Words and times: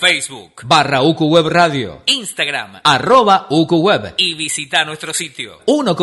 Facebook, 0.00 0.62
barra 0.64 1.02
UQ 1.02 1.20
Web 1.20 1.46
Radio, 1.48 2.02
Instagram 2.06 2.80
arroba 2.82 3.46
UQ 3.50 3.72
Web, 3.72 4.14
y 4.16 4.32
visita 4.32 4.82
nuestro 4.82 5.12
sitio. 5.12 5.58
uno 5.66 5.94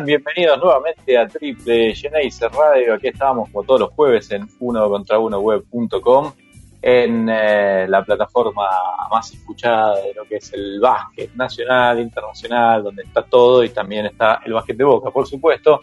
Bienvenidos 0.00 0.58
nuevamente 0.58 1.18
a 1.18 1.28
Triple 1.28 1.94
Geneise 1.94 2.48
Radio. 2.48 2.94
Aquí 2.94 3.08
estamos 3.08 3.50
como 3.50 3.62
todos 3.62 3.80
los 3.80 3.90
jueves 3.90 4.30
en 4.30 4.48
uno 4.60 4.88
contra 4.88 5.18
uno 5.18 5.38
web.com 5.40 6.32
en 6.80 7.28
eh, 7.28 7.86
la 7.86 8.02
plataforma 8.02 8.70
más 9.10 9.34
escuchada 9.34 9.96
de 9.96 10.14
lo 10.14 10.24
que 10.24 10.36
es 10.36 10.50
el 10.54 10.80
básquet 10.80 11.34
nacional, 11.34 12.00
internacional, 12.00 12.84
donde 12.84 13.02
está 13.02 13.22
todo 13.22 13.62
y 13.62 13.68
también 13.68 14.06
está 14.06 14.40
el 14.46 14.54
básquet 14.54 14.78
de 14.78 14.84
boca, 14.84 15.10
por 15.10 15.26
supuesto. 15.26 15.80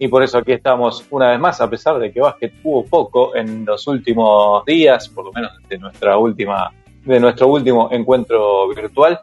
Y 0.00 0.08
por 0.08 0.24
eso 0.24 0.38
aquí 0.38 0.50
estamos 0.50 1.06
una 1.10 1.30
vez 1.30 1.38
más, 1.38 1.60
a 1.60 1.70
pesar 1.70 2.00
de 2.00 2.12
que 2.12 2.20
básquet 2.20 2.54
hubo 2.64 2.84
poco 2.84 3.36
en 3.36 3.64
los 3.64 3.86
últimos 3.86 4.64
días, 4.64 5.08
por 5.08 5.26
lo 5.26 5.32
menos 5.32 5.52
de 5.68 5.78
nuestra 5.78 6.18
última, 6.18 6.72
de 7.04 7.20
nuestro 7.20 7.46
último 7.46 7.88
encuentro 7.92 8.68
virtual. 8.68 9.20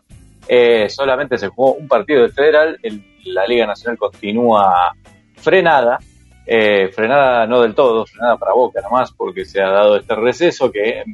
Eh, 0.53 0.89
solamente 0.89 1.38
se 1.38 1.47
jugó 1.47 1.75
un 1.75 1.88
partido 1.88 2.23
del 2.23 2.34
Federal, 2.34 2.78
la 3.23 3.47
Liga 3.47 3.66
Nacional 3.66 3.97
continúa 3.97 4.91
frenada, 5.38 5.97
eh, 6.45 6.89
frenada 6.89 7.47
no 7.47 7.62
del 7.62 7.73
todo, 7.73 8.06
frenada 8.06 8.35
para 8.35 8.51
Boca 8.53 8.81
nomás, 8.81 9.13
porque 9.13 9.45
se 9.45 9.62
ha 9.62 9.69
dado 9.69 9.95
este 9.95 10.13
receso 10.13 10.69
que 10.69 11.06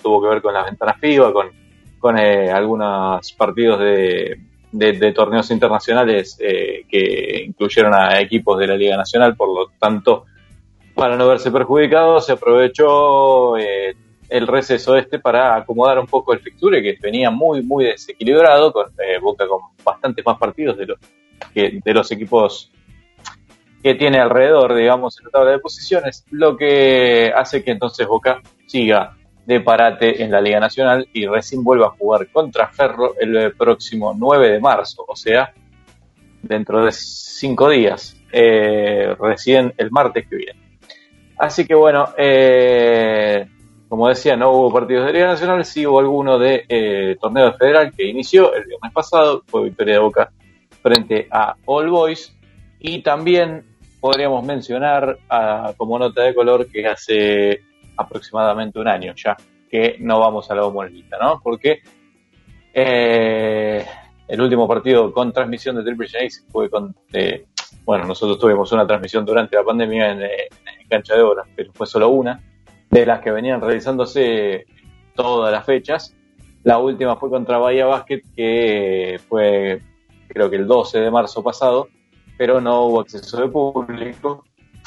tuvo 0.00 0.22
que 0.22 0.28
ver 0.28 0.40
con 0.42 0.54
las 0.54 0.66
ventanas 0.66 0.96
FIBA, 1.00 1.32
con, 1.32 1.48
con 1.98 2.16
eh, 2.18 2.52
algunos 2.52 3.32
partidos 3.32 3.80
de, 3.80 4.38
de- 4.70 4.92
de 4.92 5.12
torneos 5.12 5.50
internacionales 5.50 6.38
eh, 6.40 6.84
que 6.88 7.42
incluyeron 7.48 7.92
a 7.94 8.20
equipos 8.20 8.56
de 8.60 8.68
la 8.68 8.76
Liga 8.76 8.96
Nacional, 8.96 9.34
por 9.34 9.48
lo 9.48 9.72
tanto, 9.76 10.26
para 10.94 11.16
no 11.16 11.26
verse 11.26 11.50
perjudicados, 11.50 12.26
se 12.26 12.32
aprovechó 12.32 13.56
eh, 13.56 13.96
el 14.34 14.48
receso 14.48 14.96
este 14.96 15.20
para 15.20 15.54
acomodar 15.54 15.96
un 16.00 16.08
poco 16.08 16.32
el 16.32 16.40
fixture 16.40 16.82
que 16.82 16.98
venía 17.00 17.30
muy, 17.30 17.62
muy 17.62 17.84
desequilibrado, 17.84 18.72
con 18.72 18.86
eh, 18.98 19.20
Boca 19.20 19.46
con 19.46 19.60
bastantes 19.84 20.26
más 20.26 20.36
partidos 20.38 20.76
de 20.76 20.86
los, 21.94 22.10
equipos 22.10 22.72
que 23.80 23.94
tiene 23.94 24.18
alrededor, 24.18 24.74
digamos, 24.74 25.20
en 25.20 25.26
la 25.26 25.30
tabla 25.30 25.50
de 25.52 25.60
posiciones, 25.60 26.24
lo 26.32 26.56
que 26.56 27.32
hace 27.32 27.62
que 27.62 27.70
entonces 27.70 28.08
Boca 28.08 28.42
siga 28.66 29.16
de 29.46 29.60
parate 29.60 30.20
en 30.24 30.32
la 30.32 30.40
Liga 30.40 30.58
Nacional 30.58 31.06
y 31.12 31.26
recién 31.26 31.62
vuelva 31.62 31.86
a 31.86 31.90
jugar 31.90 32.26
contra 32.32 32.66
Ferro 32.66 33.14
el 33.20 33.54
próximo 33.54 34.16
9 34.18 34.50
de 34.50 34.58
marzo, 34.58 35.04
o 35.06 35.14
sea, 35.14 35.54
dentro 36.42 36.84
de 36.84 36.90
cinco 36.90 37.68
días, 37.70 38.20
eh, 38.32 39.14
recién 39.16 39.74
el 39.76 39.92
martes 39.92 40.26
que 40.28 40.34
viene. 40.34 40.60
Así 41.38 41.66
que 41.66 41.74
bueno, 41.76 42.08
eh, 42.16 43.46
como 43.94 44.08
decía, 44.08 44.36
no 44.36 44.50
hubo 44.50 44.72
partidos 44.72 45.06
de 45.06 45.12
Liga 45.12 45.28
Nacional, 45.28 45.64
sí 45.64 45.86
hubo 45.86 46.00
alguno 46.00 46.36
de 46.36 46.64
eh, 46.68 47.16
torneo 47.20 47.52
federal 47.52 47.92
que 47.96 48.08
inició 48.08 48.52
el 48.52 48.64
viernes 48.64 48.92
pasado, 48.92 49.44
fue 49.46 49.66
victoria 49.66 49.94
de 49.94 50.00
Boca 50.00 50.32
frente 50.82 51.28
a 51.30 51.54
All 51.64 51.88
Boys 51.88 52.36
y 52.80 53.04
también 53.04 53.62
podríamos 54.00 54.44
mencionar 54.44 55.16
como 55.76 55.96
nota 55.96 56.24
de 56.24 56.34
color 56.34 56.66
que 56.66 56.84
hace 56.88 57.60
aproximadamente 57.96 58.80
un 58.80 58.88
año 58.88 59.14
ya 59.14 59.36
que 59.70 59.94
no 60.00 60.18
vamos 60.18 60.50
a 60.50 60.56
la 60.56 60.62
bombonera, 60.62 61.16
¿no? 61.22 61.40
Porque 61.40 61.78
eh, 62.72 63.86
el 64.26 64.40
último 64.40 64.66
partido 64.66 65.12
con 65.12 65.32
transmisión 65.32 65.76
de 65.76 65.84
Triple 65.84 66.08
J 66.08 66.24
fue 66.50 66.68
con, 66.68 66.96
eh, 67.12 67.46
bueno, 67.84 68.06
nosotros 68.06 68.40
tuvimos 68.40 68.72
una 68.72 68.88
transmisión 68.88 69.24
durante 69.24 69.54
la 69.54 69.62
pandemia 69.62 70.10
en, 70.10 70.22
eh, 70.24 70.48
en 70.80 70.88
cancha 70.88 71.14
de 71.14 71.22
horas, 71.22 71.46
pero 71.54 71.72
fue 71.72 71.86
solo 71.86 72.08
una 72.08 72.40
de 72.94 73.06
las 73.06 73.20
que 73.20 73.32
venían 73.32 73.60
realizándose 73.60 74.66
todas 75.16 75.50
las 75.50 75.66
fechas. 75.66 76.14
La 76.62 76.78
última 76.78 77.16
fue 77.16 77.28
contra 77.28 77.58
Bahía 77.58 77.86
Basket, 77.86 78.22
que 78.36 79.20
fue 79.28 79.82
creo 80.28 80.48
que 80.48 80.56
el 80.56 80.66
12 80.66 81.00
de 81.00 81.10
marzo 81.10 81.42
pasado, 81.42 81.88
pero 82.38 82.60
no 82.60 82.84
hubo 82.84 83.00
acceso 83.00 83.40
de 83.40 83.48
público. 83.48 84.44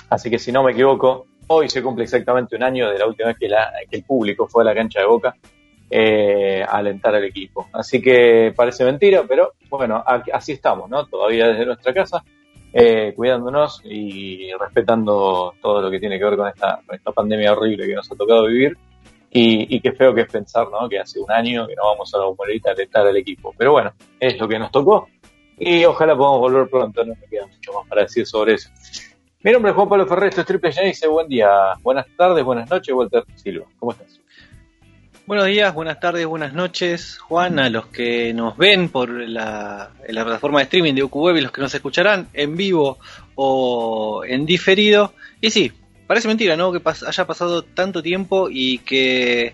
Así 0.09 0.29
que 0.29 0.39
si 0.39 0.53
no 0.53 0.63
me 0.63 0.71
equivoco, 0.71 1.27
hoy 1.47 1.69
se 1.69 1.83
cumple 1.83 2.05
exactamente 2.05 2.55
un 2.55 2.63
año 2.63 2.89
de 2.89 2.97
la 2.97 3.07
última 3.07 3.27
vez 3.27 3.37
que, 3.37 3.49
el 3.91 4.03
público 4.03 4.47
fue 4.47 4.63
a 4.63 4.67
la 4.67 4.73
cancha 4.73 5.01
de 5.01 5.05
Boca 5.05 5.35
eh, 5.89 6.63
a 6.63 6.77
alentar 6.77 7.13
al 7.13 7.25
equipo. 7.25 7.67
Así 7.73 8.01
que 8.01 8.53
parece 8.55 8.85
mentira, 8.85 9.25
pero 9.27 9.51
bueno, 9.69 10.01
así 10.31 10.53
estamos, 10.53 10.89
¿no? 10.89 11.05
Todavía 11.07 11.49
desde 11.49 11.65
nuestra 11.65 11.93
casa, 11.93 12.23
eh, 12.79 13.13
cuidándonos 13.15 13.81
y 13.85 14.51
respetando 14.53 15.55
todo 15.59 15.81
lo 15.81 15.89
que 15.89 15.99
tiene 15.99 16.19
que 16.19 16.25
ver 16.25 16.37
con 16.37 16.47
esta, 16.47 16.79
con 16.85 16.95
esta 16.95 17.11
pandemia 17.11 17.53
horrible 17.53 17.87
que 17.87 17.95
nos 17.95 18.11
ha 18.11 18.15
tocado 18.15 18.45
vivir. 18.45 18.77
Y, 19.31 19.75
y 19.75 19.81
qué 19.81 19.93
feo 19.93 20.13
que 20.13 20.21
es 20.21 20.31
pensar, 20.31 20.67
¿no? 20.69 20.87
Que 20.87 20.99
hace 20.99 21.19
un 21.19 21.31
año 21.31 21.65
que 21.65 21.73
no 21.73 21.85
vamos 21.85 22.13
a 22.13 22.19
la 22.19 22.25
bombonera 22.25 22.69
a 22.69 22.73
alentar 22.73 23.07
al 23.07 23.17
equipo. 23.17 23.51
Pero 23.57 23.71
bueno, 23.71 23.93
es 24.19 24.39
lo 24.39 24.47
que 24.47 24.59
nos 24.59 24.69
tocó. 24.69 25.07
Y 25.57 25.85
ojalá 25.85 26.15
podamos 26.15 26.39
volver 26.39 26.69
pronto, 26.69 27.03
no 27.03 27.15
me 27.15 27.27
queda 27.27 27.47
mucho 27.47 27.73
más 27.73 27.87
para 27.87 28.03
decir 28.03 28.27
sobre 28.27 28.53
eso. 28.53 28.69
Mi 29.41 29.51
nombre 29.51 29.71
es 29.71 29.75
Juan 29.75 29.89
Pablo 29.89 30.05
Ferrer, 30.05 30.29
esto 30.29 30.41
es 30.41 30.47
Triple 30.47 30.71
J 30.71 30.85
dice 30.85 31.07
buen 31.07 31.27
día, 31.27 31.49
buenas 31.81 32.05
tardes, 32.15 32.45
buenas 32.45 32.69
noches, 32.69 32.93
Walter 32.93 33.23
Silva. 33.33 33.65
¿Cómo 33.79 33.91
estás? 33.91 34.21
Buenos 35.27 35.45
días, 35.47 35.73
buenas 35.73 35.99
tardes, 35.99 36.25
buenas 36.25 36.53
noches, 36.53 37.17
Juan, 37.17 37.59
a 37.59 37.69
los 37.69 37.87
que 37.87 38.33
nos 38.33 38.55
ven 38.55 38.87
por 38.87 39.09
la, 39.09 39.89
plataforma 40.07 40.59
de 40.59 40.63
streaming 40.63 40.93
de 40.93 41.03
UQWeb 41.03 41.35
y 41.37 41.41
los 41.41 41.51
que 41.51 41.59
nos 41.61 41.73
escucharán 41.75 42.29
en 42.33 42.55
vivo 42.55 42.97
o 43.35 44.23
en 44.25 44.45
diferido. 44.45 45.13
Y 45.41 45.49
sí, 45.51 45.71
parece 46.07 46.29
mentira, 46.29 46.55
¿no? 46.55 46.71
Que 46.71 46.81
pas- 46.81 47.05
haya 47.05 47.27
pasado 47.27 47.61
tanto 47.61 48.01
tiempo 48.01 48.47
y 48.49 48.77
que 48.79 49.53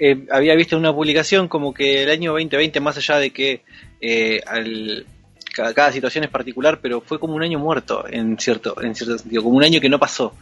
eh, 0.00 0.26
había 0.30 0.54
visto 0.54 0.76
en 0.76 0.80
una 0.80 0.94
publicación 0.94 1.48
como 1.48 1.74
que 1.74 2.04
el 2.04 2.10
año 2.10 2.30
2020, 2.30 2.78
más 2.78 2.96
allá 2.98 3.18
de 3.18 3.30
que 3.32 3.64
eh, 4.00 4.40
al- 4.46 5.06
cada, 5.52 5.74
cada 5.74 5.90
situación 5.90 6.22
es 6.22 6.30
particular, 6.30 6.78
pero 6.80 7.00
fue 7.00 7.18
como 7.18 7.34
un 7.34 7.42
año 7.42 7.58
muerto 7.58 8.04
en 8.08 8.38
cierto, 8.38 8.80
en 8.80 8.94
cierto 8.94 9.18
sentido, 9.18 9.42
como 9.42 9.56
un 9.56 9.64
año 9.64 9.80
que 9.80 9.88
no 9.88 9.98
pasó, 9.98 10.34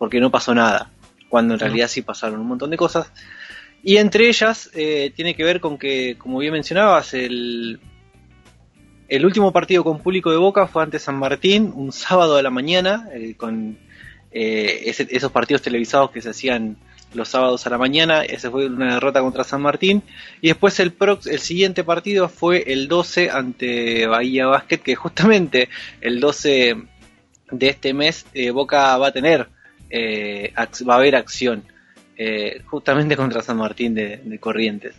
porque 0.00 0.18
no 0.18 0.32
pasó 0.32 0.52
nada, 0.52 0.90
cuando 1.28 1.54
en 1.54 1.60
realidad 1.60 1.86
sí 1.86 2.02
pasaron 2.02 2.40
un 2.40 2.48
montón 2.48 2.70
de 2.70 2.76
cosas. 2.76 3.12
Y 3.84 3.98
entre 3.98 4.28
ellas 4.28 4.70
eh, 4.74 5.12
tiene 5.14 5.34
que 5.34 5.44
ver 5.44 5.60
con 5.60 5.76
que, 5.78 6.16
como 6.18 6.38
bien 6.38 6.52
mencionabas, 6.52 7.12
el, 7.14 7.78
El 9.08 9.24
último 9.26 9.52
partido 9.52 9.84
con 9.84 9.98
público 10.00 10.30
de 10.30 10.38
Boca 10.38 10.66
fue 10.66 10.82
ante 10.82 10.98
San 10.98 11.16
Martín, 11.16 11.70
un 11.74 11.92
sábado 11.92 12.36
a 12.36 12.42
la 12.42 12.50
mañana, 12.50 13.08
eh, 13.12 13.34
con 13.36 13.78
eh, 14.32 14.82
esos 14.86 15.30
partidos 15.30 15.60
televisados 15.62 16.10
que 16.10 16.22
se 16.22 16.30
hacían 16.30 16.78
los 17.12 17.28
sábados 17.28 17.66
a 17.66 17.70
la 17.70 17.78
mañana. 17.78 18.22
Ese 18.24 18.50
fue 18.50 18.66
una 18.66 18.94
derrota 18.94 19.20
contra 19.20 19.44
San 19.44 19.60
Martín. 19.60 20.02
Y 20.40 20.48
después 20.48 20.80
el, 20.80 20.96
prox- 20.96 21.30
el 21.30 21.38
siguiente 21.38 21.84
partido 21.84 22.28
fue 22.30 22.64
el 22.66 22.88
12 22.88 23.30
ante 23.30 24.06
Bahía 24.06 24.46
Basket, 24.46 24.78
que 24.78 24.94
justamente 24.96 25.68
el 26.00 26.18
12 26.18 26.74
de 27.50 27.68
este 27.68 27.92
mes 27.92 28.24
eh, 28.32 28.50
Boca 28.50 28.96
va 28.96 29.08
a 29.08 29.12
tener, 29.12 29.48
eh, 29.90 30.52
va 30.88 30.94
a 30.94 30.96
haber 30.96 31.14
acción, 31.14 31.62
eh, 32.16 32.62
justamente 32.66 33.16
contra 33.16 33.42
San 33.42 33.56
Martín 33.56 33.94
de, 33.94 34.38
Corrientes. 34.40 34.94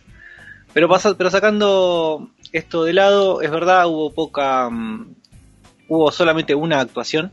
Pero, 0.72 0.88
pasa- 0.88 1.16
pero 1.16 1.30
sacando 1.30 2.30
esto 2.52 2.84
de 2.84 2.92
lado, 2.92 3.40
es 3.42 3.50
verdad, 3.50 3.86
hubo 3.86 4.12
poca, 4.12 4.68
mm, 4.70 5.14
hubo 5.88 6.10
solamente 6.12 6.54
una 6.54 6.80
actuación, 6.80 7.32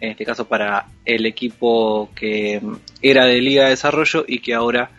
en 0.00 0.10
este 0.12 0.24
caso 0.24 0.46
para 0.46 0.86
el 1.04 1.26
equipo 1.26 2.10
que 2.14 2.60
mm, 2.60 2.74
era 3.02 3.26
de 3.26 3.40
Liga 3.40 3.64
de 3.64 3.70
Desarrollo 3.70 4.24
y 4.26 4.40
que 4.40 4.54
ahora 4.54 4.90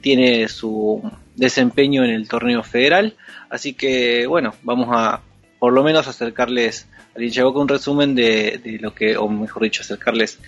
tiene 0.00 0.48
su 0.48 1.02
desempeño 1.36 2.04
en 2.04 2.10
el 2.10 2.28
torneo 2.28 2.62
federal. 2.62 3.16
Así 3.50 3.74
que, 3.74 4.26
bueno, 4.26 4.54
vamos 4.62 4.88
a 4.92 5.20
por 5.58 5.72
lo 5.72 5.82
menos 5.82 6.06
acercarles 6.06 6.86
al 7.14 7.22
hincha 7.24 7.46
un 7.46 7.68
resumen 7.68 8.14
de, 8.14 8.60
de 8.62 8.78
lo 8.78 8.94
que, 8.94 9.16
o 9.16 9.28
mejor 9.28 9.62
dicho, 9.62 9.82
acercarles 9.82 10.38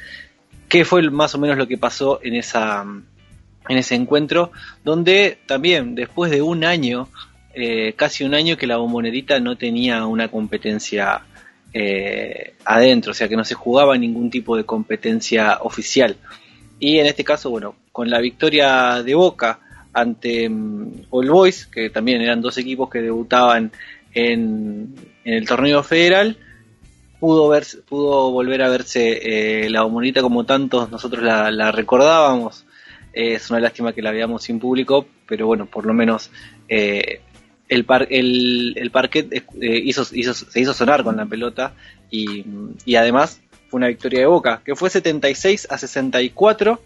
qué 0.69 0.85
fue 0.85 1.09
más 1.11 1.35
o 1.35 1.38
menos 1.38 1.56
lo 1.56 1.67
que 1.67 1.79
pasó 1.79 2.20
en 2.23 2.35
esa 2.35 2.85
en 3.69 3.76
ese 3.76 3.94
encuentro, 3.94 4.50
donde 4.82 5.38
también 5.47 5.94
después 5.94 6.31
de 6.31 6.41
un 6.43 6.65
año, 6.65 7.09
eh, 7.55 7.93
casi 7.94 8.25
un 8.25 8.35
año 8.35 8.56
que 8.56 8.67
la 8.67 8.79
bombonerita 8.79 9.41
no 9.41 9.56
tenía 9.56 10.06
una 10.06 10.29
competencia 10.29 11.20
eh, 11.75 12.55
adentro, 12.65 13.11
o 13.11 13.15
sea 13.15 13.29
que 13.29 13.37
no 13.37 13.44
se 13.44 13.55
jugaba 13.55 13.99
ningún 13.99 14.31
tipo 14.31 14.56
de 14.56 14.65
competencia 14.65 15.59
oficial. 15.61 16.17
Y 16.81 16.99
en 16.99 17.06
este 17.06 17.25
caso, 17.25 17.50
bueno, 17.50 17.75
con 17.93 18.09
la 18.09 18.20
victoria 18.20 19.03
de 19.03 19.15
Boca 19.15 19.61
ante 19.93 20.49
mm, 20.49 21.06
All 21.11 21.31
Boys, 21.31 21.67
que 21.67 21.91
también 21.91 22.23
eran 22.23 22.41
dos 22.41 22.56
equipos 22.56 22.88
que 22.88 23.03
debutaban 23.03 23.70
en, 24.15 24.94
en 25.25 25.35
el 25.35 25.47
torneo 25.47 25.82
federal, 25.82 26.38
pudo, 27.20 27.49
verse, 27.49 27.79
pudo 27.79 28.31
volver 28.31 28.62
a 28.62 28.69
verse 28.69 29.65
eh, 29.65 29.70
la 29.70 29.82
bombonerita 29.82 30.23
como 30.23 30.44
tantos 30.44 30.91
nosotros 30.91 31.23
la, 31.23 31.73
recordábamos. 31.73 32.65
Eh, 33.12 33.35
es 33.35 33.50
una 33.50 33.61
lástima 33.61 33.93
que 33.93 34.03
la 34.03 34.12
veamos 34.12 34.43
sin 34.43 34.59
público, 34.59 35.06
pero 35.26 35.47
bueno, 35.47 35.67
por 35.67 35.87
lo 35.87 35.94
menos 35.94 36.31
eh, 36.69 37.20
el, 37.69 37.85
par, 37.85 38.06
el, 38.11 38.75
el 38.76 38.91
parquet 38.91 39.44
hizo, 39.61 40.06
hizo, 40.12 40.35
se 40.35 40.61
hizo 40.61 40.75
sonar 40.75 41.05
con 41.05 41.17
la 41.17 41.26
pelota 41.26 41.75
y, 42.11 42.44
y 42.85 42.94
además 42.97 43.41
fue 43.69 43.79
una 43.79 43.88
victoria 43.88 44.20
de 44.20 44.26
Boca, 44.26 44.62
que 44.65 44.75
fue 44.75 44.88
76 44.91 45.69
a 45.70 45.79
64, 45.79 46.81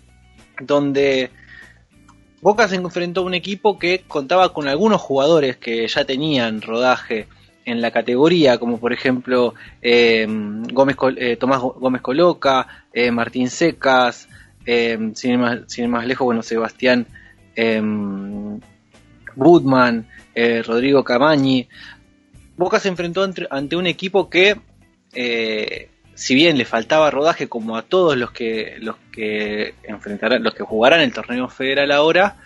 donde 0.61 1.31
Boca 2.41 2.67
se 2.67 2.75
enfrentó 2.75 3.21
a 3.21 3.25
un 3.25 3.35
equipo 3.35 3.79
que 3.79 4.03
contaba 4.07 4.53
con 4.53 4.67
algunos 4.67 5.01
jugadores 5.01 5.57
que 5.57 5.87
ya 5.87 6.05
tenían 6.05 6.61
rodaje 6.61 7.29
en 7.65 7.81
la 7.81 7.91
categoría, 7.91 8.59
como 8.59 8.79
por 8.79 8.93
ejemplo 8.93 9.55
eh, 9.81 10.27
Gómez, 10.73 10.97
eh, 11.17 11.37
Tomás 11.37 11.61
Gómez 11.61 12.03
Coloca, 12.03 12.67
eh, 12.93 13.11
Martín 13.11 13.49
Secas, 13.51 14.29
sin, 14.65 15.31
ir 15.31 15.39
más, 15.39 15.61
sin 15.67 15.91
más 15.91 16.07
lejos, 16.07 16.25
bueno, 16.25 16.43
Sebastián 16.43 17.07
Budman, 19.35 20.07
Rodrigo 20.65 21.03
Camañi. 21.03 21.69
Boca 22.57 22.79
se 22.79 22.89
enfrentó 22.89 23.29
ante, 23.51 23.77
un 23.77 23.87
equipo 23.87 24.31
que, 24.31 24.57
si 26.15 26.35
bien 26.35 26.59
le 26.59 26.65
faltaba 26.65 27.11
rodaje 27.11 27.49
como 27.49 27.77
a 27.77 27.83
todos 27.83 28.17
los 28.17 28.31
que 28.31 28.77
los 28.79 28.97
que 29.11 29.75
enfrentarán, 29.83 30.45
los 30.45 30.55
que 30.55 30.63
jugarán 30.63 31.01
el 31.01 31.13
torneo 31.13 31.49
federal 31.49 31.91
ahora, 31.91 32.37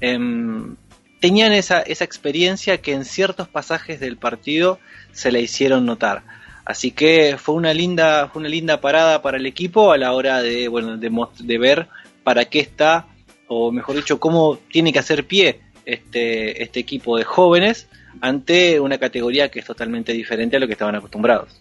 em, 0.00 0.76
tenían 1.24 1.54
esa, 1.54 1.80
esa 1.80 2.04
experiencia 2.04 2.82
que 2.82 2.92
en 2.92 3.06
ciertos 3.06 3.48
pasajes 3.48 3.98
del 3.98 4.18
partido 4.18 4.78
se 5.12 5.32
la 5.32 5.38
hicieron 5.38 5.86
notar. 5.86 6.22
Así 6.66 6.90
que 6.90 7.36
fue 7.38 7.54
una 7.54 7.72
linda, 7.72 8.28
fue 8.28 8.40
una 8.40 8.50
linda 8.50 8.82
parada 8.82 9.22
para 9.22 9.38
el 9.38 9.46
equipo 9.46 9.90
a 9.92 9.96
la 9.96 10.12
hora 10.12 10.42
de, 10.42 10.68
bueno, 10.68 10.98
de, 10.98 11.58
ver 11.58 11.88
para 12.24 12.44
qué 12.44 12.60
está, 12.60 13.06
o 13.48 13.72
mejor 13.72 13.96
dicho, 13.96 14.20
cómo 14.20 14.58
tiene 14.70 14.92
que 14.92 14.98
hacer 14.98 15.26
pie 15.26 15.62
este, 15.86 16.62
este 16.62 16.80
equipo 16.80 17.16
de 17.16 17.24
jóvenes 17.24 17.88
ante 18.20 18.78
una 18.78 18.98
categoría 18.98 19.50
que 19.50 19.60
es 19.60 19.64
totalmente 19.64 20.12
diferente 20.12 20.58
a 20.58 20.60
lo 20.60 20.66
que 20.66 20.74
estaban 20.74 20.94
acostumbrados. 20.94 21.58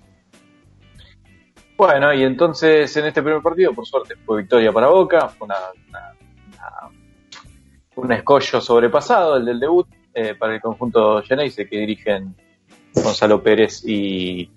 Bueno, 1.77 2.13
y 2.13 2.24
entonces 2.24 2.98
en 2.98 3.06
este 3.06 3.24
primer 3.24 3.42
partido, 3.42 3.74
por 3.74 3.86
suerte, 3.86 4.15
fue 4.25 4.42
victoria 4.42 4.74
para 4.74 4.88
Boca, 4.88 5.30
fue 5.30 5.45
una- 5.45 5.56
una- 5.88 6.12
un 7.95 8.12
escollo 8.12 8.60
sobrepasado, 8.62 9.38
el 9.38 9.45
del 9.45 9.60
debut, 9.60 9.88
eh, 10.13 10.36
para 10.36 10.56
el 10.56 10.62
conjunto 10.62 11.22
Geneise 11.24 11.68
que 11.68 11.78
dirigen 11.80 12.36
Gonzalo 12.94 13.42
Pérez 13.42 13.84
y 13.86 14.50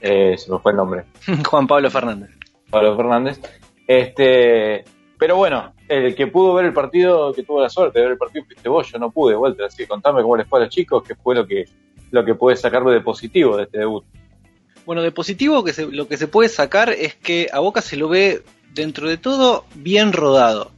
eh, 0.00 0.36
se 0.38 0.50
me 0.52 0.58
fue 0.58 0.72
el 0.72 0.76
nombre, 0.76 1.04
Juan 1.48 1.66
Pablo 1.66 1.90
Fernández. 1.90 2.30
Pablo 2.70 2.96
Fernández. 2.96 3.40
Este, 3.86 4.84
pero 5.18 5.36
bueno, 5.36 5.72
el 5.88 6.14
que 6.14 6.26
pudo 6.26 6.54
ver 6.54 6.66
el 6.66 6.72
partido, 6.72 7.32
que 7.32 7.42
tuvo 7.44 7.60
la 7.62 7.68
suerte 7.70 7.98
de 7.98 8.04
ver 8.04 8.12
el 8.12 8.18
partido, 8.18 8.44
fuiste 8.44 8.68
vos, 8.68 8.90
yo 8.92 8.98
no 8.98 9.10
pude, 9.10 9.36
Walter, 9.36 9.66
así 9.66 9.78
que 9.78 9.86
contame 9.88 10.22
cómo 10.22 10.36
les 10.36 10.46
fue 10.48 10.60
a 10.60 10.64
los 10.64 10.74
chicos, 10.74 11.02
qué 11.06 11.14
fue 11.14 11.34
lo 11.34 11.46
que, 11.46 11.64
lo 12.10 12.24
que 12.24 12.34
puedes 12.34 12.60
sacarlo 12.60 12.90
de 12.90 13.00
positivo 13.00 13.56
de 13.56 13.64
este 13.64 13.78
debut. 13.78 14.04
Bueno, 14.84 15.02
de 15.02 15.10
positivo 15.12 15.64
que 15.64 15.72
se- 15.72 15.86
lo 15.90 16.06
que 16.06 16.16
se 16.16 16.28
puede 16.28 16.48
sacar 16.48 16.90
es 16.90 17.14
que 17.16 17.48
a 17.52 17.58
Boca 17.60 17.80
se 17.80 17.96
lo 17.96 18.08
ve 18.08 18.42
dentro 18.74 19.08
de 19.08 19.16
todo 19.16 19.64
bien 19.74 20.12
rodado. 20.12 20.70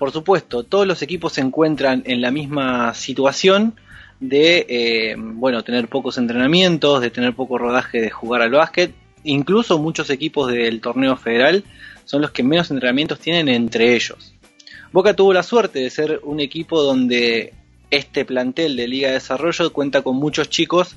Por 0.00 0.12
supuesto, 0.12 0.62
todos 0.62 0.86
los 0.86 1.02
equipos 1.02 1.34
se 1.34 1.42
encuentran 1.42 2.02
en 2.06 2.22
la 2.22 2.30
misma 2.30 2.94
situación 2.94 3.74
de, 4.18 4.64
eh, 4.66 5.14
bueno, 5.18 5.62
tener 5.62 5.88
pocos 5.88 6.16
entrenamientos, 6.16 7.02
de 7.02 7.10
tener 7.10 7.34
poco 7.34 7.58
rodaje 7.58 8.00
de 8.00 8.08
jugar 8.08 8.40
al 8.40 8.50
básquet. 8.50 8.94
Incluso 9.24 9.78
muchos 9.78 10.08
equipos 10.08 10.50
del 10.50 10.80
torneo 10.80 11.18
federal 11.18 11.64
son 12.06 12.22
los 12.22 12.30
que 12.30 12.42
menos 12.42 12.70
entrenamientos 12.70 13.18
tienen 13.18 13.50
entre 13.50 13.94
ellos. 13.94 14.32
Boca 14.90 15.14
tuvo 15.14 15.34
la 15.34 15.42
suerte 15.42 15.80
de 15.80 15.90
ser 15.90 16.20
un 16.22 16.40
equipo 16.40 16.82
donde 16.82 17.52
este 17.90 18.24
plantel 18.24 18.76
de 18.76 18.88
Liga 18.88 19.08
de 19.08 19.14
Desarrollo 19.16 19.70
cuenta 19.70 20.00
con 20.00 20.16
muchos 20.16 20.48
chicos 20.48 20.96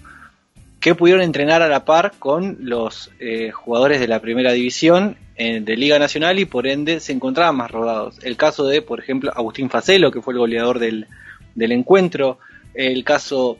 que 0.80 0.96
pudieron 0.96 1.24
entrenar 1.24 1.62
a 1.62 1.68
la 1.68 1.84
par 1.84 2.14
con 2.20 2.56
los 2.62 3.12
eh, 3.20 3.52
jugadores 3.52 4.00
de 4.00 4.08
la 4.08 4.22
primera 4.22 4.54
división 4.54 5.18
de 5.38 5.76
Liga 5.76 5.98
Nacional 6.00 6.38
y 6.40 6.46
por 6.46 6.68
ende 6.68 7.00
se 7.00 7.12
encontraban 7.12 7.56
más 7.56 7.72
rodados. 7.72 8.18
El 8.24 8.38
caso 8.38 8.66
de, 8.68 8.82
por 8.82 9.00
ejemplo, 9.00 9.32
Agustín 9.36 9.70
Facelo, 9.70 10.12
que 10.12 10.22
fue 10.22 10.34
el 10.34 10.40
goleador 10.40 10.80
del, 10.80 11.08
del 11.56 11.72
encuentro, 11.72 12.38
el 12.74 13.04
caso 13.04 13.58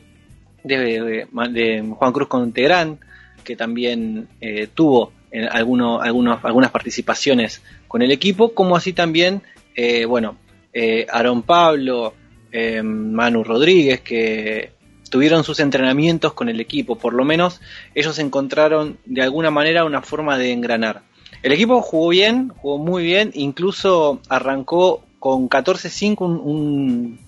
de, 0.62 1.26
Juan 1.32 2.12
Cruz 2.12 2.28
Contegrán, 2.28 2.98
que 3.42 3.56
también 3.56 4.28
eh, 4.40 4.68
tuvo 4.72 5.12
en 5.30 5.44
alguno- 5.48 6.00
algunos- 6.00 6.44
algunas 6.44 6.70
participaciones 6.70 7.60
con 7.88 8.02
el 8.02 8.10
equipo, 8.12 8.54
como 8.54 8.76
así 8.76 8.92
también, 8.92 9.42
eh, 9.74 10.04
bueno, 10.06 10.36
eh, 10.72 11.06
Aaron 11.10 11.42
Pablo, 11.42 12.14
eh, 12.52 12.82
Manu 12.82 13.42
Rodríguez, 13.44 14.00
que 14.00 14.70
tuvieron 15.10 15.44
sus 15.44 15.60
entrenamientos 15.60 16.32
con 16.32 16.48
el 16.48 16.60
equipo, 16.60 16.96
por 16.96 17.12
lo 17.14 17.24
menos 17.24 17.60
ellos 17.94 18.18
encontraron 18.18 18.96
de 19.04 19.22
alguna 19.22 19.50
manera 19.50 19.84
una 19.84 20.02
forma 20.02 20.38
de 20.38 20.52
engranar. 20.52 21.02
El 21.44 21.52
equipo 21.52 21.82
jugó 21.82 22.08
bien, 22.08 22.48
jugó 22.56 22.78
muy 22.78 23.04
bien, 23.04 23.30
incluso 23.34 24.18
arrancó 24.30 25.04
con 25.18 25.46
14-5 25.50 26.24
un- 26.24 26.40
un- 26.40 27.18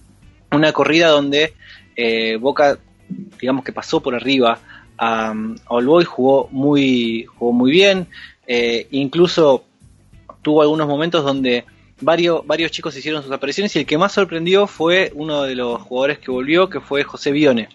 una 0.53 0.73
corrida 0.73 1.09
donde 1.09 1.53
eh, 1.99 2.37
Boca, 2.37 2.79
digamos 3.39 3.63
que 3.63 3.73
pasó 3.73 4.01
por 4.03 4.15
arriba 4.15 4.59
a, 4.97 5.35
All 5.69 5.87
Boys, 5.87 6.07
jugó 6.09 6.49
muy, 6.51 7.25
jugó 7.25 7.53
muy 7.53 7.71
bien, 7.71 8.07
eh, 8.47 8.87
incluso 8.91 9.65
tuvo 10.41 10.63
algunos 10.63 10.89
momentos 10.89 11.23
donde 11.23 11.67
varios, 12.01 12.47
varios 12.47 12.71
chicos 12.71 12.97
hicieron 12.97 13.23
sus 13.23 13.33
apariciones 13.33 13.77
y 13.77 13.81
el 13.81 13.87
que 13.87 13.99
más 13.99 14.13
sorprendió 14.13 14.67
fue 14.67 15.13
uno 15.15 15.43
de 15.43 15.55
los 15.57 15.81
jugadores 15.83 16.19
que 16.21 16.31
volvió, 16.31 16.71
que 16.71 16.81
fue 16.81 17.03
José 17.05 17.33
Bione. 17.33 17.69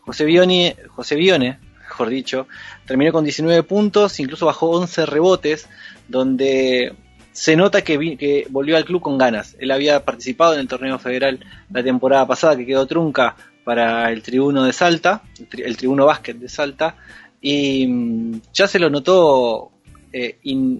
José 0.00 0.24
Bione, 0.24 0.76
José 0.88 1.16
Bione, 1.16 1.58
mejor 1.96 2.10
dicho, 2.10 2.46
terminó 2.86 3.10
con 3.10 3.24
19 3.24 3.62
puntos, 3.62 4.20
incluso 4.20 4.44
bajó 4.44 4.68
11 4.70 5.06
rebotes, 5.06 5.66
donde 6.08 6.92
se 7.32 7.56
nota 7.56 7.82
que, 7.82 7.96
vi- 7.96 8.16
que 8.18 8.46
volvió 8.50 8.76
al 8.76 8.84
club 8.84 9.00
con 9.00 9.16
ganas. 9.16 9.56
Él 9.58 9.70
había 9.70 10.04
participado 10.04 10.52
en 10.54 10.60
el 10.60 10.68
torneo 10.68 10.98
federal 10.98 11.40
la 11.70 11.82
temporada 11.82 12.26
pasada, 12.26 12.54
que 12.56 12.66
quedó 12.66 12.86
trunca 12.86 13.34
para 13.64 14.12
el 14.12 14.22
tribuno 14.22 14.64
de 14.64 14.72
Salta, 14.74 15.22
el, 15.38 15.48
tri- 15.48 15.62
el 15.64 15.76
tribuno 15.78 16.04
básquet 16.04 16.36
de 16.36 16.48
Salta, 16.50 16.96
y 17.40 17.86
mm, 17.86 18.40
ya 18.52 18.66
se 18.66 18.78
lo 18.78 18.90
notó 18.90 19.70
eh, 20.12 20.36
in- 20.42 20.78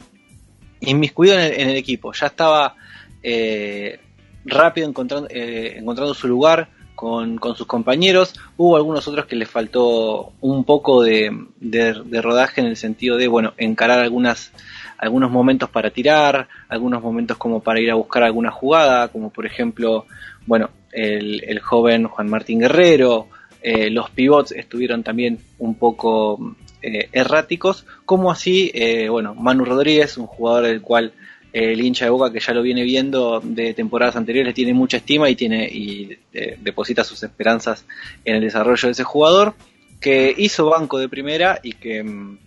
inmiscuido 0.80 1.34
en 1.34 1.40
el, 1.40 1.52
en 1.60 1.68
el 1.70 1.76
equipo. 1.76 2.12
Ya 2.12 2.26
estaba 2.26 2.74
eh, 3.22 3.98
rápido 4.44 4.86
encontrando, 4.86 5.28
eh, 5.30 5.76
encontrando 5.78 6.12
su 6.12 6.28
lugar, 6.28 6.68
con, 6.96 7.36
con 7.38 7.54
sus 7.54 7.66
compañeros. 7.68 8.34
Hubo 8.56 8.76
algunos 8.76 9.06
otros 9.06 9.26
que 9.26 9.36
les 9.36 9.48
faltó 9.48 10.32
un 10.40 10.64
poco 10.64 11.04
de, 11.04 11.30
de, 11.60 12.22
rodaje 12.22 12.60
en 12.60 12.66
el 12.66 12.76
sentido 12.76 13.16
de, 13.16 13.28
bueno, 13.28 13.52
encarar 13.56 14.00
algunas 14.00 14.52
algunos 14.98 15.30
momentos 15.30 15.68
para 15.68 15.90
tirar, 15.90 16.48
algunos 16.68 17.02
momentos 17.02 17.36
como 17.36 17.60
para 17.60 17.80
ir 17.80 17.90
a 17.90 17.96
buscar 17.96 18.22
alguna 18.22 18.50
jugada, 18.50 19.08
como 19.08 19.28
por 19.28 19.44
ejemplo, 19.44 20.06
bueno, 20.46 20.70
el, 20.90 21.44
el 21.44 21.60
joven 21.60 22.08
Juan 22.08 22.30
Martín 22.30 22.60
Guerrero, 22.60 23.28
eh, 23.60 23.90
los 23.90 24.08
pivots 24.10 24.52
estuvieron 24.52 25.02
también 25.02 25.38
un 25.58 25.74
poco 25.74 26.56
eh, 26.80 27.08
erráticos, 27.12 27.84
como 28.04 28.30
así, 28.30 28.70
eh, 28.72 29.08
bueno, 29.08 29.34
Manu 29.34 29.64
Rodríguez, 29.64 30.16
un 30.18 30.26
jugador 30.26 30.64
del 30.66 30.80
cual 30.80 31.12
el 31.58 31.80
hincha 31.80 32.04
de 32.04 32.10
Boca 32.10 32.32
que 32.32 32.40
ya 32.40 32.52
lo 32.52 32.62
viene 32.62 32.82
viendo 32.82 33.40
de 33.42 33.72
temporadas 33.74 34.16
anteriores 34.16 34.54
tiene 34.54 34.74
mucha 34.74 34.98
estima 34.98 35.28
y 35.30 35.36
tiene 35.36 35.66
y 35.66 36.18
eh, 36.32 36.58
deposita 36.60 37.02
sus 37.04 37.22
esperanzas 37.22 37.84
en 38.24 38.36
el 38.36 38.42
desarrollo 38.42 38.88
de 38.88 38.92
ese 38.92 39.04
jugador 39.04 39.54
que 40.00 40.34
hizo 40.36 40.68
banco 40.68 40.98
de 40.98 41.08
primera 41.08 41.58
y 41.62 41.72
que 41.72 42.02
mm, 42.04 42.38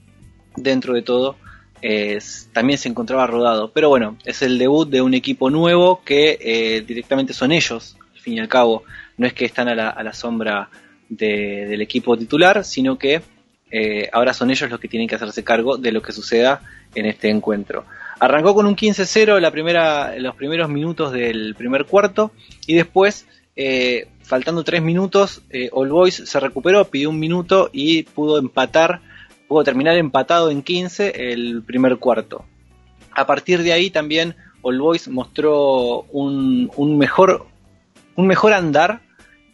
dentro 0.57 0.93
de 0.93 1.01
todo 1.01 1.35
también 2.53 2.77
se 2.77 2.89
encontraba 2.89 3.25
rodado. 3.25 3.71
Pero 3.71 3.89
bueno, 3.89 4.17
es 4.25 4.41
el 4.41 4.57
debut 4.57 4.89
de 4.89 5.01
un 5.01 5.13
equipo 5.13 5.49
nuevo 5.49 6.01
que 6.03 6.37
eh, 6.41 6.81
directamente 6.85 7.33
son 7.33 7.51
ellos, 7.51 7.95
al 8.13 8.19
fin 8.19 8.33
y 8.35 8.39
al 8.39 8.47
cabo. 8.49 8.83
No 9.17 9.25
es 9.25 9.33
que 9.33 9.45
están 9.45 9.69
a 9.69 9.75
la, 9.75 9.89
a 9.89 10.03
la 10.03 10.13
sombra 10.13 10.69
de- 11.07 11.65
del 11.67 11.81
equipo 11.81 12.17
titular, 12.17 12.63
sino 12.65 12.97
que 12.97 13.21
eh, 13.71 14.09
ahora 14.11 14.33
son 14.33 14.51
ellos 14.51 14.69
los 14.69 14.79
que 14.79 14.87
tienen 14.89 15.07
que 15.07 15.15
hacerse 15.15 15.43
cargo 15.43 15.77
de 15.77 15.91
lo 15.91 16.01
que 16.01 16.11
suceda 16.11 16.61
en 16.95 17.05
este 17.05 17.29
encuentro. 17.29 17.85
Arrancó 18.19 18.53
con 18.53 18.65
un 18.65 18.75
15-0 18.75 19.39
la 19.39 19.51
primera, 19.51 20.13
los 20.17 20.35
primeros 20.35 20.69
minutos 20.69 21.13
del 21.13 21.55
primer 21.55 21.85
cuarto 21.85 22.31
y 22.67 22.75
después, 22.75 23.25
eh, 23.55 24.07
faltando 24.23 24.63
tres 24.63 24.81
minutos, 24.81 25.41
eh, 25.49 25.69
All 25.71 25.89
Boys 25.89 26.15
se 26.25 26.39
recuperó, 26.39 26.85
pidió 26.85 27.09
un 27.09 27.19
minuto 27.19 27.69
y 27.71 28.03
pudo 28.03 28.37
empatar, 28.37 28.99
pudo 29.47 29.63
terminar 29.63 29.95
empatado 29.97 30.51
en 30.51 30.61
15 30.63 31.31
el 31.31 31.63
primer 31.63 31.97
cuarto. 31.97 32.43
A 33.11 33.25
partir 33.25 33.63
de 33.63 33.71
ahí 33.73 33.89
también 33.89 34.35
All 34.61 34.79
Boys 34.79 35.07
mostró 35.07 36.01
un, 36.11 36.69
un 36.75 36.97
mejor, 36.97 37.45
un 38.15 38.27
mejor 38.27 38.51
andar 38.53 38.99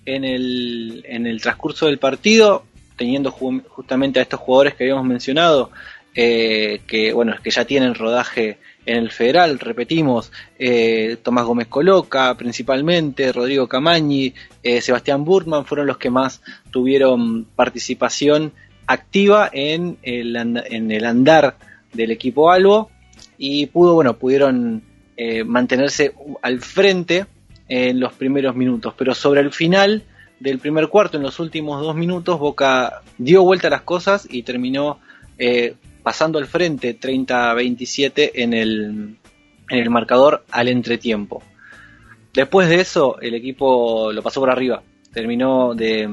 en 0.08 0.24
el, 0.24 1.04
en 1.08 1.28
el 1.28 1.40
transcurso 1.42 1.86
del 1.86 2.00
partido, 2.00 2.64
teniendo 2.96 3.32
ju- 3.32 3.64
justamente 3.68 4.20
a 4.20 4.24
estos 4.24 4.40
jugadores 4.40 4.74
que 4.74 4.86
habíamos 4.86 5.06
mencionado, 5.06 5.70
eh, 6.16 6.82
que 6.88 7.14
bueno, 7.14 7.36
que 7.44 7.52
ya 7.52 7.66
tienen 7.66 7.96
rodaje 7.96 8.58
en 8.86 8.98
el 8.98 9.12
federal, 9.12 9.60
repetimos, 9.60 10.32
eh, 10.60 11.18
Tomás 11.22 11.46
Gómez 11.46 11.68
Coloca 11.68 12.36
principalmente, 12.38 13.32
Rodrigo 13.32 13.68
Camañi, 13.68 14.34
eh, 14.64 14.82
Sebastián 14.82 15.26
Burtman 15.26 15.66
fueron 15.66 15.88
los 15.88 15.98
que 15.98 16.10
más 16.10 16.42
tuvieron 16.72 17.46
participación 17.56 18.54
activa 18.88 19.50
en 19.52 19.98
el, 20.04 20.36
en 20.36 20.92
el 20.92 21.06
andar 21.06 21.58
del 21.94 22.12
equipo 22.12 22.52
Albo 22.52 22.92
y 23.38 23.66
pudo, 23.68 23.96
bueno, 23.96 24.18
pudieron 24.18 24.84
eh, 25.18 25.44
mantenerse 25.44 26.14
al 26.42 26.60
frente 26.60 27.26
en 27.68 28.00
los 28.00 28.14
primeros 28.14 28.56
minutos, 28.56 28.94
pero 28.98 29.16
sobre 29.16 29.42
el 29.42 29.52
final 29.52 30.04
del 30.40 30.60
primer 30.60 30.90
cuarto, 30.90 31.18
en 31.18 31.24
los 31.24 31.40
últimos 31.40 31.82
dos 31.82 31.96
minutos, 31.96 32.38
Boca 32.40 33.02
dio 33.18 33.44
vuelta 33.44 33.68
a 33.68 33.72
las 33.72 33.82
cosas 33.82 34.28
y 34.30 34.44
terminó 34.44 35.00
eh, 35.38 35.76
pasando 36.06 36.38
al 36.38 36.46
frente 36.46 37.00
30-27 37.00 38.30
en 38.36 38.54
el, 38.54 39.18
en 39.70 39.80
el 39.80 39.90
marcador 39.90 40.46
al 40.52 40.68
entretiempo. 40.68 41.42
Después 42.32 42.70
de 42.70 42.80
eso, 42.80 43.20
el 43.20 43.34
equipo 43.34 44.14
lo 44.14 44.22
pasó 44.22 44.40
por 44.40 44.52
arriba, 44.52 44.84
terminó 45.12 45.74
de, 45.74 46.08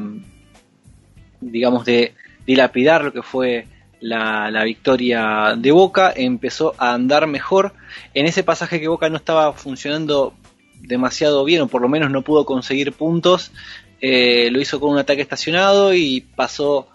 digamos, 1.42 1.84
de 1.84 2.14
dilapidar 2.46 3.04
lo 3.04 3.12
que 3.12 3.20
fue 3.20 3.66
la, 4.00 4.50
la 4.50 4.64
victoria 4.64 5.56
de 5.58 5.72
Boca, 5.72 6.10
empezó 6.16 6.74
a 6.78 6.94
andar 6.94 7.26
mejor. 7.26 7.74
En 8.14 8.24
ese 8.24 8.42
pasaje 8.42 8.80
que 8.80 8.88
Boca 8.88 9.10
no 9.10 9.18
estaba 9.18 9.52
funcionando 9.52 10.32
demasiado 10.80 11.44
bien, 11.44 11.60
o 11.60 11.68
por 11.68 11.82
lo 11.82 11.90
menos 11.90 12.10
no 12.10 12.22
pudo 12.22 12.46
conseguir 12.46 12.92
puntos, 12.92 13.52
eh, 14.00 14.48
lo 14.50 14.58
hizo 14.58 14.80
con 14.80 14.92
un 14.92 14.98
ataque 14.98 15.20
estacionado 15.20 15.92
y 15.92 16.22
pasó 16.22 16.88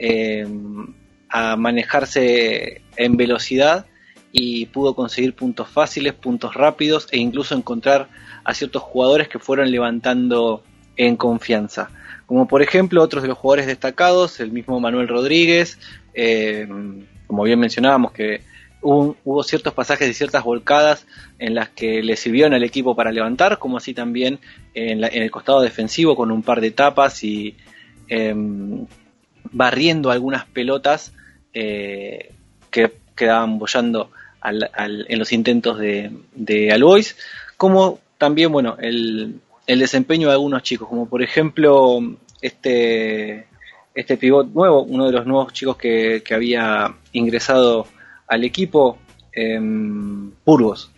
eh, 0.00 0.48
a 1.30 1.56
manejarse 1.56 2.82
en 2.96 3.16
velocidad 3.16 3.86
y 4.32 4.66
pudo 4.66 4.94
conseguir 4.94 5.34
puntos 5.34 5.68
fáciles, 5.68 6.12
puntos 6.14 6.54
rápidos 6.54 7.08
e 7.10 7.18
incluso 7.18 7.54
encontrar 7.54 8.08
a 8.44 8.54
ciertos 8.54 8.82
jugadores 8.82 9.28
que 9.28 9.38
fueron 9.38 9.70
levantando 9.70 10.62
en 10.96 11.16
confianza. 11.16 11.90
Como 12.26 12.46
por 12.46 12.62
ejemplo 12.62 13.02
otros 13.02 13.22
de 13.22 13.28
los 13.28 13.38
jugadores 13.38 13.66
destacados, 13.66 14.38
el 14.40 14.52
mismo 14.52 14.78
Manuel 14.80 15.08
Rodríguez, 15.08 15.78
eh, 16.14 16.66
como 17.26 17.42
bien 17.44 17.58
mencionábamos 17.58 18.12
que 18.12 18.42
hubo, 18.82 19.42
ciertos 19.42 19.74
pasajes 19.74 20.08
y 20.08 20.14
ciertas 20.14 20.42
volcadas 20.44 21.06
en 21.38 21.54
las 21.54 21.68
que 21.70 22.02
le 22.02 22.16
sirvieron 22.16 22.54
al 22.54 22.62
equipo 22.64 22.94
para 22.96 23.12
levantar, 23.12 23.58
como 23.58 23.76
así 23.76 23.94
también 23.94 24.38
en, 24.74 25.00
la- 25.00 25.08
en 25.08 25.22
el 25.22 25.30
costado 25.30 25.60
defensivo 25.60 26.16
con 26.16 26.30
un 26.30 26.42
par 26.42 26.60
de 26.60 26.70
tapas 26.70 27.22
y 27.24 27.56
em, 28.08 28.86
barriendo 29.52 30.10
algunas 30.10 30.44
pelotas 30.46 31.12
eh, 31.54 32.32
que 32.70 32.92
quedaban 33.16 33.58
bollando 33.58 34.10
en 34.42 35.18
los 35.18 35.32
intentos 35.32 35.78
de, 35.78 36.10
de 36.34 36.72
Albois, 36.72 37.16
como 37.56 37.98
también 38.16 38.50
bueno 38.50 38.76
el, 38.80 39.40
el 39.66 39.78
desempeño 39.78 40.28
de 40.28 40.34
algunos 40.34 40.62
chicos, 40.62 40.88
como 40.88 41.08
por 41.08 41.22
ejemplo 41.22 42.00
este 42.40 43.46
este 43.94 44.16
pivot 44.16 44.48
nuevo, 44.52 44.82
uno 44.82 45.06
de 45.06 45.12
los 45.12 45.26
nuevos 45.26 45.52
chicos 45.52 45.76
que, 45.76 46.22
que 46.24 46.34
había 46.34 46.94
ingresado 47.12 47.86
al 48.28 48.44
equipo, 48.44 48.98
em, 49.32 50.30
Burgos, 50.44 50.90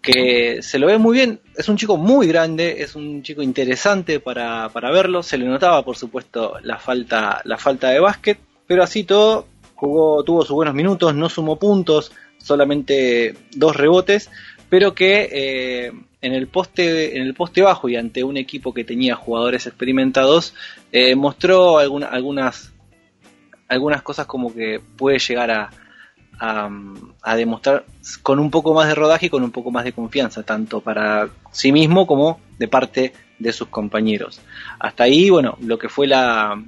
que 0.00 0.62
se 0.62 0.78
lo 0.78 0.86
ve 0.86 0.98
muy 0.98 1.18
bien, 1.18 1.40
es 1.54 1.68
un 1.68 1.76
chico 1.76 1.96
muy 1.96 2.26
grande, 2.26 2.76
es 2.78 2.94
un 2.96 3.22
chico 3.22 3.42
interesante 3.42 4.20
para, 4.20 4.68
para 4.70 4.90
verlo, 4.90 5.22
se 5.22 5.36
le 5.36 5.44
notaba 5.44 5.84
por 5.84 5.96
supuesto 5.96 6.54
la 6.62 6.78
falta, 6.78 7.42
la 7.44 7.58
falta 7.58 7.90
de 7.90 8.00
básquet, 8.00 8.38
pero 8.66 8.82
así 8.82 9.04
todo 9.04 9.46
jugó, 9.78 10.22
tuvo 10.24 10.42
sus 10.44 10.54
buenos 10.54 10.74
minutos, 10.74 11.14
no 11.14 11.28
sumó 11.28 11.56
puntos, 11.56 12.10
solamente 12.38 13.34
dos 13.54 13.76
rebotes, 13.76 14.28
pero 14.68 14.92
que 14.92 15.28
eh, 15.32 15.92
en 16.20 16.32
el 16.34 16.48
poste 16.48 17.16
en 17.16 17.22
el 17.22 17.34
poste 17.34 17.62
bajo 17.62 17.88
y 17.88 17.94
ante 17.96 18.24
un 18.24 18.36
equipo 18.36 18.74
que 18.74 18.84
tenía 18.84 19.14
jugadores 19.14 19.66
experimentados 19.66 20.52
eh, 20.92 21.14
mostró 21.14 21.78
alguna- 21.78 22.08
algunas 22.08 22.72
algunas 23.68 24.02
cosas 24.02 24.26
como 24.26 24.52
que 24.52 24.80
puede 24.96 25.18
llegar 25.18 25.50
a, 25.50 25.70
a, 26.40 26.70
a 27.22 27.36
demostrar 27.36 27.84
con 28.22 28.38
un 28.40 28.50
poco 28.50 28.74
más 28.74 28.88
de 28.88 28.94
rodaje 28.94 29.26
y 29.26 29.30
con 29.30 29.42
un 29.44 29.50
poco 29.52 29.70
más 29.70 29.84
de 29.84 29.92
confianza, 29.92 30.42
tanto 30.42 30.80
para 30.80 31.28
sí 31.52 31.70
mismo 31.70 32.06
como 32.06 32.40
de 32.58 32.66
parte 32.66 33.12
de 33.38 33.52
sus 33.52 33.68
compañeros. 33.68 34.40
Hasta 34.80 35.04
ahí, 35.04 35.30
bueno, 35.30 35.56
lo 35.60 35.78
que 35.78 35.88
fue 35.88 36.06
la 36.06 36.60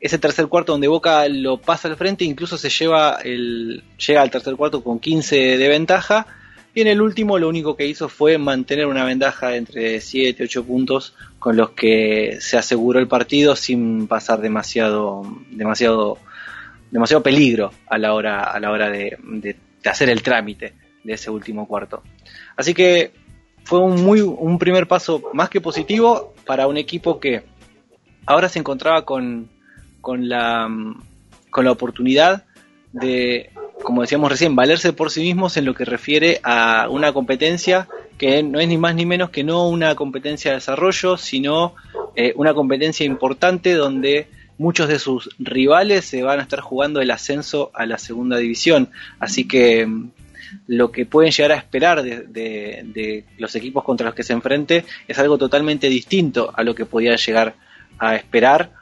ese 0.00 0.18
tercer 0.18 0.46
cuarto 0.46 0.72
donde 0.72 0.88
Boca 0.88 1.26
lo 1.28 1.58
pasa 1.58 1.88
al 1.88 1.96
frente, 1.96 2.24
incluso 2.24 2.56
se 2.56 2.70
lleva 2.70 3.18
el 3.24 3.82
llega 4.06 4.22
al 4.22 4.30
tercer 4.30 4.54
cuarto 4.56 4.82
con 4.84 4.98
15 5.00 5.58
de 5.58 5.68
ventaja 5.68 6.26
y 6.74 6.82
en 6.82 6.86
el 6.86 7.00
último 7.00 7.38
lo 7.38 7.48
único 7.48 7.74
que 7.76 7.86
hizo 7.86 8.08
fue 8.08 8.38
mantener 8.38 8.86
una 8.86 9.04
ventaja 9.04 9.56
entre 9.56 10.00
7 10.00 10.42
y 10.42 10.46
8 10.46 10.64
puntos 10.64 11.14
con 11.40 11.56
los 11.56 11.70
que 11.70 12.36
se 12.40 12.56
aseguró 12.56 13.00
el 13.00 13.08
partido 13.08 13.56
sin 13.56 14.06
pasar 14.06 14.40
demasiado 14.40 15.22
demasiado 15.50 16.18
demasiado 16.90 17.22
peligro 17.22 17.72
a 17.88 17.98
la 17.98 18.14
hora 18.14 18.44
a 18.44 18.60
la 18.60 18.70
hora 18.70 18.90
de, 18.90 19.16
de- 19.22 19.56
de 19.82 19.90
hacer 19.90 20.08
el 20.10 20.22
trámite 20.22 20.74
de 21.04 21.12
ese 21.12 21.30
último 21.30 21.66
cuarto. 21.68 22.02
Así 22.56 22.74
que 22.74 23.12
fue 23.64 23.78
un 23.80 24.02
muy 24.04 24.20
un 24.20 24.58
primer 24.58 24.86
paso 24.88 25.22
más 25.32 25.48
que 25.48 25.60
positivo 25.60 26.34
para 26.46 26.66
un 26.66 26.76
equipo 26.76 27.18
que 27.20 27.42
ahora 28.26 28.48
se 28.48 28.58
encontraba 28.58 29.04
con 29.04 29.48
con 30.00 30.28
la 30.28 30.68
con 31.50 31.64
la 31.64 31.72
oportunidad 31.72 32.44
de 32.92 33.50
como 33.82 34.02
decíamos 34.02 34.30
recién 34.30 34.56
valerse 34.56 34.92
por 34.92 35.10
sí 35.10 35.20
mismos 35.22 35.56
en 35.56 35.64
lo 35.64 35.74
que 35.74 35.84
refiere 35.84 36.40
a 36.42 36.88
una 36.90 37.12
competencia 37.12 37.88
que 38.16 38.42
no 38.42 38.58
es 38.60 38.68
ni 38.68 38.76
más 38.78 38.94
ni 38.94 39.06
menos 39.06 39.30
que 39.30 39.44
no 39.44 39.68
una 39.68 39.94
competencia 39.94 40.50
de 40.50 40.56
desarrollo 40.56 41.16
sino 41.16 41.74
eh, 42.16 42.32
una 42.36 42.54
competencia 42.54 43.06
importante 43.06 43.74
donde 43.74 44.26
muchos 44.58 44.88
de 44.88 44.98
sus 44.98 45.30
rivales 45.38 46.04
se 46.04 46.22
van 46.24 46.40
a 46.40 46.42
estar 46.42 46.60
jugando 46.60 47.00
el 47.00 47.12
ascenso 47.12 47.70
a 47.74 47.86
la 47.86 47.96
segunda 47.96 48.38
división. 48.38 48.90
Así 49.20 49.46
que 49.46 49.86
mm, 49.86 50.10
lo 50.66 50.90
que 50.90 51.06
pueden 51.06 51.30
llegar 51.30 51.52
a 51.52 51.56
esperar 51.56 52.02
de, 52.02 52.22
de- 52.22 52.82
de 52.92 53.24
los 53.38 53.54
equipos 53.54 53.84
contra 53.84 54.06
los 54.06 54.16
que 54.16 54.24
se 54.24 54.32
enfrente 54.32 54.84
es 55.06 55.16
algo 55.20 55.38
totalmente 55.38 55.88
distinto 55.88 56.50
a 56.56 56.64
lo 56.64 56.74
que 56.74 56.86
podía 56.86 57.14
llegar 57.14 57.54
a 58.00 58.16
esperar 58.16 58.72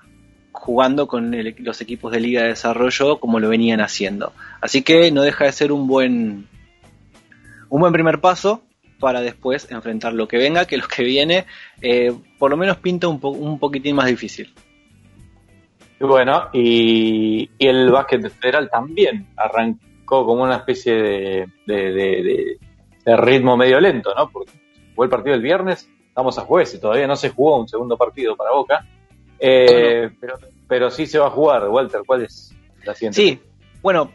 jugando 0.56 1.06
con 1.06 1.32
el- 1.34 1.54
los 1.58 1.80
equipos 1.80 2.10
de 2.12 2.20
Liga 2.20 2.42
de 2.42 2.48
Desarrollo 2.48 3.18
como 3.20 3.38
lo 3.40 3.48
venían 3.48 3.80
haciendo. 3.80 4.32
Así 4.60 4.82
que 4.82 5.10
no 5.12 5.22
deja 5.22 5.44
de 5.44 5.52
ser 5.52 5.70
un 5.72 5.86
buen 5.86 6.46
un 7.68 7.80
buen 7.80 7.92
primer 7.92 8.20
paso 8.20 8.62
para 9.00 9.20
después 9.20 9.70
enfrentar 9.70 10.12
lo 10.14 10.26
que 10.28 10.38
venga, 10.38 10.64
que 10.66 10.76
lo 10.78 10.86
que 10.88 11.02
viene 11.04 11.44
eh, 11.82 12.12
por 12.38 12.50
lo 12.50 12.56
menos 12.56 12.76
pinta 12.78 13.08
un, 13.08 13.20
po- 13.20 13.30
un 13.30 13.58
poquitín 13.58 13.94
más 13.96 14.06
difícil. 14.06 14.52
Bueno, 15.98 16.48
y, 16.52 17.48
y 17.58 17.66
el 17.66 17.90
básquet 17.90 18.28
federal 18.30 18.68
también 18.70 19.26
arrancó 19.36 20.24
como 20.26 20.42
una 20.42 20.56
especie 20.56 20.94
de- 20.94 21.46
de 21.66 23.16
ritmo 23.16 23.56
medio 23.56 23.80
lento, 23.80 24.12
¿no? 24.16 24.28
Porque 24.30 24.52
fue 24.94 25.06
el 25.06 25.10
partido 25.10 25.34
el 25.34 25.42
viernes, 25.42 25.88
estamos 26.08 26.38
a 26.38 26.42
jueves 26.42 26.74
y 26.74 26.80
todavía 26.80 27.06
no 27.06 27.16
se 27.16 27.30
jugó 27.30 27.60
un 27.60 27.68
segundo 27.68 27.96
partido 27.96 28.36
para 28.36 28.50
Boca. 28.52 28.84
Eh, 29.38 30.10
pero, 30.20 30.38
pero 30.68 30.90
sí 30.90 31.06
se 31.06 31.18
va 31.18 31.26
a 31.26 31.30
jugar, 31.30 31.68
Walter, 31.68 32.02
¿cuál 32.06 32.22
es 32.22 32.54
la 32.84 32.94
siguiente? 32.94 33.20
Sí, 33.20 33.38
bueno, 33.82 34.10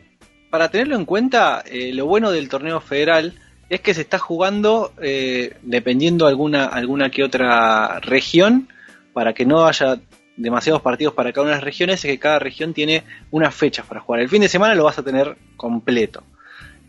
para 0.49 0.69
tenerlo 0.69 0.95
en 0.95 1.05
cuenta, 1.05 1.63
eh, 1.65 1.93
lo 1.93 2.05
bueno 2.05 2.31
del 2.31 2.49
torneo 2.49 2.81
federal 2.81 3.33
es 3.69 3.79
que 3.79 3.93
se 3.93 4.01
está 4.01 4.19
jugando 4.19 4.91
eh, 5.01 5.55
dependiendo 5.61 6.27
alguna 6.27 6.65
alguna 6.65 7.09
que 7.09 7.23
otra 7.23 8.01
región 8.01 8.67
para 9.13 9.33
que 9.33 9.45
no 9.45 9.65
haya 9.65 9.97
demasiados 10.35 10.81
partidos 10.81 11.13
para 11.13 11.31
cada 11.31 11.43
una 11.43 11.51
de 11.51 11.57
las 11.57 11.63
regiones, 11.63 12.03
es 12.03 12.11
que 12.11 12.19
cada 12.19 12.39
región 12.39 12.73
tiene 12.73 13.03
unas 13.31 13.55
fechas 13.55 13.85
para 13.85 14.01
jugar. 14.01 14.21
El 14.21 14.29
fin 14.29 14.41
de 14.41 14.49
semana 14.49 14.75
lo 14.75 14.83
vas 14.83 14.99
a 14.99 15.03
tener 15.03 15.37
completo. 15.55 16.23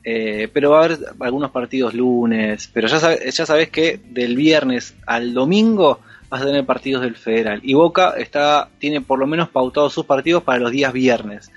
Eh, 0.05 0.49
pero 0.53 0.71
va 0.71 0.81
a 0.81 0.85
haber 0.85 0.99
algunos 1.21 1.53
partidos 1.53 1.95
lunes, 1.95 2.69
pero 2.73 2.89
ya 2.89 3.17
ya 3.25 3.47
sabes 3.47 3.71
que 3.71 4.01
del 4.11 4.35
viernes 4.35 4.97
al 5.07 5.33
domingo 5.33 6.01
vas 6.33 6.41
a 6.41 6.47
tener 6.47 6.65
partidos 6.65 7.03
del 7.03 7.15
federal. 7.15 7.61
Y 7.62 7.75
Boca 7.75 8.15
está, 8.17 8.71
tiene 8.79 9.03
por 9.03 9.19
lo 9.19 9.27
menos 9.27 9.51
pautados 9.51 9.93
sus 9.93 10.07
partidos 10.07 10.43
para 10.43 10.61
los 10.61 10.73
días 10.73 10.91
viernes. 10.91 11.53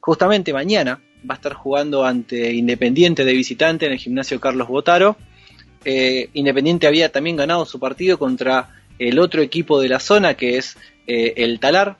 Justamente 0.00 0.54
mañana 0.54 1.02
va 1.28 1.34
a 1.34 1.36
estar 1.36 1.52
jugando 1.52 2.02
ante 2.06 2.54
Independiente 2.54 3.26
de 3.26 3.34
visitante 3.34 3.84
en 3.84 3.92
el 3.92 3.98
gimnasio 3.98 4.40
Carlos 4.40 4.68
Botaro. 4.68 5.18
Eh, 5.84 6.30
Independiente 6.32 6.86
había 6.86 7.12
también 7.12 7.36
ganado 7.36 7.66
su 7.66 7.78
partido 7.78 8.18
contra 8.18 8.70
el 8.98 9.18
otro 9.18 9.42
equipo 9.42 9.82
de 9.82 9.90
la 9.90 10.00
zona 10.00 10.32
que 10.32 10.56
es 10.56 10.78
eh, 11.06 11.34
el 11.36 11.60
Talar. 11.60 11.98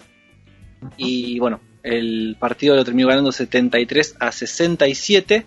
Y 0.97 1.39
bueno, 1.39 1.61
el 1.83 2.39
partido 2.41 2.77
lo 2.77 2.85
terminó 2.87 3.09
ganando 3.09 3.31
73 3.31 4.17
a 4.21 4.33
67. 4.33 5.45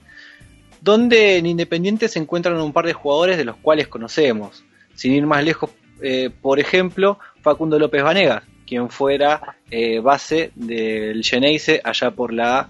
Donde 0.81 1.37
en 1.37 1.47
Independiente 1.47 2.07
se 2.09 2.19
encuentran 2.19 2.61
un 2.61 2.73
par 2.73 2.85
de 2.85 2.93
jugadores 2.93 3.37
de 3.37 3.45
los 3.45 3.55
cuales 3.55 3.87
conocemos. 3.87 4.63
Sin 4.93 5.13
ir 5.13 5.25
más 5.25 5.43
lejos, 5.43 5.71
eh, 6.01 6.29
por 6.29 6.59
ejemplo, 6.59 7.19
Facundo 7.41 7.79
López 7.79 8.03
Vanegas, 8.03 8.43
quien 8.65 8.89
fuera 8.89 9.57
eh, 9.71 9.99
base 9.99 10.51
del 10.55 11.23
Geneise 11.23 11.81
allá 11.83 12.11
por 12.11 12.33
la 12.33 12.69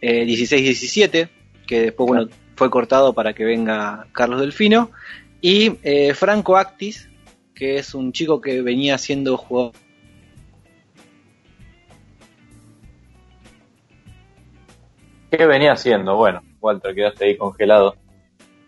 eh, 0.00 0.24
16-17, 0.24 1.28
que 1.66 1.80
después 1.82 2.06
bueno, 2.06 2.28
fue 2.56 2.70
cortado 2.70 3.12
para 3.12 3.32
que 3.34 3.44
venga 3.44 4.06
Carlos 4.12 4.40
Delfino. 4.40 4.90
Y 5.40 5.78
eh, 5.82 6.14
Franco 6.14 6.56
Actis, 6.56 7.10
que 7.54 7.76
es 7.76 7.94
un 7.94 8.12
chico 8.12 8.40
que 8.40 8.62
venía 8.62 8.96
siendo 8.96 9.36
jugador. 9.36 9.72
¿Qué 15.30 15.46
venía 15.46 15.72
haciendo? 15.72 16.16
Bueno, 16.16 16.42
Walter, 16.60 16.94
quedaste 16.94 17.26
ahí 17.26 17.36
congelado 17.36 17.96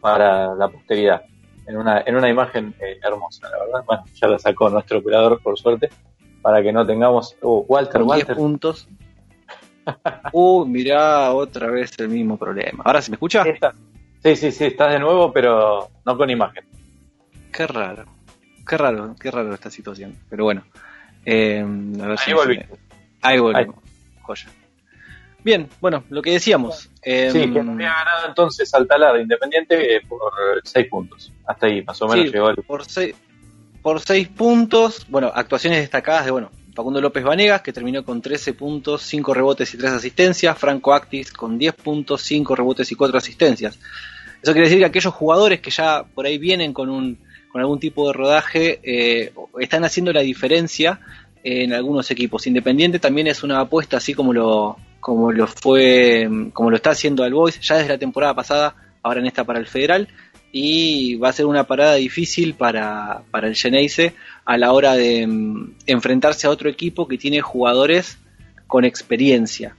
para 0.00 0.54
la 0.54 0.68
posteridad. 0.68 1.22
En 1.66 1.76
una, 1.76 2.00
en 2.06 2.14
una 2.16 2.28
imagen 2.28 2.74
eh, 2.80 2.98
hermosa, 3.02 3.48
la 3.50 3.58
verdad. 3.64 3.84
Bueno, 3.86 4.04
ya 4.14 4.28
la 4.28 4.38
sacó 4.38 4.68
nuestro 4.70 4.98
operador, 4.98 5.40
por 5.42 5.58
suerte, 5.58 5.88
para 6.42 6.62
que 6.62 6.72
no 6.72 6.86
tengamos. 6.86 7.36
Uh, 7.42 7.64
Walter, 7.68 8.00
con 8.02 8.02
10 8.02 8.08
Walter. 8.18 8.36
puntos. 8.36 8.88
Uh, 10.32 10.64
mirá, 10.66 11.32
otra 11.32 11.68
vez 11.70 11.96
el 12.00 12.08
mismo 12.08 12.36
problema. 12.36 12.82
¿Ahora 12.84 13.00
se 13.00 13.10
me 13.10 13.14
escucha? 13.14 13.42
Estás- 13.42 13.76
Sí, 14.20 14.34
sí, 14.34 14.50
sí, 14.50 14.64
estás 14.64 14.92
de 14.92 14.98
nuevo, 14.98 15.32
pero 15.32 15.88
no 16.04 16.16
con 16.16 16.28
imagen. 16.28 16.64
Qué 17.52 17.66
raro. 17.68 18.04
Qué 18.66 18.76
raro, 18.76 19.14
qué 19.20 19.30
raro 19.30 19.54
esta 19.54 19.70
situación. 19.70 20.16
Pero 20.28 20.42
bueno. 20.42 20.64
Eh, 21.24 21.60
a 22.02 22.06
ver 22.08 22.18
si 22.18 22.30
Ahí 22.30 22.36
me- 22.36 22.42
volví. 22.42 22.60
Ahí 23.22 23.38
volvimos. 23.38 23.76
Joya. 24.22 24.46
Bien, 25.46 25.68
bueno, 25.80 26.02
lo 26.10 26.22
que 26.22 26.32
decíamos. 26.32 26.90
eh, 27.04 27.30
Sí, 27.30 27.38
que 27.52 27.60
había 27.60 27.92
ganado 27.92 28.26
entonces 28.26 28.74
al 28.74 28.88
Talar 28.88 29.20
Independiente 29.20 29.94
eh, 29.94 30.00
por 30.08 30.20
6 30.64 30.88
puntos. 30.90 31.32
Hasta 31.46 31.68
ahí, 31.68 31.82
más 31.84 32.02
o 32.02 32.08
menos 32.08 32.24
Sí. 32.26 32.32
llegó 32.32 32.50
el. 32.50 32.56
por 32.56 32.84
seis, 32.84 33.14
por 33.80 34.00
seis 34.00 34.26
puntos, 34.26 35.06
bueno, 35.08 35.30
actuaciones 35.32 35.78
destacadas 35.78 36.24
de, 36.24 36.32
bueno, 36.32 36.50
Facundo 36.74 37.00
López 37.00 37.22
Vanegas, 37.22 37.62
que 37.62 37.72
terminó 37.72 38.04
con 38.04 38.20
13 38.20 38.54
puntos, 38.54 39.02
5 39.02 39.32
rebotes 39.34 39.72
y 39.72 39.78
3 39.78 39.92
asistencias, 39.92 40.58
Franco 40.58 40.92
Actis 40.92 41.32
con 41.32 41.56
10 41.58 41.74
puntos, 41.76 42.22
5 42.22 42.56
rebotes 42.56 42.90
y 42.90 42.96
4 42.96 43.16
asistencias. 43.16 43.78
Eso 44.42 44.52
quiere 44.52 44.62
decir 44.66 44.80
que 44.80 44.84
aquellos 44.86 45.14
jugadores 45.14 45.60
que 45.60 45.70
ya 45.70 46.02
por 46.12 46.26
ahí 46.26 46.38
vienen 46.38 46.72
con 46.72 46.90
un 46.90 47.18
con 47.52 47.60
algún 47.60 47.78
tipo 47.78 48.08
de 48.08 48.12
rodaje 48.14 48.80
eh, 48.82 49.32
están 49.60 49.84
haciendo 49.84 50.12
la 50.12 50.22
diferencia 50.22 50.98
en 51.44 51.72
algunos 51.72 52.10
equipos. 52.10 52.48
Independiente 52.48 52.98
también 52.98 53.28
es 53.28 53.44
una 53.44 53.60
apuesta 53.60 53.98
así 53.98 54.12
como 54.12 54.32
lo 54.32 54.76
como 55.06 55.30
lo 55.30 55.46
fue 55.46 56.28
como 56.52 56.68
lo 56.68 56.74
está 56.74 56.90
haciendo 56.90 57.22
Al 57.22 57.32
Boys 57.32 57.60
ya 57.60 57.76
desde 57.76 57.90
la 57.90 57.96
temporada 57.96 58.34
pasada, 58.34 58.74
ahora 59.04 59.20
en 59.20 59.26
esta 59.26 59.44
para 59.44 59.60
el 59.60 59.68
Federal 59.68 60.08
y 60.50 61.14
va 61.14 61.28
a 61.28 61.32
ser 61.32 61.46
una 61.46 61.62
parada 61.62 61.94
difícil 61.94 62.54
para, 62.54 63.22
para 63.30 63.46
el 63.46 63.54
Geneise 63.54 64.14
a 64.44 64.58
la 64.58 64.72
hora 64.72 64.94
de 64.94 65.24
mm, 65.24 65.74
enfrentarse 65.86 66.48
a 66.48 66.50
otro 66.50 66.68
equipo 66.68 67.06
que 67.06 67.18
tiene 67.18 67.40
jugadores 67.40 68.18
con 68.66 68.84
experiencia. 68.84 69.76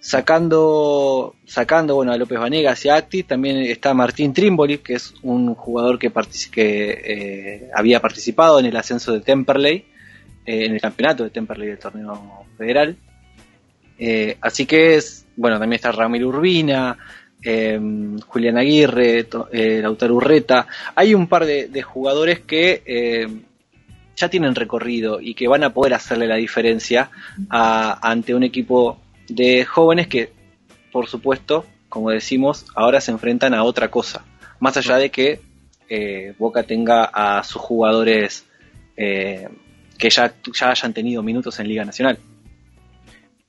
Sacando, 0.00 1.36
sacando 1.46 1.94
bueno, 1.94 2.10
a 2.10 2.16
López 2.16 2.40
Vanegas 2.40 2.84
y 2.84 2.88
a 2.88 2.96
Acti, 2.96 3.22
también 3.22 3.58
está 3.58 3.94
Martín 3.94 4.32
Trimboli, 4.32 4.78
que 4.78 4.94
es 4.94 5.14
un 5.22 5.54
jugador 5.54 6.00
que, 6.00 6.10
que 6.50 6.90
eh, 7.04 7.70
había 7.76 8.00
participado 8.00 8.58
en 8.58 8.66
el 8.66 8.76
ascenso 8.76 9.12
de 9.12 9.20
Temperley, 9.20 9.84
eh, 10.46 10.64
en 10.66 10.72
el 10.74 10.80
campeonato 10.80 11.22
de 11.22 11.30
Temperley 11.30 11.68
del 11.68 11.78
torneo 11.78 12.44
federal. 12.56 12.96
Eh, 13.98 14.36
así 14.40 14.66
que 14.66 14.96
es, 14.96 15.26
bueno, 15.36 15.58
también 15.58 15.76
está 15.76 15.92
Ramiro 15.92 16.28
Urbina, 16.28 16.96
eh, 17.42 17.80
Julián 18.26 18.58
Aguirre, 18.58 19.26
eh, 19.52 19.80
Lautaro 19.82 20.14
Urreta. 20.14 20.66
Hay 20.94 21.14
un 21.14 21.26
par 21.26 21.44
de, 21.46 21.82
jugadores 21.82 22.40
que 22.40 22.82
eh, 22.86 23.28
ya 24.16 24.28
tienen 24.28 24.54
recorrido 24.54 25.20
y 25.20 25.34
que 25.34 25.48
van 25.48 25.64
a 25.64 25.72
poder 25.72 25.94
hacerle 25.94 26.26
la 26.26 26.36
diferencia 26.36 27.10
a- 27.50 27.98
ante 28.08 28.34
un 28.34 28.42
equipo 28.42 28.98
de 29.28 29.64
jóvenes 29.64 30.08
que, 30.08 30.30
por 30.90 31.06
supuesto, 31.06 31.64
como 31.88 32.10
decimos, 32.10 32.66
ahora 32.74 33.00
se 33.00 33.10
enfrentan 33.12 33.54
a 33.54 33.62
otra 33.64 33.90
cosa. 33.90 34.24
Más 34.60 34.76
allá 34.76 34.96
de 34.96 35.10
que 35.10 35.40
eh, 35.88 36.34
Boca 36.38 36.62
tenga 36.64 37.04
a 37.04 37.42
sus 37.44 37.62
jugadores 37.62 38.44
eh, 38.96 39.48
que 39.96 40.10
ya, 40.10 40.34
ya 40.58 40.70
hayan 40.70 40.92
tenido 40.92 41.22
minutos 41.22 41.58
en 41.60 41.68
Liga 41.68 41.84
Nacional. 41.84 42.18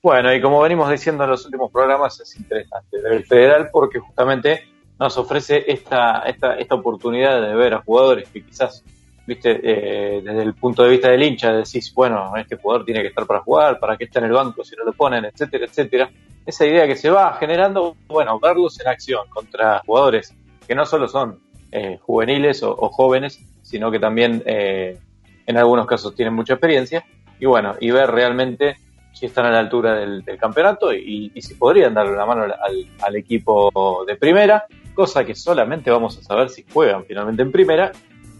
Bueno, 0.01 0.33
y 0.33 0.39
como 0.41 0.61
venimos 0.61 0.89
diciendo 0.89 1.25
en 1.25 1.31
los 1.31 1.43
últimos 1.43 1.69
programas, 1.73 2.17
es 2.21 2.33
interesante 2.37 2.97
el 3.11 3.25
federal 3.25 3.69
porque 3.69 3.99
justamente 3.99 4.63
nos 4.97 5.17
ofrece 5.17 5.65
esta, 5.67 6.19
esta, 6.21 6.55
esta 6.55 6.75
oportunidad 6.75 7.41
de 7.41 7.53
ver 7.53 7.73
a 7.73 7.81
jugadores 7.81 8.29
que 8.29 8.41
quizás, 8.45 8.81
viste, 9.27 9.59
eh, 9.61 10.21
desde 10.21 10.43
el 10.43 10.53
punto 10.53 10.83
de 10.83 10.89
vista 10.91 11.09
del 11.09 11.23
hincha, 11.23 11.51
decís, 11.51 11.93
bueno, 11.93 12.31
este 12.37 12.55
jugador 12.55 12.85
tiene 12.85 13.01
que 13.01 13.07
estar 13.07 13.25
para 13.25 13.41
jugar, 13.41 13.77
para 13.77 13.97
que 13.97 14.05
esté 14.05 14.19
en 14.19 14.25
el 14.25 14.31
banco 14.31 14.63
si 14.63 14.73
no 14.77 14.85
lo 14.85 14.93
ponen, 14.93 15.25
etcétera, 15.25 15.65
etcétera. 15.65 16.09
Esa 16.45 16.65
idea 16.65 16.87
que 16.87 16.95
se 16.95 17.09
va 17.09 17.33
generando, 17.33 17.97
bueno, 18.07 18.39
verlos 18.39 18.79
en 18.79 18.87
acción 18.87 19.27
contra 19.27 19.81
jugadores 19.85 20.33
que 20.65 20.75
no 20.75 20.85
solo 20.85 21.09
son 21.09 21.39
eh, 21.73 21.97
juveniles 22.01 22.63
o, 22.63 22.71
o 22.71 22.87
jóvenes, 22.87 23.37
sino 23.63 23.91
que 23.91 23.99
también 23.99 24.43
eh, 24.45 24.97
en 25.45 25.57
algunos 25.57 25.85
casos 25.85 26.15
tienen 26.15 26.33
mucha 26.33 26.53
experiencia, 26.53 27.03
y 27.37 27.45
bueno, 27.45 27.75
y 27.81 27.91
ver 27.91 28.09
realmente 28.09 28.77
si 29.11 29.25
están 29.25 29.45
a 29.45 29.51
la 29.51 29.59
altura 29.59 29.95
del, 29.95 30.23
campeonato 30.39 30.93
y, 30.93 31.31
y 31.33 31.41
si 31.41 31.55
podrían 31.55 31.93
darle 31.93 32.15
la 32.15 32.25
mano 32.25 32.43
al, 32.43 33.15
equipo 33.15 34.03
de 34.05 34.15
primera, 34.15 34.65
cosa 34.93 35.25
que 35.25 35.35
solamente 35.35 35.91
vamos 35.91 36.17
a 36.17 36.23
saber 36.23 36.49
si 36.49 36.65
juegan 36.71 37.03
finalmente 37.05 37.41
en 37.41 37.51
primera 37.51 37.91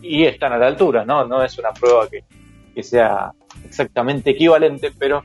y 0.02 0.24
están 0.26 0.54
a 0.54 0.58
la 0.58 0.68
altura, 0.68 1.06
¿no? 1.06 1.26
No 1.26 1.44
es 1.44 1.58
una 1.58 1.72
prueba 1.72 2.08
que, 2.10 2.24
que 2.74 2.84
sea 2.84 3.32
exactamente 3.66 4.32
equivalente, 4.32 4.92
pero 4.98 5.24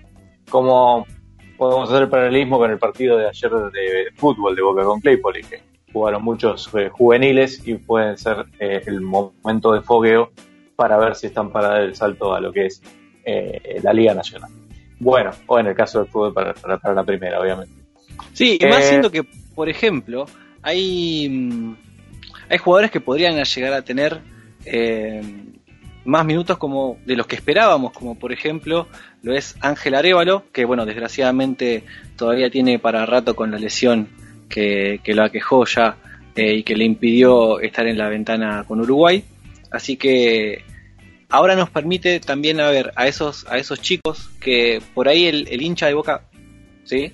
como 0.50 1.06
podemos 1.56 1.88
hacer 1.88 2.02
el 2.02 2.08
paralelismo 2.08 2.58
con 2.58 2.70
el 2.70 2.78
partido 2.78 3.16
de 3.16 3.28
ayer 3.28 3.50
de 3.50 4.08
fútbol 4.16 4.56
de 4.56 4.62
Boca 4.62 4.84
con 4.84 5.00
Claypole, 5.00 5.42
que 5.42 5.62
jugaron 5.92 6.24
muchos 6.24 6.68
eh, 6.74 6.88
juveniles 6.88 7.66
y 7.66 7.74
pueden 7.74 8.18
ser 8.18 8.46
eh, 8.58 8.82
el 8.86 9.00
momento 9.00 9.72
de 9.72 9.80
fogueo 9.80 10.32
para 10.76 10.96
ver 10.98 11.14
si 11.14 11.28
están 11.28 11.50
para 11.50 11.68
dar 11.68 11.82
el 11.82 11.94
salto 11.94 12.34
a 12.34 12.40
lo 12.40 12.52
que 12.52 12.66
es 12.66 12.82
eh, 13.24 13.80
la 13.82 13.92
Liga 13.92 14.12
Nacional. 14.12 14.50
Bueno, 14.98 15.30
o 15.46 15.58
en 15.58 15.66
el 15.66 15.74
caso 15.74 16.00
del 16.00 16.08
fútbol 16.08 16.32
para, 16.32 16.54
para, 16.54 16.78
para 16.78 16.94
la 16.94 17.04
primera, 17.04 17.40
obviamente. 17.40 17.74
Sí, 18.32 18.58
y 18.60 18.66
más 18.66 18.84
Eh, 18.84 18.88
siendo 18.88 19.10
que, 19.10 19.24
por 19.54 19.68
ejemplo, 19.68 20.26
hay, 20.62 21.28
mm, 21.28 21.76
hay 22.48 22.58
jugadores 22.58 22.90
que 22.90 23.00
podrían 23.00 23.42
llegar 23.42 23.72
a 23.72 23.82
tener 23.82 24.20
eh, 24.64 25.22
más 26.04 26.24
minutos 26.24 26.58
como 26.58 26.98
de 27.04 27.16
los 27.16 27.26
que 27.26 27.36
esperábamos, 27.36 27.92
como 27.92 28.18
por 28.18 28.32
ejemplo 28.32 28.88
lo 29.22 29.34
es 29.34 29.56
Ángel 29.60 29.94
Arevalo, 29.94 30.44
que 30.52 30.64
bueno, 30.64 30.84
desgraciadamente 30.84 31.84
todavía 32.16 32.50
tiene 32.50 32.78
para 32.78 33.06
rato 33.06 33.34
con 33.34 33.50
la 33.50 33.58
lesión 33.58 34.08
que, 34.48 35.00
que 35.02 35.14
lo 35.14 35.24
aquejó 35.24 35.64
ya 35.64 35.96
eh, 36.36 36.56
y 36.56 36.62
que 36.62 36.76
le 36.76 36.84
impidió 36.84 37.60
estar 37.60 37.86
en 37.86 37.96
la 37.96 38.08
ventana 38.08 38.64
con 38.66 38.80
Uruguay. 38.80 39.24
Así 39.70 39.96
que 39.96 40.62
ahora 41.34 41.56
nos 41.56 41.68
permite 41.68 42.20
también 42.20 42.60
a 42.60 42.70
ver 42.70 42.92
a 42.94 43.08
esos, 43.08 43.44
a 43.48 43.58
esos 43.58 43.80
chicos 43.80 44.30
que 44.40 44.80
por 44.94 45.08
ahí 45.08 45.26
el, 45.26 45.48
el 45.50 45.62
hincha 45.62 45.88
de 45.88 45.94
Boca, 45.94 46.22
¿sí? 46.84 47.12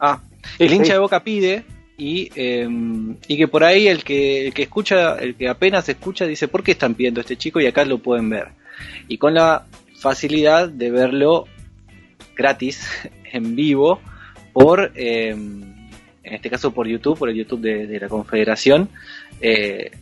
Ah, 0.00 0.20
el 0.58 0.72
hincha 0.72 0.94
de 0.94 0.98
Boca 0.98 1.22
pide 1.22 1.64
y, 1.96 2.28
eh, 2.34 2.68
y 3.28 3.36
que 3.36 3.46
por 3.46 3.62
ahí 3.62 3.86
el 3.86 4.02
que, 4.02 4.48
el 4.48 4.52
que 4.52 4.64
escucha, 4.64 5.16
el 5.16 5.36
que 5.36 5.48
apenas 5.48 5.88
escucha 5.88 6.26
dice, 6.26 6.48
¿por 6.48 6.64
qué 6.64 6.72
están 6.72 6.94
pidiendo 6.94 7.20
a 7.20 7.22
este 7.22 7.36
chico? 7.36 7.60
Y 7.60 7.66
acá 7.66 7.84
lo 7.84 7.98
pueden 7.98 8.28
ver. 8.30 8.48
Y 9.06 9.16
con 9.16 9.34
la 9.34 9.66
facilidad 10.00 10.68
de 10.68 10.90
verlo 10.90 11.44
gratis, 12.34 12.88
en 13.32 13.54
vivo, 13.54 14.00
por, 14.52 14.90
eh, 14.96 15.28
en 15.30 16.34
este 16.34 16.50
caso 16.50 16.72
por 16.72 16.88
YouTube, 16.88 17.16
por 17.16 17.30
el 17.30 17.36
YouTube 17.36 17.60
de, 17.60 17.86
de 17.86 18.00
la 18.00 18.08
Confederación, 18.08 18.88
eh, 19.40 19.92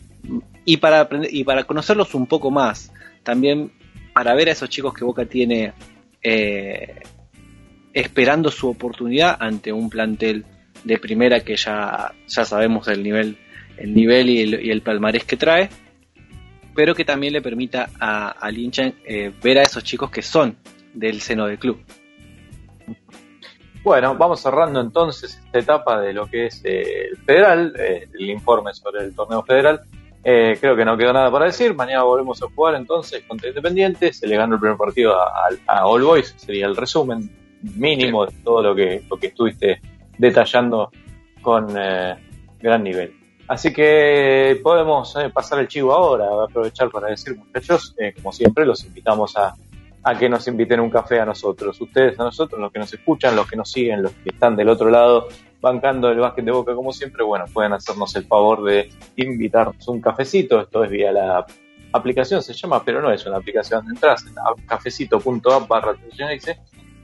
y, 0.65 0.77
para 0.77 0.99
aprender, 0.99 1.33
y 1.33 1.43
para 1.43 1.63
conocerlos 1.63 2.13
un 2.15 2.27
poco 2.27 2.51
más, 2.51 2.91
también 3.23 3.71
para 4.13 4.33
ver 4.33 4.49
a 4.49 4.51
esos 4.51 4.69
chicos 4.69 4.93
que 4.93 5.05
Boca 5.05 5.25
tiene 5.25 5.73
eh, 6.21 7.01
esperando 7.93 8.51
su 8.51 8.69
oportunidad 8.69 9.37
ante 9.39 9.71
un 9.71 9.89
plantel 9.89 10.45
de 10.83 10.97
primera 10.97 11.39
que 11.41 11.55
ya, 11.55 12.13
ya 12.27 12.45
sabemos 12.45 12.87
el 12.87 13.03
nivel, 13.03 13.37
el 13.77 13.93
nivel 13.93 14.29
y 14.29 14.41
el, 14.41 14.65
y 14.65 14.71
el 14.71 14.81
palmarés 14.81 15.23
que 15.23 15.37
trae, 15.37 15.69
pero 16.75 16.93
que 16.93 17.05
también 17.05 17.33
le 17.33 17.41
permita 17.41 17.89
a, 17.99 18.31
al 18.31 18.57
hincha 18.57 18.91
eh, 19.05 19.31
ver 19.41 19.59
a 19.59 19.63
esos 19.63 19.83
chicos 19.83 20.11
que 20.11 20.21
son 20.21 20.57
del 20.93 21.21
seno 21.21 21.47
del 21.47 21.57
club. 21.57 21.83
Bueno, 23.83 24.15
vamos 24.15 24.41
cerrando 24.41 24.81
entonces 24.81 25.39
esta 25.45 25.59
etapa 25.59 26.01
de 26.01 26.11
lo 26.11 26.25
que 26.25 26.47
es 26.47 26.59
eh, 26.65 27.09
el 27.11 27.17
federal, 27.17 27.73
eh, 27.77 28.09
el 28.13 28.29
informe 28.31 28.73
sobre 28.73 29.03
el 29.03 29.15
torneo 29.15 29.43
federal. 29.43 29.81
Eh, 30.27 30.57
creo 30.59 30.75
que 30.75 30.83
no 30.83 30.97
quedó 30.97 31.13
nada 31.13 31.31
para 31.31 31.45
decir. 31.45 31.75
Mañana 31.75 32.01
volvemos 32.01 32.41
a 32.41 32.47
jugar 32.47 32.73
entonces 32.73 33.23
contra 33.27 33.47
Independiente. 33.47 34.11
Se 34.11 34.25
le 34.25 34.35
ganó 34.35 34.55
el 34.55 34.59
primer 34.59 34.75
partido 34.75 35.15
a, 35.15 35.47
a, 35.67 35.77
a 35.77 35.85
All 35.85 36.01
Boys. 36.01 36.33
Sería 36.35 36.65
el 36.65 36.75
resumen 36.75 37.29
mínimo 37.75 38.25
de 38.25 38.33
todo 38.43 38.63
lo 38.63 38.75
que, 38.75 39.03
lo 39.07 39.17
que 39.17 39.27
estuviste 39.27 39.79
detallando 40.17 40.89
con 41.43 41.67
eh, 41.77 42.15
gran 42.59 42.83
nivel. 42.83 43.13
Así 43.47 43.71
que 43.71 44.59
podemos 44.63 45.15
eh, 45.17 45.29
pasar 45.29 45.59
el 45.59 45.67
chivo 45.67 45.93
ahora, 45.93 46.25
aprovechar 46.43 46.89
para 46.89 47.09
decir, 47.09 47.37
muchachos, 47.37 47.93
eh, 47.99 48.11
como 48.13 48.31
siempre, 48.31 48.65
los 48.65 48.83
invitamos 48.83 49.37
a, 49.37 49.53
a 50.01 50.17
que 50.17 50.27
nos 50.27 50.47
inviten 50.47 50.79
un 50.79 50.89
café 50.89 51.19
a 51.19 51.25
nosotros. 51.25 51.79
Ustedes 51.79 52.19
a 52.19 52.23
nosotros, 52.23 52.59
los 52.59 52.71
que 52.71 52.79
nos 52.79 52.91
escuchan, 52.91 53.35
los 53.35 53.47
que 53.47 53.55
nos 53.55 53.71
siguen, 53.71 54.01
los 54.01 54.11
que 54.13 54.31
están 54.31 54.55
del 54.55 54.69
otro 54.69 54.89
lado 54.89 55.27
bancando 55.65 56.09
el 56.11 56.19
básquet 56.19 56.45
de 56.45 56.51
boca 56.51 56.75
como 56.75 56.93
siempre, 56.93 57.23
bueno, 57.23 57.45
pueden 57.51 57.73
hacernos 57.73 58.15
el 58.15 58.25
favor 58.25 58.63
de 58.63 58.87
invitarnos 59.15 59.87
un 59.87 59.99
cafecito. 59.99 60.61
Esto 60.61 60.83
es 60.83 60.91
vía 60.91 61.11
la 61.11 61.43
aplicación, 61.91 62.43
se 62.43 62.53
llama, 62.53 62.83
pero 62.85 63.01
no 63.01 63.11
es 63.11 63.25
una 63.25 63.37
aplicación. 63.37 63.83
Entras 63.89 64.25
cafecito.app 64.67 65.67
barra 65.67 65.95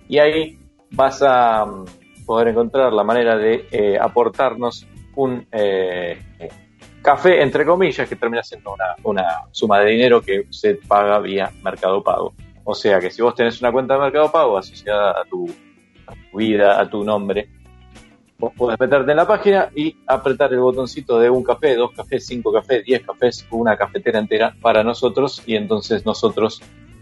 y 0.08 0.19
ahí 0.19 0.60
vas 0.91 1.24
a 1.24 1.63
um, 1.63 1.86
poder 2.24 2.50
encontrar 2.50 2.93
la 2.93 3.04
manera 3.04 3.36
de 3.36 3.65
eh, 3.71 3.97
aportarnos 4.00 4.86
un 5.15 5.47
eh, 5.52 6.19
café, 7.02 7.41
entre 7.41 7.65
comillas, 7.65 8.08
que 8.08 8.15
termina 8.15 8.43
siendo 8.43 8.76
una, 9.04 9.26
suma 9.50 9.80
de 9.80 9.89
dinero 9.89 10.21
que 10.21 10.45
se 10.52 10.76
paga 10.76 11.17
vía 11.17 11.52
Mercado 11.63 12.04
Pago. 12.04 12.36
O 12.63 12.76
sea 12.76 13.00
que 13.00 13.10
si 13.10 13.24
vos 13.24 13.34
tenés 13.34 13.60
una 13.60 13.71
cuenta 13.71 13.95
de 13.95 14.02
Mercado 14.02 14.32
Pago 14.32 14.56
asociada 14.60 15.19
a 15.19 15.26
tu 15.26 15.47
vida, 16.34 16.80
a 16.80 16.88
tu 16.88 17.04
nombre, 17.04 17.50
vos 18.41 18.51
podés 18.58 18.77
meterte 18.80 19.12
en 19.12 19.17
la 19.17 19.25
página 19.27 19.69
y 19.73 19.95
apretar 20.08 20.51
el 20.51 20.60
botoncito 20.60 21.17
de 21.19 21.30
un 21.30 21.43
café, 21.43 21.75
dos 21.75 21.91
cafés, 21.95 22.25
cinco 22.25 22.51
cafés, 22.51 22.84
diez 22.84 23.01
cafés, 23.06 23.45
una 23.51 23.77
cafetera 23.77 24.19
entera 24.19 24.54
para 24.62 24.84
nosotros. 24.84 25.41
Y 25.45 25.56
entonces 25.56 26.06
nosotros 26.06 26.62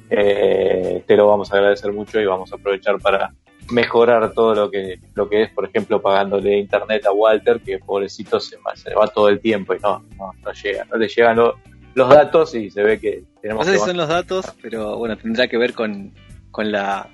eh, 0.10 1.04
te 1.08 1.15
lo 1.15 1.28
vamos 1.28 1.52
a 1.52 1.58
agradecer 1.58 1.91
mucho 1.93 2.19
y 2.19 2.25
vamos 2.25 2.52
a 2.52 2.56
aprovechar 2.56 2.99
para 2.99 3.34
mejorar 3.71 4.34
todo 4.34 4.56
lo 4.56 4.71
que 4.71 4.99
lo 5.13 5.30
que 5.30 5.43
es, 5.43 5.52
por 5.52 5.65
ejemplo, 5.65 6.02
pagándole 6.02 6.58
internet 6.58 7.06
a 7.06 7.12
Walter, 7.12 7.60
que 7.62 7.78
pobrecito 7.80 8.39
se 8.39 8.58
va, 8.58 8.75
se 8.75 8.93
va 8.95 9.08
todo 9.08 9.30
el 9.30 9.39
tiempo 9.39 9.73
y 9.75 9.80
no, 9.80 10.04
no, 10.17 10.32
no 10.43 10.52
llega, 10.52 10.86
no 10.86 10.97
le 10.97 11.08
llegan 11.08 11.38
lo- 11.38 11.56
los 11.93 12.10
datos 12.10 12.56
y 12.56 12.69
se 12.71 12.82
ve 12.84 12.99
que 12.99 13.23
tenemos 13.41 13.65
No 13.65 13.71
sé 13.71 13.78
que 13.78 13.80
si 13.84 13.86
son 13.89 13.97
los 13.97 14.08
datos, 14.08 14.45
pero 14.62 14.97
bueno, 14.97 15.17
tendrá 15.17 15.47
que 15.47 15.58
ver 15.58 15.73
con, 15.73 16.12
con 16.52 16.71
la... 16.71 17.08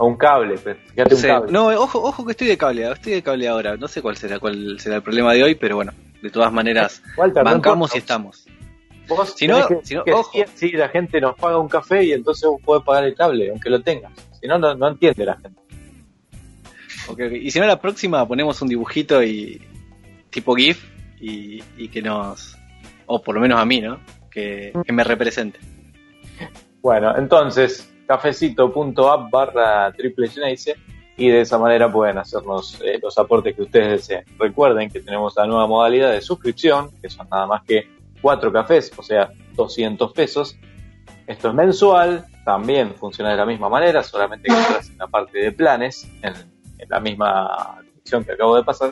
a 0.00 0.04
un 0.04 0.16
cable, 0.16 0.56
pues, 0.58 0.76
fíjate 0.94 1.14
un 1.14 1.20
Sí, 1.20 1.26
cable. 1.26 1.52
no, 1.52 1.66
ojo, 1.68 2.02
ojo 2.02 2.24
que 2.24 2.30
estoy 2.32 2.46
de 2.48 2.56
cable, 2.58 2.90
estoy 2.90 3.12
de 3.12 3.22
cable 3.22 3.46
ahora. 3.48 3.76
No 3.76 3.86
sé 3.86 4.00
cuál 4.02 4.16
será 4.16 4.38
cuál 4.38 4.80
será 4.80 4.96
el 4.96 5.02
problema 5.02 5.32
de 5.34 5.42
hoy, 5.44 5.54
pero 5.54 5.76
bueno, 5.76 5.92
de 6.22 6.30
todas 6.30 6.52
maneras, 6.52 7.02
Walter, 7.16 7.44
bancamos 7.44 7.94
y 7.94 7.98
estamos. 7.98 8.46
Vos 9.06 9.34
Si 9.36 9.46
no- 9.48 9.66
que, 9.66 9.78
si 9.82 9.94
no, 9.96 10.04
ojo. 10.12 10.38
la 10.72 10.88
gente 10.88 11.20
nos 11.20 11.34
paga 11.36 11.58
un 11.58 11.68
café 11.68 12.04
y 12.04 12.12
entonces 12.12 12.48
vos 12.48 12.60
podés 12.64 12.84
pagar 12.84 13.04
el 13.04 13.14
cable, 13.14 13.50
aunque 13.50 13.68
lo 13.68 13.80
tengas. 13.82 14.12
Si 14.40 14.46
no, 14.46 14.58
no, 14.58 14.74
no 14.74 14.88
entiende 14.88 15.24
la 15.24 15.36
gente. 15.36 15.60
Y 17.42 17.50
si 17.50 17.58
no, 17.58 17.66
la 17.66 17.80
próxima 17.80 18.26
ponemos 18.26 18.62
un 18.62 18.68
dibujito 18.68 19.22
y 19.22 19.60
tipo 20.30 20.54
GIF 20.54 20.82
y, 21.20 21.60
y 21.76 21.88
que 21.88 22.00
nos. 22.02 22.56
O 23.06 23.20
por 23.20 23.34
lo 23.34 23.40
menos 23.40 23.58
a 23.58 23.64
mí, 23.64 23.80
¿no? 23.80 23.98
Que, 24.30 24.72
que 24.86 24.92
me 24.92 25.02
represente. 25.02 25.58
Bueno, 26.80 27.16
entonces, 27.18 27.92
cafecito.app 28.10 29.30
barra 29.30 29.92
triple 29.92 30.28
y 31.16 31.28
de 31.28 31.42
esa 31.42 31.58
manera 31.58 31.92
pueden 31.92 32.18
hacernos 32.18 32.80
eh, 32.84 32.98
los 33.00 33.16
aportes 33.18 33.54
que 33.54 33.62
ustedes 33.62 33.88
deseen. 33.88 34.24
Recuerden 34.36 34.90
que 34.90 34.98
tenemos 34.98 35.34
la 35.36 35.46
nueva 35.46 35.68
modalidad 35.68 36.10
de 36.10 36.20
suscripción, 36.20 36.90
que 37.00 37.08
son 37.08 37.28
nada 37.30 37.46
más 37.46 37.62
que 37.62 37.88
cuatro 38.20 38.52
cafés, 38.52 38.90
o 38.96 39.02
sea, 39.04 39.30
200 39.54 40.12
pesos. 40.12 40.58
Esto 41.24 41.50
es 41.50 41.54
mensual, 41.54 42.26
también 42.44 42.94
funciona 42.96 43.30
de 43.30 43.36
la 43.36 43.46
misma 43.46 43.68
manera, 43.68 44.02
solamente 44.02 44.48
que 44.48 44.58
entras 44.58 44.90
en 44.90 44.98
la 44.98 45.06
parte 45.06 45.38
de 45.38 45.52
planes, 45.52 46.10
en, 46.22 46.32
en 46.78 46.88
la 46.88 46.98
misma 46.98 47.78
dirección 47.94 48.24
que 48.24 48.32
acabo 48.32 48.56
de 48.56 48.64
pasar, 48.64 48.90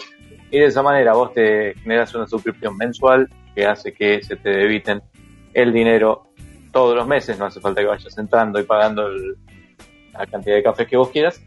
y 0.48 0.60
de 0.60 0.66
esa 0.66 0.82
manera 0.84 1.14
vos 1.14 1.32
te 1.32 1.74
generas 1.82 2.14
una 2.14 2.28
suscripción 2.28 2.76
mensual 2.76 3.28
que 3.56 3.66
hace 3.66 3.92
que 3.92 4.22
se 4.22 4.36
te 4.36 4.50
debiten 4.50 5.02
el 5.54 5.72
dinero 5.72 6.28
todos 6.72 6.94
los 6.94 7.06
meses, 7.06 7.38
no 7.38 7.46
hace 7.46 7.60
falta 7.60 7.80
que 7.80 7.86
vayas 7.86 8.16
entrando 8.18 8.58
y 8.60 8.64
pagando 8.64 9.08
la 10.12 10.26
cantidad 10.26 10.56
de 10.56 10.62
cafés 10.62 10.88
que 10.88 10.96
vos 10.96 11.10
quieras. 11.10 11.40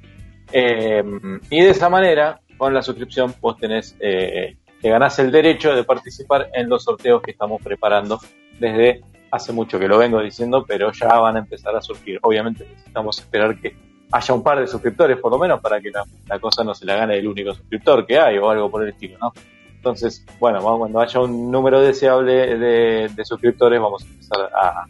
Eh, 0.51 1.03
y 1.49 1.61
de 1.61 1.69
esa 1.69 1.89
manera, 1.89 2.41
con 2.57 2.73
la 2.73 2.81
suscripción, 2.81 3.33
vos 3.41 3.57
tenés, 3.57 3.95
eh, 3.99 4.57
te 4.81 4.89
ganás 4.89 5.17
el 5.19 5.31
derecho 5.31 5.75
de 5.75 5.83
participar 5.83 6.49
en 6.53 6.69
los 6.69 6.83
sorteos 6.83 7.21
que 7.21 7.31
estamos 7.31 7.61
preparando 7.61 8.19
desde 8.59 9.01
hace 9.31 9.53
mucho 9.53 9.79
que 9.79 9.87
lo 9.87 9.97
vengo 9.97 10.21
diciendo, 10.21 10.65
pero 10.67 10.91
ya 10.91 11.07
van 11.07 11.37
a 11.37 11.39
empezar 11.39 11.75
a 11.75 11.81
surgir. 11.81 12.19
Obviamente 12.21 12.65
necesitamos 12.69 13.19
esperar 13.19 13.59
que 13.59 13.75
haya 14.11 14.33
un 14.33 14.43
par 14.43 14.59
de 14.59 14.67
suscriptores 14.67 15.17
por 15.19 15.31
lo 15.31 15.39
menos 15.39 15.61
para 15.61 15.79
que 15.79 15.89
la, 15.89 16.03
la 16.27 16.39
cosa 16.39 16.63
no 16.63 16.73
se 16.75 16.85
la 16.85 16.97
gane 16.97 17.17
el 17.17 17.27
único 17.27 17.53
suscriptor 17.53 18.05
que 18.05 18.19
hay 18.19 18.37
o 18.37 18.49
algo 18.49 18.69
por 18.69 18.83
el 18.83 18.89
estilo, 18.89 19.17
¿no? 19.19 19.31
Entonces, 19.75 20.23
bueno, 20.39 20.61
cuando 20.61 20.99
haya 20.99 21.19
un 21.21 21.49
número 21.49 21.81
deseable 21.81 22.55
de, 22.55 23.09
de 23.09 23.25
suscriptores 23.25 23.81
vamos 23.81 24.03
a 24.03 24.07
empezar 24.07 24.51
a, 24.53 24.85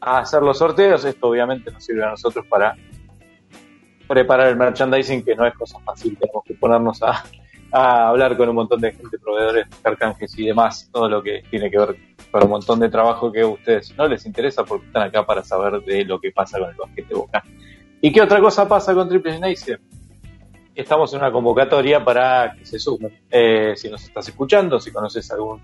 a 0.00 0.18
hacer 0.18 0.42
los 0.42 0.58
sorteos. 0.58 1.04
Esto 1.04 1.28
obviamente 1.28 1.70
nos 1.70 1.84
sirve 1.84 2.04
a 2.04 2.10
nosotros 2.10 2.46
para 2.46 2.76
preparar 4.08 4.48
el 4.48 4.56
merchandising, 4.56 5.22
que 5.22 5.36
no 5.36 5.46
es 5.46 5.54
cosa 5.54 5.78
fácil. 5.80 6.16
Tenemos 6.18 6.42
que 6.44 6.54
ponernos 6.54 7.00
a, 7.02 7.22
hablar 7.70 8.36
con 8.36 8.48
un 8.48 8.54
montón 8.54 8.80
de 8.80 8.92
gente, 8.92 9.18
proveedores, 9.18 9.66
arcanjes 9.84 10.38
y 10.38 10.46
demás, 10.46 10.88
todo 10.90 11.08
lo 11.08 11.22
que 11.22 11.42
tiene 11.50 11.70
que 11.70 11.78
ver 11.78 11.96
con 12.30 12.44
un 12.44 12.50
montón 12.50 12.80
de 12.80 12.88
trabajo 12.88 13.30
que 13.30 13.42
a 13.42 13.46
ustedes 13.46 13.94
no 13.96 14.06
les 14.06 14.24
interesa 14.24 14.64
porque 14.64 14.86
están 14.86 15.02
acá 15.02 15.26
para 15.26 15.44
saber 15.44 15.82
de 15.82 16.04
lo 16.04 16.18
que 16.18 16.32
pasa 16.32 16.58
con 16.58 16.70
el 16.70 16.76
basquete 16.76 17.14
Boca. 17.14 17.44
¿Y 18.00 18.10
qué 18.10 18.22
otra 18.22 18.40
cosa 18.40 18.66
pasa 18.66 18.94
con 18.94 19.08
Triple 19.08 19.32
Gymnasium? 19.32 19.78
Estamos 20.74 21.12
en 21.12 21.18
una 21.18 21.32
convocatoria 21.32 22.02
para 22.02 22.54
que 22.56 22.64
se 22.64 22.78
sumen. 22.78 23.20
Eh, 23.30 23.74
si 23.76 23.90
nos 23.90 24.02
estás 24.04 24.28
escuchando, 24.28 24.80
si 24.80 24.92
conoces 24.92 25.30
algún 25.32 25.60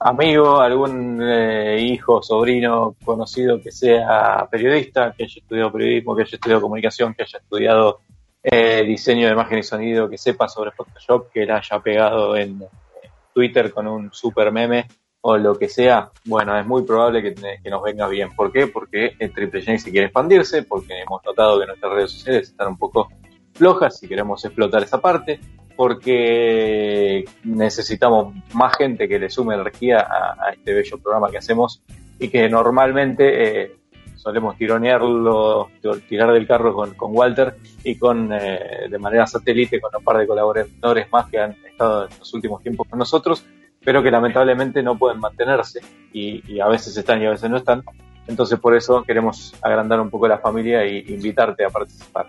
amigo, 0.00 0.60
algún 0.60 1.20
eh, 1.22 1.78
hijo, 1.80 2.22
sobrino, 2.22 2.96
conocido 3.04 3.60
que 3.62 3.70
sea 3.70 4.48
periodista, 4.50 5.12
que 5.12 5.24
haya 5.24 5.40
estudiado 5.40 5.72
periodismo, 5.72 6.16
que 6.16 6.22
haya 6.22 6.36
estudiado 6.36 6.62
comunicación, 6.62 7.14
que 7.14 7.22
haya 7.22 7.38
estudiado 7.38 8.00
eh, 8.42 8.82
diseño 8.84 9.26
de 9.26 9.34
imagen 9.34 9.58
y 9.58 9.62
sonido, 9.62 10.08
que 10.08 10.16
sepa 10.16 10.48
sobre 10.48 10.72
Photoshop, 10.72 11.30
que 11.30 11.44
la 11.44 11.58
haya 11.58 11.78
pegado 11.80 12.34
en 12.36 12.62
eh, 12.62 13.10
Twitter 13.34 13.72
con 13.72 13.86
un 13.86 14.10
super 14.12 14.50
meme 14.50 14.86
o 15.22 15.36
lo 15.36 15.58
que 15.58 15.68
sea, 15.68 16.10
bueno, 16.24 16.58
es 16.58 16.66
muy 16.66 16.82
probable 16.82 17.22
que, 17.22 17.34
que 17.34 17.68
nos 17.70 17.82
venga 17.82 18.08
bien. 18.08 18.34
¿Por 18.34 18.50
qué? 18.50 18.68
Porque 18.68 19.16
el 19.18 19.34
Triple 19.34 19.60
J 19.60 19.76
se 19.76 19.90
quiere 19.90 20.06
expandirse, 20.06 20.62
porque 20.62 20.98
hemos 20.98 21.22
notado 21.22 21.60
que 21.60 21.66
nuestras 21.66 21.92
redes 21.92 22.12
sociales 22.12 22.48
están 22.48 22.68
un 22.68 22.78
poco 22.78 23.08
flojas 23.52 24.02
y 24.02 24.08
queremos 24.08 24.42
explotar 24.42 24.82
esa 24.82 24.98
parte, 24.98 25.38
porque 25.80 27.24
necesitamos 27.42 28.34
más 28.52 28.76
gente 28.76 29.08
que 29.08 29.18
le 29.18 29.30
sume 29.30 29.54
energía 29.54 30.00
a, 30.00 30.50
este 30.52 30.74
bello 30.74 30.98
programa 30.98 31.30
que 31.30 31.38
hacemos 31.38 31.80
y 32.18 32.28
que 32.28 32.50
normalmente 32.50 33.62
eh, 33.62 33.76
solemos 34.14 34.58
tironearlo, 34.58 35.70
tirar 36.06 36.34
del 36.34 36.46
carro 36.46 36.74
con, 36.74 36.92
con 36.92 37.16
Walter 37.16 37.56
y 37.82 37.96
con 37.96 38.30
eh, 38.30 38.88
de 38.90 38.98
manera 38.98 39.26
satélite 39.26 39.80
con 39.80 39.90
un 39.96 40.04
par 40.04 40.18
de 40.18 40.26
colaboradores 40.26 41.10
más 41.10 41.30
que 41.30 41.38
han 41.38 41.52
estado 41.64 42.08
en 42.08 42.18
los 42.18 42.34
últimos 42.34 42.62
tiempos 42.62 42.86
con 42.86 42.98
nosotros 42.98 43.46
pero 43.82 44.02
que 44.02 44.10
lamentablemente 44.10 44.82
no 44.82 44.98
pueden 44.98 45.18
mantenerse 45.18 45.80
y, 46.12 46.42
y 46.46 46.60
a 46.60 46.68
veces 46.68 46.94
están 46.94 47.22
y 47.22 47.26
a 47.26 47.30
veces 47.30 47.48
no 47.48 47.56
están. 47.56 47.82
Entonces 48.26 48.60
por 48.60 48.76
eso 48.76 49.02
queremos 49.02 49.54
agrandar 49.62 49.98
un 49.98 50.10
poco 50.10 50.28
la 50.28 50.36
familia 50.36 50.82
e 50.82 50.98
invitarte 51.08 51.64
a 51.64 51.70
participar. 51.70 52.26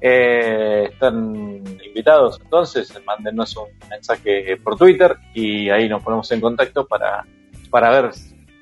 Eh, 0.00 0.90
están 0.92 1.64
invitados 1.84 2.38
entonces, 2.42 2.92
mándenos 3.04 3.56
un 3.56 3.68
mensaje 3.90 4.56
por 4.62 4.76
Twitter 4.76 5.16
y 5.34 5.68
ahí 5.70 5.88
nos 5.88 6.02
ponemos 6.02 6.30
en 6.30 6.40
contacto 6.40 6.86
para, 6.86 7.24
para 7.70 7.90
ver 7.90 8.12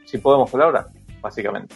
si 0.05 0.18
podemos 0.18 0.51
colaborar, 0.51 0.87
básicamente. 1.20 1.75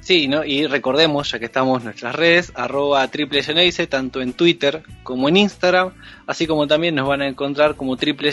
Sí, 0.00 0.26
¿no? 0.26 0.44
y 0.44 0.66
recordemos, 0.66 1.30
ya 1.30 1.38
que 1.38 1.44
estamos 1.44 1.80
en 1.80 1.84
nuestras 1.86 2.14
redes, 2.14 2.52
arroba 2.54 3.06
triple 3.08 3.42
tanto 3.88 4.22
en 4.22 4.32
Twitter 4.32 4.82
como 5.02 5.28
en 5.28 5.36
Instagram, 5.36 5.92
así 6.26 6.46
como 6.46 6.66
también 6.66 6.94
nos 6.94 7.06
van 7.06 7.20
a 7.20 7.28
encontrar 7.28 7.74
como 7.74 7.96
triple 7.96 8.30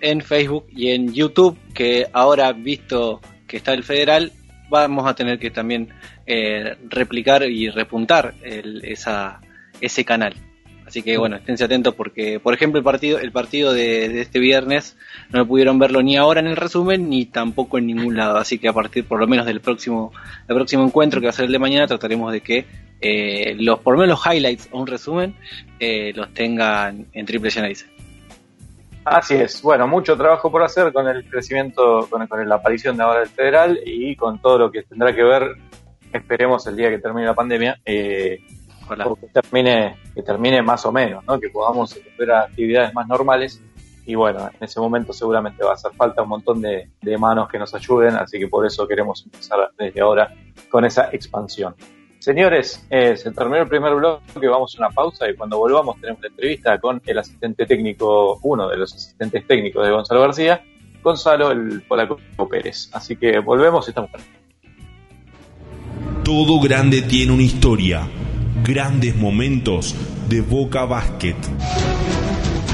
en 0.00 0.20
Facebook 0.20 0.66
y 0.70 0.90
en 0.90 1.12
YouTube, 1.12 1.58
que 1.74 2.06
ahora, 2.12 2.52
visto 2.52 3.20
que 3.46 3.56
está 3.56 3.72
el 3.72 3.82
federal, 3.82 4.32
vamos 4.68 5.08
a 5.08 5.14
tener 5.14 5.38
que 5.38 5.50
también 5.50 5.88
eh, 6.26 6.76
replicar 6.88 7.42
y 7.42 7.68
repuntar 7.70 8.34
el, 8.42 8.84
esa, 8.84 9.40
ese 9.80 10.04
canal. 10.04 10.34
Así 10.86 11.02
que 11.02 11.16
bueno, 11.18 11.36
esténse 11.36 11.64
atentos 11.64 11.94
porque, 11.94 12.40
por 12.40 12.52
ejemplo, 12.52 12.78
el 12.78 12.84
partido, 12.84 13.20
el 13.20 13.30
partido 13.30 13.72
de, 13.72 14.08
de, 14.08 14.20
este 14.22 14.40
viernes 14.40 14.96
no 15.30 15.46
pudieron 15.46 15.78
verlo 15.78 16.02
ni 16.02 16.16
ahora 16.16 16.40
en 16.40 16.48
el 16.48 16.56
resumen 16.56 17.08
ni 17.08 17.26
tampoco 17.26 17.78
en 17.78 17.86
ningún 17.86 18.16
lado. 18.16 18.38
Así 18.38 18.58
que 18.58 18.66
a 18.66 18.72
partir 18.72 19.04
por 19.04 19.20
lo 19.20 19.28
menos 19.28 19.46
del 19.46 19.60
próximo, 19.60 20.12
el 20.48 20.56
próximo 20.56 20.82
encuentro 20.82 21.20
que 21.20 21.26
va 21.26 21.30
a 21.30 21.32
ser 21.32 21.44
el 21.44 21.52
de 21.52 21.60
mañana, 21.60 21.86
trataremos 21.86 22.32
de 22.32 22.40
que 22.40 22.66
eh, 23.00 23.54
los, 23.58 23.78
por 23.78 23.94
lo 23.94 24.00
menos 24.00 24.18
los 24.18 24.34
highlights 24.34 24.68
o 24.72 24.80
un 24.80 24.86
resumen 24.88 25.36
eh, 25.78 26.12
los 26.14 26.34
tengan 26.34 27.06
en 27.12 27.24
Triple 27.24 27.52
Genesis. 27.52 27.88
Así 29.04 29.34
es. 29.34 29.62
Bueno, 29.62 29.86
mucho 29.86 30.16
trabajo 30.16 30.50
por 30.50 30.62
hacer 30.62 30.92
con 30.92 31.08
el 31.08 31.24
crecimiento, 31.24 32.06
con, 32.10 32.26
con 32.26 32.48
la 32.48 32.56
aparición 32.56 32.96
de 32.96 33.02
ahora 33.02 33.20
del 33.20 33.28
federal 33.28 33.80
y 33.84 34.14
con 34.16 34.40
todo 34.40 34.58
lo 34.58 34.70
que 34.70 34.82
tendrá 34.82 35.14
que 35.14 35.22
ver, 35.22 35.56
esperemos 36.12 36.66
el 36.66 36.76
día 36.76 36.90
que 36.90 36.98
termine 36.98 37.26
la 37.26 37.34
pandemia. 37.34 37.80
Eh, 37.84 38.40
o 39.04 39.16
que 39.16 39.26
termine, 39.28 39.96
que 40.14 40.22
termine 40.22 40.62
más 40.62 40.84
o 40.86 40.92
menos, 40.92 41.24
¿no? 41.26 41.38
que 41.38 41.50
podamos 41.50 41.98
volver 42.16 42.32
a 42.32 42.40
actividades 42.42 42.94
más 42.94 43.06
normales. 43.08 43.62
Y 44.06 44.14
bueno, 44.14 44.48
en 44.48 44.64
ese 44.64 44.80
momento 44.80 45.12
seguramente 45.12 45.62
va 45.62 45.72
a 45.72 45.74
hacer 45.74 45.92
falta 45.92 46.22
un 46.22 46.30
montón 46.30 46.60
de, 46.60 46.90
de 47.00 47.18
manos 47.18 47.48
que 47.48 47.58
nos 47.58 47.74
ayuden, 47.74 48.16
así 48.16 48.38
que 48.38 48.48
por 48.48 48.66
eso 48.66 48.88
queremos 48.88 49.22
empezar 49.24 49.70
desde 49.78 50.00
ahora 50.00 50.34
con 50.68 50.84
esa 50.84 51.10
expansión. 51.12 51.74
Señores, 52.20 52.86
eh, 52.90 53.16
se 53.16 53.30
terminó 53.30 53.62
el 53.62 53.68
primer 53.68 53.94
bloque, 53.94 54.46
vamos 54.46 54.74
a 54.74 54.78
una 54.78 54.90
pausa 54.90 55.30
y 55.30 55.34
cuando 55.34 55.56
volvamos 55.56 55.98
tenemos 56.02 56.20
la 56.20 56.28
entrevista 56.28 56.78
con 56.78 57.00
el 57.06 57.18
asistente 57.18 57.64
técnico, 57.64 58.38
uno 58.42 58.68
de 58.68 58.76
los 58.76 58.92
asistentes 58.94 59.46
técnicos 59.46 59.86
de 59.86 59.90
Gonzalo 59.90 60.20
García, 60.20 60.62
Gonzalo 61.02 61.50
el 61.50 61.80
Polaco 61.80 62.18
Pérez. 62.50 62.90
Así 62.92 63.16
que 63.16 63.38
volvemos 63.38 63.88
y 63.88 63.92
estamos. 63.92 64.10
Todo 66.22 66.60
grande 66.60 67.00
tiene 67.00 67.32
una 67.32 67.42
historia 67.42 68.06
grandes 68.64 69.16
momentos 69.16 69.94
de 70.28 70.40
Boca 70.40 70.84
Basket. 70.84 71.36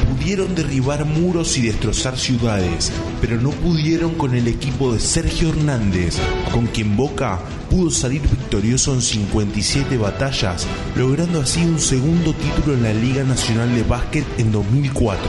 Pudieron 0.09 0.55
derribar 0.55 1.05
muros 1.05 1.57
y 1.57 1.63
destrozar 1.63 2.19
ciudades, 2.19 2.91
pero 3.21 3.41
no 3.41 3.51
pudieron 3.51 4.15
con 4.15 4.35
el 4.35 4.49
equipo 4.49 4.93
de 4.93 4.99
Sergio 4.99 5.51
Hernández, 5.51 6.17
con 6.53 6.67
quien 6.67 6.97
Boca 6.97 7.39
pudo 7.71 7.91
salir 7.91 8.23
victorioso 8.23 8.93
en 8.93 9.03
57 9.03 9.97
batallas, 9.97 10.67
logrando 10.97 11.41
así 11.41 11.63
un 11.63 11.79
segundo 11.79 12.35
título 12.35 12.75
en 12.75 12.83
la 12.83 12.93
Liga 12.93 13.23
Nacional 13.23 13.73
de 13.75 13.85
Básquet 13.85 14.25
en 14.39 14.51
2004. 14.51 15.29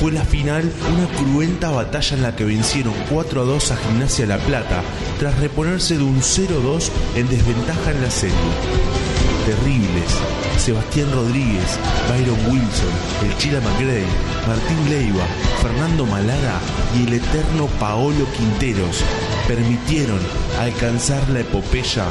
Fue 0.00 0.10
la 0.10 0.24
final 0.24 0.72
una 0.92 1.06
cruenta 1.18 1.70
batalla 1.70 2.16
en 2.16 2.22
la 2.22 2.34
que 2.34 2.44
vencieron 2.44 2.94
4 3.10 3.42
a 3.42 3.44
2 3.44 3.70
a 3.72 3.76
Gimnasia 3.76 4.26
La 4.26 4.38
Plata, 4.38 4.82
tras 5.18 5.38
reponerse 5.38 5.98
de 5.98 6.04
un 6.04 6.20
0-2 6.20 6.88
en 7.16 7.28
desventaja 7.28 7.90
en 7.90 8.02
la 8.02 8.10
serie 8.10 9.03
terribles. 9.44 10.10
Sebastián 10.58 11.10
Rodríguez, 11.12 11.78
Byron 12.08 12.38
Wilson, 12.50 12.94
el 13.24 13.36
Chila 13.38 13.60
McGray, 13.60 14.06
Martín 14.46 14.90
Leiva, 14.90 15.26
Fernando 15.62 16.06
Malada 16.06 16.60
y 16.96 17.06
el 17.06 17.14
eterno 17.14 17.66
Paolo 17.78 18.26
Quinteros 18.36 19.02
permitieron 19.46 20.20
alcanzar 20.60 21.28
la 21.30 21.40
epopeya 21.40 22.06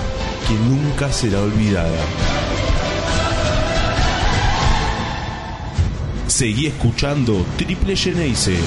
que 0.47 0.53
nunca 0.53 1.11
será 1.11 1.41
olvidada. 1.41 1.99
Seguí 6.27 6.67
escuchando 6.67 7.45
Triple 7.57 7.95
Geneise. 7.95 8.57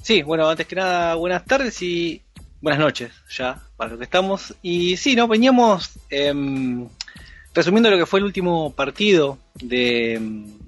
Sí, 0.00 0.22
bueno, 0.22 0.48
antes 0.48 0.68
que 0.68 0.76
nada, 0.76 1.16
buenas 1.16 1.44
tardes 1.44 1.82
y 1.82 2.22
buenas 2.60 2.80
noches 2.80 3.12
ya, 3.30 3.62
para 3.76 3.92
lo 3.92 3.98
que 3.98 4.04
estamos. 4.04 4.54
Y 4.62 4.96
sí, 4.96 5.14
no, 5.14 5.28
veníamos 5.28 5.90
eh, 6.10 6.32
resumiendo 7.54 7.90
lo 7.90 7.98
que 7.98 8.06
fue 8.06 8.20
el 8.20 8.26
último 8.26 8.72
partido 8.74 9.38
de, 9.54 10.18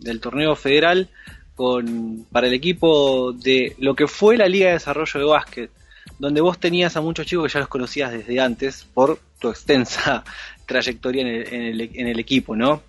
del 0.01 0.21
torneo 0.21 0.57
federal 0.57 1.09
con 1.55 2.27
para 2.33 2.47
el 2.47 2.55
equipo 2.55 3.33
de 3.33 3.75
lo 3.79 3.95
que 3.95 4.07
fue 4.07 4.37
la 4.37 4.49
Liga 4.49 4.69
de 4.69 4.73
Desarrollo 4.75 5.21
de 5.21 5.27
Básquet, 5.27 5.71
donde 6.19 6.41
vos 6.41 6.59
tenías 6.59 6.97
a 6.97 7.01
muchos 7.01 7.27
chicos 7.27 7.47
que 7.47 7.53
ya 7.53 7.61
los 7.61 7.69
conocías 7.69 8.13
desde 8.13 8.41
antes 8.41 8.87
por 8.95 9.19
tu 9.39 9.51
extensa 9.51 10.25
trayectoria 10.67 11.23
en 11.23 11.29
el, 11.29 11.55
en 11.55 11.63
el, 11.63 11.81
en 11.95 12.07
el 12.07 12.19
equipo, 12.19 12.57
¿no? 12.57 12.83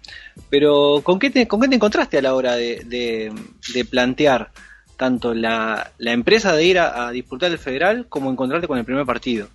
Pero 0.49 1.01
¿con 1.03 1.19
qué, 1.19 1.29
te, 1.29 1.47
¿con 1.47 1.59
qué 1.59 1.67
te 1.67 1.75
encontraste 1.75 2.19
a 2.19 2.21
la 2.21 2.33
hora 2.33 2.55
de, 2.55 3.33
de 3.73 3.85
plantear 3.85 4.51
tanto 5.01 5.33
la, 5.33 5.93
la, 5.97 6.11
empresa 6.11 6.53
de 6.53 6.63
ir 6.63 6.77
a, 6.77 7.09
disputar 7.09 7.49
el 7.49 7.57
federal 7.57 8.05
como 8.07 8.29
encontrarte 8.29 8.67
con 8.67 8.77
el 8.77 8.85
primer 8.85 9.03
partido? 9.03 9.47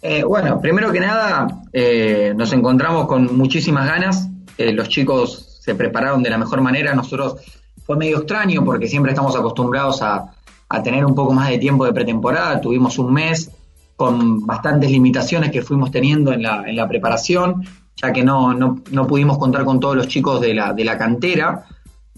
Eh, 0.00 0.22
bueno, 0.22 0.60
primero 0.60 0.92
que 0.92 1.00
nada, 1.00 1.48
eh, 1.72 2.32
nos 2.36 2.52
encontramos 2.52 3.08
con 3.08 3.36
muchísimas 3.36 3.88
ganas. 3.88 4.28
Eh, 4.56 4.70
los 4.70 4.88
chicos 4.88 5.58
se 5.60 5.74
prepararon 5.74 6.22
de 6.22 6.30
la 6.30 6.38
mejor 6.38 6.60
manera. 6.60 6.94
Nosotros 6.94 7.38
fue 7.84 7.96
medio 7.96 8.18
extraño 8.18 8.64
porque 8.64 8.86
siempre 8.86 9.10
estamos 9.10 9.34
acostumbrados 9.34 10.00
a, 10.00 10.32
a 10.68 10.82
tener 10.84 11.04
un 11.04 11.16
poco 11.16 11.32
más 11.32 11.48
de 11.48 11.58
tiempo 11.58 11.84
de 11.84 11.92
pretemporada. 11.92 12.60
Tuvimos 12.60 12.96
un 13.00 13.12
mes 13.12 13.50
con 13.96 14.46
bastantes 14.46 14.92
limitaciones 14.92 15.50
que 15.50 15.62
fuimos 15.62 15.90
teniendo 15.90 16.32
en 16.32 16.44
la, 16.44 16.62
en 16.64 16.76
la 16.76 16.86
preparación, 16.86 17.64
ya 17.96 18.12
que 18.12 18.22
no, 18.22 18.54
no, 18.54 18.80
no 18.92 19.08
pudimos 19.08 19.38
contar 19.38 19.64
con 19.64 19.80
todos 19.80 19.96
los 19.96 20.06
chicos 20.06 20.40
de 20.40 20.54
la, 20.54 20.72
de 20.72 20.84
la 20.84 20.96
cantera, 20.96 21.66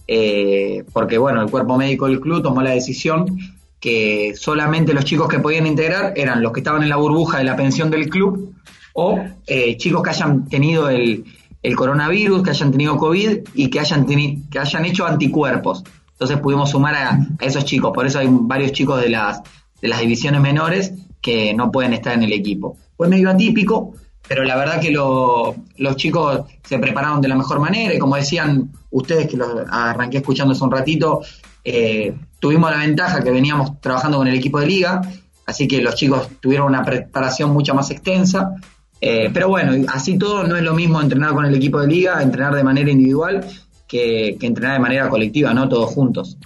eh, 0.07 0.85
porque 0.93 1.19
bueno, 1.19 1.43
el 1.43 1.51
cuerpo 1.51 1.77
médico 1.77 2.07
del 2.07 2.21
club 2.21 2.43
tomó 2.43 2.63
la 2.63 2.71
decisión 2.71 3.39
que 3.81 4.35
solamente 4.37 4.95
los 4.95 5.05
chicos 5.05 5.29
que 5.29 5.39
podían 5.39 5.67
integrar 5.67 6.13
eran 6.17 6.43
los 6.43 6.53
que 6.53 6.61
estaban 6.61 6.83
en 6.83 6.89
la 6.89 6.97
burbuja 6.97 7.39
de 7.39 7.45
la 7.45 7.57
pensión 7.57 7.91
del 7.91 8.09
club 8.09 8.55
o 8.95 9.21
eh, 9.47 9.77
chicos 9.77 10.03
que 10.03 10.11
hayan 10.11 10.49
tenido 10.49 10.89
el, 10.89 11.25
el, 11.63 11.77
coronavirus, 11.77 12.43
que 12.43 12.51
hayan 12.51 12.73
tenido 12.73 12.97
COVID 12.97 13.39
y 13.55 13.69
que 13.69 13.81
hayan, 13.81 14.07
que 14.07 14.59
hayan 14.59 14.85
hecho 14.87 15.07
anticuerpos. 15.07 15.85
Entonces 16.13 16.39
pudimos 16.39 16.71
sumar 16.71 16.95
a, 16.95 17.27
esos 17.41 17.65
chicos, 17.67 17.93
por 17.95 18.07
eso 18.07 18.19
hay 18.19 18.29
varios 18.31 18.73
chicos 18.73 19.01
de 19.03 19.11
las, 19.11 19.43
de 19.83 19.89
las 19.89 20.01
divisiones 20.01 20.41
menores 20.41 20.95
que 21.21 21.53
no 21.53 21.71
pueden 21.71 21.93
estar 21.93 22.15
en 22.15 22.23
el 22.23 22.33
equipo. 22.33 22.79
Fue 22.97 23.09
medio 23.09 23.29
atípico, 23.29 23.93
pero 24.27 24.45
la 24.45 24.57
verdad 24.57 24.81
que 24.81 24.91
lo, 24.91 25.55
los 25.77 25.97
chicos 25.97 26.41
se 26.65 26.79
prepararon 26.79 27.21
de 27.21 27.29
la 27.29 27.37
mejor 27.37 27.61
manera 27.61 27.93
y 27.93 27.99
como 27.99 28.17
decían 28.17 28.71
ustedes 28.97 29.29
que 29.29 29.37
los 29.37 29.49
arranqué 29.71 30.19
escuchando 30.19 30.53
hace 30.53 30.65
un 30.65 30.71
ratito, 30.71 31.21
eh, 31.63 32.15
tuvimos 32.41 32.71
la 32.71 32.79
ventaja 32.79 33.23
que 33.23 33.31
veníamos 33.31 33.81
trabajando 33.81 34.19
con 34.19 34.29
el 34.29 34.35
equipo 34.35 34.59
de 34.61 34.67
liga, 34.67 35.03
así 35.45 35.69
que 35.69 35.83
los 35.83 35.95
chicos 35.95 36.29
tuvieron 36.41 36.67
una 36.67 36.83
preparación 36.83 37.51
mucho 37.51 37.75
más 37.75 37.91
extensa, 37.91 38.55
eh, 39.01 39.31
pero 39.33 39.49
bueno, 39.49 39.85
así 39.93 40.19
todo 40.19 40.45
no 40.45 40.57
es 40.57 40.63
lo 40.63 40.73
mismo 40.75 41.01
entrenar 41.01 41.33
con 41.35 41.45
el 41.45 41.55
equipo 41.55 41.81
de 41.81 41.89
liga, 41.89 42.23
entrenar 42.23 42.55
de 42.55 42.65
manera 42.65 42.91
individual 42.91 43.45
que, 43.87 44.39
entrenar 44.41 44.75
de 44.75 44.79
manera 44.79 45.09
colectiva, 45.11 45.53
¿no? 45.53 45.69
Todos 45.69 45.91
juntos. 45.91 46.39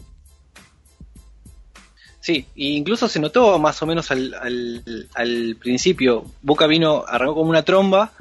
Sí, 2.20 2.46
incluso 2.56 3.08
se 3.08 3.20
notó 3.20 3.58
más 3.58 3.80
o 3.82 3.86
menos 3.86 4.10
al, 4.10 4.34
al, 5.14 5.56
principio. 5.58 6.24
Boca 6.42 6.66
vino, 6.66 7.04
arrancó 7.06 7.36
como 7.36 7.50
una 7.50 7.62
tromba 7.62 8.12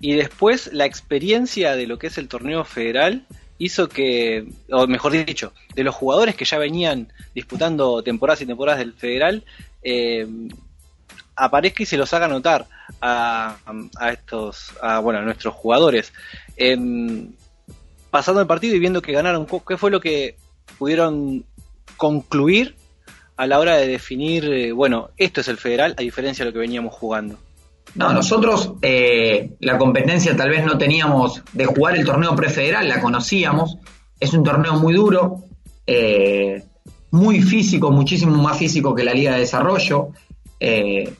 y 0.00 0.12
después 0.12 0.70
la 0.72 0.84
experiencia 0.84 1.74
de 1.76 1.86
lo 1.86 1.98
que 1.98 2.08
es 2.08 2.18
el 2.18 2.28
torneo 2.28 2.64
federal 2.64 3.24
hizo 3.58 3.88
que, 3.88 4.46
o 4.70 4.86
mejor 4.86 5.12
dicho, 5.12 5.52
de 5.74 5.84
los 5.84 5.94
jugadores 5.94 6.34
que 6.34 6.44
ya 6.44 6.58
venían 6.58 7.12
disputando 7.34 8.02
temporadas 8.02 8.42
y 8.42 8.46
temporadas 8.46 8.78
del 8.78 8.92
federal, 8.92 9.44
eh, 9.82 10.26
aparezca 11.34 11.82
y 11.82 11.86
se 11.86 11.96
los 11.96 12.12
haga 12.14 12.28
notar 12.28 12.66
a, 13.00 13.56
a 13.96 14.12
estos, 14.12 14.72
a, 14.80 14.98
bueno, 15.00 15.20
a 15.20 15.22
nuestros 15.22 15.54
jugadores. 15.54 16.12
Eh, 16.56 16.76
pasando 18.10 18.40
el 18.40 18.46
partido 18.46 18.74
y 18.74 18.78
viendo 18.78 19.02
que 19.02 19.12
ganaron, 19.12 19.46
¿qué 19.46 19.76
fue 19.76 19.90
lo 19.90 20.00
que 20.00 20.36
pudieron 20.78 21.44
concluir 21.96 22.74
a 23.36 23.46
la 23.46 23.58
hora 23.58 23.76
de 23.76 23.86
definir, 23.86 24.44
eh, 24.46 24.72
bueno, 24.72 25.10
esto 25.18 25.42
es 25.42 25.48
el 25.48 25.58
federal 25.58 25.94
a 25.98 26.02
diferencia 26.02 26.44
de 26.44 26.50
lo 26.50 26.54
que 26.54 26.60
veníamos 26.60 26.94
jugando? 26.94 27.38
No, 27.96 28.12
nosotros 28.12 28.74
eh, 28.82 29.56
la 29.60 29.78
competencia 29.78 30.36
tal 30.36 30.50
vez 30.50 30.64
no 30.64 30.76
teníamos 30.76 31.42
de 31.52 31.64
jugar 31.66 31.96
el 31.96 32.04
torneo 32.04 32.36
prefederal, 32.36 32.88
la 32.88 33.00
conocíamos. 33.00 33.78
Es 34.20 34.32
un 34.34 34.44
torneo 34.44 34.74
muy 34.74 34.94
duro, 34.94 35.44
eh, 35.86 36.62
muy 37.10 37.40
físico, 37.40 37.90
muchísimo 37.90 38.36
más 38.42 38.58
físico 38.58 38.94
que 38.94 39.04
la 39.04 39.12
Liga 39.12 39.32
de 39.32 39.40
Desarrollo. 39.40 40.08
Eh, 40.60 41.10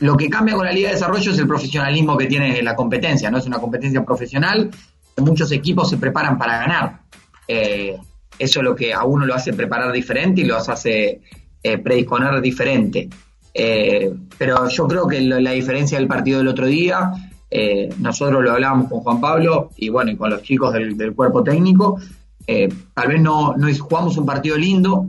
lo 0.00 0.16
que 0.16 0.28
cambia 0.28 0.54
con 0.54 0.66
la 0.66 0.72
Liga 0.72 0.88
de 0.88 0.94
Desarrollo 0.94 1.32
es 1.32 1.38
el 1.38 1.46
profesionalismo 1.46 2.16
que 2.16 2.26
tiene 2.26 2.62
la 2.62 2.74
competencia, 2.74 3.30
¿no? 3.30 3.38
Es 3.38 3.46
una 3.46 3.58
competencia 3.58 4.04
profesional, 4.04 4.70
muchos 5.16 5.52
equipos 5.52 5.88
se 5.88 5.96
preparan 5.96 6.36
para 6.36 6.58
ganar. 6.58 7.00
Eh, 7.46 7.96
eso 8.38 8.60
es 8.60 8.64
lo 8.64 8.74
que 8.74 8.92
a 8.92 9.04
uno 9.04 9.26
lo 9.26 9.34
hace 9.34 9.52
preparar 9.52 9.92
diferente 9.92 10.40
y 10.40 10.44
los 10.44 10.68
hace 10.68 11.20
eh, 11.62 11.78
predisponer 11.78 12.40
diferente. 12.40 13.08
Eh, 13.56 14.12
pero 14.36 14.68
yo 14.68 14.88
creo 14.88 15.06
que 15.06 15.20
la 15.20 15.52
diferencia 15.52 15.96
del 15.96 16.08
partido 16.08 16.38
del 16.38 16.48
otro 16.48 16.66
día, 16.66 17.12
eh, 17.48 17.88
nosotros 18.00 18.42
lo 18.42 18.50
hablábamos 18.50 18.88
con 18.90 19.00
Juan 19.00 19.20
Pablo 19.20 19.70
y 19.76 19.88
bueno, 19.88 20.10
y 20.10 20.16
con 20.16 20.30
los 20.30 20.42
chicos 20.42 20.72
del, 20.72 21.14
cuerpo 21.14 21.44
técnico, 21.44 22.00
eh, 22.48 22.68
tal 22.92 23.08
vez 23.08 23.22
no, 23.22 23.54
no 23.56 23.68
jugamos 23.78 24.16
un 24.16 24.26
partido 24.26 24.56
lindo, 24.56 25.06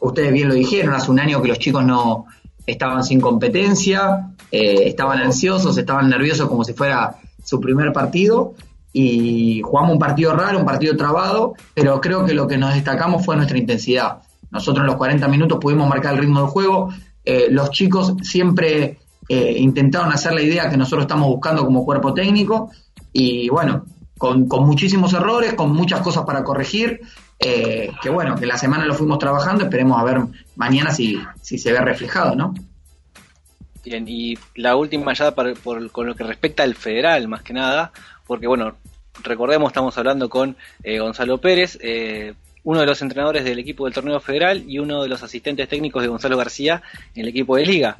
ustedes 0.00 0.32
bien 0.32 0.48
lo 0.48 0.54
dijeron, 0.54 0.94
hace 0.94 1.10
un 1.10 1.18
año 1.18 1.40
que 1.40 1.48
los 1.48 1.58
chicos 1.58 1.82
no 1.82 2.26
estaban 2.66 3.02
sin 3.02 3.20
competencia, 3.20 4.34
estaban 4.50 5.20
ansiosos, 5.20 5.78
estaban 5.78 6.10
nerviosos 6.10 6.48
como 6.48 6.64
si 6.64 6.74
fuera 6.74 7.16
su 7.42 7.60
primer 7.60 7.92
partido 7.92 8.54
y 8.92 9.62
jugamos 9.62 9.92
un 9.92 9.98
partido 9.98 10.34
raro, 10.34 10.58
un 10.58 10.64
partido 10.64 10.96
trabado, 10.96 11.54
pero 11.72 12.00
creo 12.00 12.24
que 12.24 12.34
lo 12.34 12.46
que 12.46 12.58
nos 12.58 12.74
destacamos 12.74 13.24
fue 13.24 13.36
nuestra 13.36 13.58
intensidad. 13.58 14.18
Nosotros 14.54 14.82
en 14.82 14.86
los 14.86 14.96
40 14.96 15.28
minutos 15.28 15.58
pudimos 15.60 15.88
marcar 15.88 16.14
el 16.14 16.20
ritmo 16.20 16.40
del 16.40 16.48
juego, 16.48 16.88
eh, 17.24 17.48
los 17.50 17.70
chicos 17.70 18.14
siempre 18.22 18.98
eh, 19.28 19.56
intentaron 19.58 20.12
hacer 20.12 20.32
la 20.32 20.42
idea 20.42 20.68
que 20.68 20.76
nosotros 20.76 21.02
estamos 21.02 21.28
buscando 21.28 21.64
como 21.64 21.84
cuerpo 21.84 22.14
técnico. 22.14 22.70
Y 23.12 23.48
bueno, 23.48 23.84
con, 24.18 24.48
con 24.48 24.66
muchísimos 24.66 25.12
errores, 25.12 25.54
con 25.54 25.72
muchas 25.72 26.00
cosas 26.00 26.24
para 26.24 26.44
corregir, 26.44 27.00
eh, 27.38 27.90
que 28.02 28.10
bueno, 28.10 28.36
que 28.36 28.46
la 28.46 28.58
semana 28.58 28.84
lo 28.86 28.94
fuimos 28.94 29.18
trabajando, 29.18 29.64
esperemos 29.64 30.00
a 30.00 30.04
ver 30.04 30.18
mañana 30.56 30.90
si, 30.90 31.18
si 31.42 31.58
se 31.58 31.72
ve 31.72 31.80
reflejado, 31.80 32.34
¿no? 32.34 32.54
Bien, 33.84 34.04
y 34.08 34.34
la 34.54 34.76
última 34.76 35.12
ya 35.12 35.34
por, 35.34 35.54
por, 35.58 35.90
con 35.90 36.06
lo 36.06 36.14
que 36.14 36.24
respecta 36.24 36.62
al 36.62 36.74
federal, 36.74 37.28
más 37.28 37.42
que 37.42 37.52
nada, 37.52 37.92
porque 38.26 38.46
bueno, 38.46 38.76
recordemos, 39.22 39.68
estamos 39.68 39.96
hablando 39.98 40.28
con 40.28 40.56
eh, 40.82 40.98
Gonzalo 40.98 41.38
Pérez, 41.38 41.78
uno 42.64 42.80
de 42.80 42.86
los 42.86 43.00
entrenadores 43.02 43.44
del 43.44 43.58
equipo 43.58 43.84
del 43.84 43.94
torneo 43.94 44.18
federal 44.20 44.64
y 44.66 44.78
uno 44.78 45.02
de 45.02 45.08
los 45.08 45.22
asistentes 45.22 45.68
técnicos 45.68 46.02
de 46.02 46.08
Gonzalo 46.08 46.36
García 46.36 46.82
en 47.14 47.22
el 47.22 47.28
equipo 47.28 47.56
de 47.56 47.66
liga. 47.66 47.96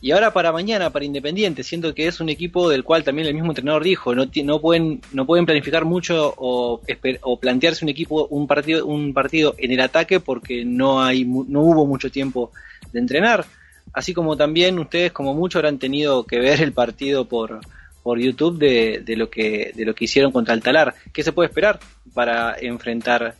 Y 0.00 0.10
ahora 0.12 0.32
para 0.32 0.52
mañana, 0.52 0.90
para 0.90 1.04
Independiente, 1.04 1.62
siento 1.62 1.94
que 1.94 2.06
es 2.06 2.20
un 2.20 2.28
equipo 2.28 2.68
del 2.68 2.84
cual 2.84 3.04
también 3.04 3.26
el 3.26 3.34
mismo 3.34 3.50
entrenador 3.50 3.82
dijo, 3.82 4.14
no, 4.14 4.26
no 4.44 4.60
pueden, 4.60 5.00
no 5.12 5.24
pueden 5.24 5.46
planificar 5.46 5.84
mucho 5.84 6.34
o, 6.36 6.80
o, 7.22 7.40
plantearse 7.40 7.84
un 7.84 7.88
equipo, 7.88 8.26
un 8.26 8.46
partido, 8.46 8.86
un 8.86 9.14
partido 9.14 9.54
en 9.56 9.72
el 9.72 9.80
ataque 9.80 10.20
porque 10.20 10.64
no 10.64 11.02
hay, 11.02 11.24
no 11.24 11.62
hubo 11.62 11.86
mucho 11.86 12.10
tiempo 12.10 12.52
de 12.92 13.00
entrenar. 13.00 13.46
Así 13.92 14.12
como 14.12 14.36
también 14.36 14.78
ustedes, 14.78 15.12
como 15.12 15.34
mucho, 15.34 15.58
habrán 15.58 15.78
tenido 15.78 16.24
que 16.24 16.38
ver 16.38 16.60
el 16.60 16.72
partido 16.72 17.24
por, 17.26 17.60
por 18.02 18.18
YouTube 18.18 18.58
de, 18.58 19.02
de, 19.04 19.16
lo 19.16 19.30
que, 19.30 19.72
de 19.74 19.84
lo 19.86 19.94
que 19.94 20.04
hicieron 20.04 20.32
contra 20.32 20.52
el 20.52 20.62
Talar. 20.62 20.94
¿Qué 21.12 21.22
se 21.22 21.32
puede 21.32 21.48
esperar 21.48 21.80
para 22.12 22.56
enfrentar 22.60 23.36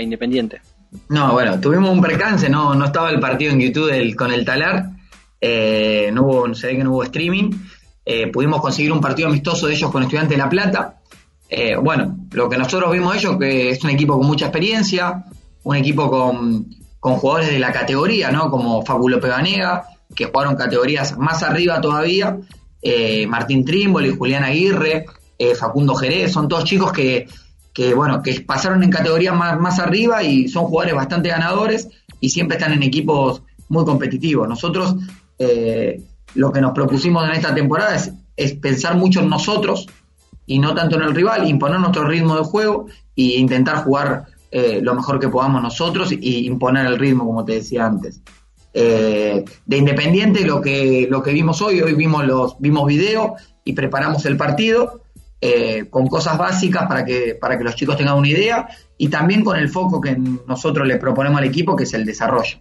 Independiente? 0.00 0.60
No, 1.08 1.32
bueno, 1.32 1.60
tuvimos 1.60 1.90
un 1.90 2.00
percance, 2.00 2.48
no, 2.48 2.74
no 2.74 2.84
estaba 2.86 3.10
el 3.10 3.20
partido 3.20 3.52
en 3.52 3.60
YouTube 3.60 4.14
con 4.16 4.32
el 4.32 4.44
Talar, 4.44 4.90
eh, 5.40 6.10
no 6.12 6.22
hubo, 6.22 6.54
se 6.54 6.68
ve 6.68 6.76
que 6.76 6.84
no 6.84 6.92
hubo 6.92 7.02
streaming, 7.04 7.50
eh, 8.04 8.28
pudimos 8.28 8.60
conseguir 8.60 8.92
un 8.92 9.00
partido 9.00 9.28
amistoso 9.28 9.66
de 9.66 9.74
ellos 9.74 9.90
con 9.90 10.02
Estudiantes 10.02 10.36
de 10.36 10.42
La 10.42 10.48
Plata. 10.48 10.98
Eh, 11.48 11.76
bueno, 11.76 12.16
lo 12.32 12.48
que 12.48 12.56
nosotros 12.56 12.92
vimos 12.92 13.16
ellos, 13.16 13.36
que 13.38 13.70
es 13.70 13.82
un 13.84 13.90
equipo 13.90 14.18
con 14.18 14.26
mucha 14.26 14.46
experiencia, 14.46 15.24
un 15.62 15.76
equipo 15.76 16.10
con, 16.10 16.66
con 16.98 17.16
jugadores 17.16 17.50
de 17.50 17.58
la 17.58 17.72
categoría, 17.72 18.30
¿no? 18.30 18.50
Como 18.50 18.84
Faculo 18.84 19.20
Peganega, 19.20 19.86
que 20.14 20.26
jugaron 20.26 20.56
categorías 20.56 21.16
más 21.18 21.42
arriba 21.42 21.80
todavía, 21.80 22.38
Martín 23.28 23.64
Trímboli, 23.64 24.10
Julián 24.10 24.44
Aguirre, 24.44 25.06
Facundo 25.58 25.96
Jerez, 25.96 26.32
son 26.32 26.46
todos 26.48 26.64
chicos 26.64 26.92
que, 26.92 27.26
que, 27.76 27.92
bueno, 27.92 28.22
que 28.22 28.40
pasaron 28.40 28.82
en 28.82 28.88
categorías 28.88 29.36
más, 29.36 29.60
más 29.60 29.78
arriba 29.78 30.22
y 30.22 30.48
son 30.48 30.64
jugadores 30.64 30.94
bastante 30.94 31.28
ganadores 31.28 31.86
y 32.20 32.30
siempre 32.30 32.56
están 32.56 32.72
en 32.72 32.82
equipos 32.82 33.42
muy 33.68 33.84
competitivos. 33.84 34.48
Nosotros 34.48 34.96
eh, 35.38 36.00
lo 36.34 36.50
que 36.50 36.62
nos 36.62 36.72
propusimos 36.72 37.28
en 37.28 37.34
esta 37.34 37.54
temporada 37.54 37.94
es, 38.34 38.54
pensar 38.54 38.96
mucho 38.96 39.20
en 39.20 39.28
nosotros 39.28 39.86
y 40.46 40.58
no 40.58 40.74
tanto 40.74 40.96
en 40.96 41.02
el 41.02 41.14
rival, 41.14 41.46
imponer 41.46 41.78
nuestro 41.78 42.06
ritmo 42.06 42.36
de 42.36 42.44
juego 42.44 42.86
e 43.14 43.36
intentar 43.36 43.84
jugar 43.84 44.24
eh, 44.50 44.80
lo 44.82 44.94
mejor 44.94 45.20
que 45.20 45.28
podamos 45.28 45.62
nosotros 45.62 46.12
y 46.12 46.46
imponer 46.46 46.86
el 46.86 46.98
ritmo, 46.98 47.26
como 47.26 47.44
te 47.44 47.56
decía 47.56 47.84
antes. 47.84 48.22
Eh, 48.72 49.44
de 49.66 49.76
Independiente 49.76 50.46
lo 50.46 50.62
que, 50.62 51.08
lo 51.10 51.22
que 51.22 51.32
vimos 51.32 51.60
hoy, 51.60 51.82
hoy 51.82 51.92
vimos 51.92 52.24
los 52.24 52.58
vimos 52.58 52.86
video 52.86 53.34
y 53.64 53.74
preparamos 53.74 54.24
el 54.24 54.38
partido 54.38 55.02
eh, 55.40 55.88
con 55.90 56.06
cosas 56.08 56.38
básicas 56.38 56.86
para 56.86 57.04
que, 57.04 57.36
para 57.40 57.56
que 57.56 57.64
los 57.64 57.74
chicos 57.74 57.96
tengan 57.96 58.16
una 58.16 58.28
idea 58.28 58.68
y 58.96 59.08
también 59.08 59.44
con 59.44 59.56
el 59.56 59.68
foco 59.68 60.00
que 60.00 60.16
nosotros 60.16 60.86
le 60.86 60.96
proponemos 60.96 61.38
al 61.38 61.46
equipo, 61.46 61.76
que 61.76 61.84
es 61.84 61.94
el 61.94 62.04
desarrollo. 62.04 62.58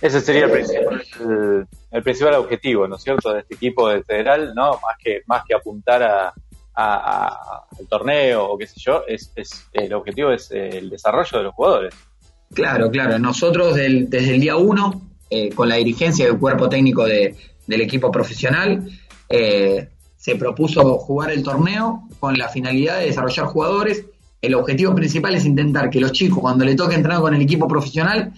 Ese 0.00 0.20
sería 0.20 0.44
el 0.44 0.50
principal, 0.50 1.02
el, 1.20 1.66
el 1.90 2.02
principal 2.02 2.34
objetivo, 2.34 2.86
¿no 2.86 2.96
es 2.96 3.02
cierto?, 3.02 3.32
de 3.32 3.40
este 3.40 3.54
equipo 3.54 3.88
del 3.88 4.04
federal, 4.04 4.52
¿no? 4.54 4.72
Más 4.72 4.96
que, 5.02 5.22
más 5.26 5.42
que 5.48 5.54
apuntar 5.54 6.02
a, 6.02 6.26
a, 6.26 6.32
a, 6.74 7.66
al 7.78 7.88
torneo 7.88 8.44
o 8.44 8.58
qué 8.58 8.66
sé 8.66 8.74
yo, 8.80 9.04
es, 9.08 9.32
es, 9.34 9.66
el 9.72 9.94
objetivo 9.94 10.30
es 10.30 10.50
el 10.50 10.90
desarrollo 10.90 11.38
de 11.38 11.44
los 11.44 11.54
jugadores. 11.54 11.94
Claro, 12.52 12.90
claro. 12.90 13.18
Nosotros 13.18 13.74
del, 13.74 14.10
desde 14.10 14.34
el 14.34 14.40
día 14.40 14.56
uno, 14.56 15.10
eh, 15.30 15.48
con 15.54 15.70
la 15.70 15.76
dirigencia 15.76 16.26
del 16.26 16.38
cuerpo 16.38 16.68
técnico 16.68 17.06
de, 17.06 17.34
del 17.66 17.80
equipo 17.80 18.10
profesional, 18.10 18.86
eh, 19.28 19.88
se 20.24 20.36
propuso 20.36 20.96
jugar 21.00 21.30
el 21.32 21.42
torneo 21.42 22.08
con 22.18 22.38
la 22.38 22.48
finalidad 22.48 22.98
de 22.98 23.06
desarrollar 23.08 23.44
jugadores. 23.44 24.06
El 24.40 24.54
objetivo 24.54 24.94
principal 24.94 25.34
es 25.34 25.44
intentar 25.44 25.90
que 25.90 26.00
los 26.00 26.12
chicos, 26.12 26.38
cuando 26.38 26.64
le 26.64 26.74
toque 26.74 26.94
entrenar 26.94 27.20
con 27.20 27.34
el 27.34 27.42
equipo 27.42 27.68
profesional, 27.68 28.32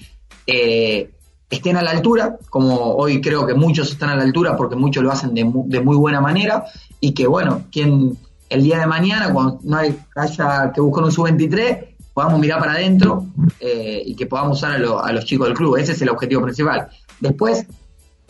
eh, 0.48 1.12
estén 1.48 1.76
a 1.76 1.82
la 1.82 1.92
altura, 1.92 2.38
como 2.50 2.96
hoy 2.96 3.20
creo 3.20 3.46
que 3.46 3.54
muchos 3.54 3.92
están 3.92 4.08
a 4.08 4.16
la 4.16 4.24
altura 4.24 4.56
porque 4.56 4.74
muchos 4.74 5.04
lo 5.04 5.12
hacen 5.12 5.32
de, 5.32 5.44
muy 5.44 5.96
buena 5.96 6.20
manera, 6.20 6.64
y 6.98 7.12
que 7.12 7.28
bueno, 7.28 7.66
quien 7.70 8.18
el 8.48 8.64
día 8.64 8.80
de 8.80 8.86
mañana, 8.88 9.32
cuando 9.32 9.60
no 9.62 9.76
hay, 9.76 9.96
haya 10.16 10.72
que 10.74 10.80
buscar 10.80 11.04
un 11.04 11.12
sub-23, 11.12 11.86
podamos 12.12 12.40
mirar 12.40 12.58
para 12.58 12.72
adentro 12.72 13.26
eh, 13.60 14.02
y 14.04 14.16
que 14.16 14.26
podamos 14.26 14.58
usar 14.58 14.72
a, 14.72 15.12
los 15.12 15.24
chicos 15.24 15.46
del 15.46 15.56
club. 15.56 15.76
Ese 15.76 15.92
es 15.92 16.02
el 16.02 16.08
objetivo 16.08 16.42
principal. 16.42 16.88
Después, 17.20 17.64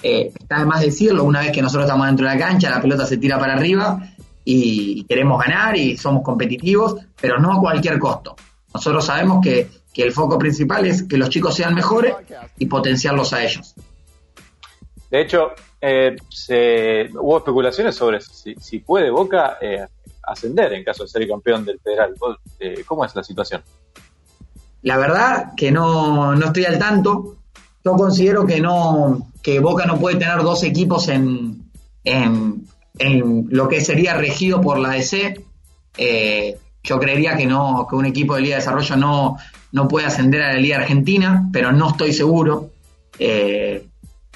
eh, 0.03 0.33
está 0.39 0.61
de 0.61 0.67
más 0.67 0.81
decirlo, 0.81 1.25
una 1.25 1.41
vez 1.41 1.53
que 1.53 1.63
nosotros 1.63 1.85
estamos 1.87 2.07
dentro 2.07 2.27
de 2.27 2.35
la 2.35 2.39
cancha, 2.39 2.71
la 2.71 2.81
pelota 2.81 3.07
se 3.07 3.17
tira 3.17 3.39
para 3.39 3.55
arriba 3.55 4.01
y 4.45 5.05
queremos 5.05 5.43
ganar 5.43 5.77
y 5.77 5.97
somos 5.97 6.23
competitivos, 6.23 6.97
pero 7.21 7.39
no 7.39 7.53
a 7.53 7.61
cualquier 7.61 7.99
costo. 7.99 8.37
Nosotros 8.73 9.05
sabemos 9.05 9.43
que, 9.43 9.69
que 9.93 10.03
el 10.03 10.13
foco 10.13 10.39
principal 10.39 10.87
es 10.87 11.03
que 11.03 11.17
los 11.17 11.31
chicos 11.31 11.55
sean 11.55 11.75
mejores 11.75 12.15
y 12.59 12.67
potenciarlos 12.67 13.33
a 13.33 13.43
ellos. 13.43 13.75
De 15.11 15.23
hecho, 15.23 15.53
eh, 15.81 16.17
se, 16.29 17.09
hubo 17.15 17.39
especulaciones 17.39 17.95
sobre 17.95 18.21
si, 18.21 18.55
si 18.57 18.81
puede 18.81 19.11
Boca 19.11 19.59
eh, 19.61 19.87
ascender 20.23 20.73
en 20.73 20.85
caso 20.85 21.05
de 21.05 21.09
ser 21.09 21.29
campeón 21.29 21.65
del 21.65 21.79
federal. 21.81 22.15
Eh, 22.59 22.85
¿Cómo 22.87 23.05
es 23.05 23.15
la 23.15 23.23
situación? 23.23 23.63
La 24.83 24.99
verdad 24.99 25.53
que 25.57 25.71
no, 25.71 26.35
no 26.35 26.47
estoy 26.47 26.65
al 26.65 26.79
tanto. 26.79 27.37
Yo 27.87 27.93
considero 27.93 28.45
que 28.45 28.61
no 28.61 29.29
que 29.41 29.61
Boca 29.61 29.87
no 29.87 30.01
puede 30.01 30.17
tener 30.17 30.39
dos 30.39 30.65
equipos 30.65 31.07
en, 31.07 31.71
en, 32.03 32.67
en 32.99 33.47
lo 33.49 33.69
que 33.69 33.81
sería 33.81 34.15
regido 34.15 34.61
por 34.61 34.81
la 34.81 34.91
DC. 34.91 35.41
Eh, 35.97 36.57
yo 36.83 36.99
creería 36.99 37.37
que 37.37 37.47
no 37.47 37.87
que 37.89 37.95
un 37.95 38.07
equipo 38.07 38.35
de 38.35 38.41
Liga 38.41 38.57
de 38.57 38.63
Desarrollo 38.63 38.97
no, 38.97 39.37
no 39.71 39.87
puede 39.87 40.05
ascender 40.05 40.43
a 40.43 40.55
la 40.55 40.59
Liga 40.59 40.79
Argentina, 40.79 41.49
pero 41.53 41.71
no 41.71 41.91
estoy 41.91 42.13
seguro. 42.13 42.71
Eh, 43.21 43.87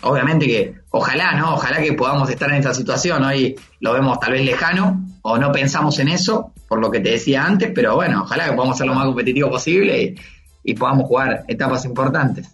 obviamente 0.03 0.47
que 0.47 0.75
ojalá, 0.91 1.35
¿no? 1.35 1.55
Ojalá 1.55 1.83
que 1.83 1.95
podamos 1.95 2.31
estar 2.31 2.49
en 2.51 2.59
esta 2.59 2.73
situación. 2.73 3.25
Hoy 3.25 3.57
lo 3.81 3.95
vemos 3.95 4.21
tal 4.21 4.35
vez 4.35 4.45
lejano 4.45 5.05
o 5.23 5.39
no 5.39 5.51
pensamos 5.51 5.99
en 5.99 6.07
eso, 6.07 6.53
por 6.69 6.79
lo 6.79 6.89
que 6.89 7.01
te 7.01 7.11
decía 7.11 7.45
antes, 7.45 7.73
pero 7.75 7.97
bueno, 7.97 8.23
ojalá 8.23 8.45
que 8.45 8.53
podamos 8.53 8.79
ser 8.79 8.87
lo 8.87 8.95
más 8.95 9.07
competitivo 9.07 9.51
posible 9.51 10.15
y, 10.63 10.75
podamos 10.75 11.09
jugar 11.09 11.43
etapas 11.49 11.85
importantes. 11.85 12.49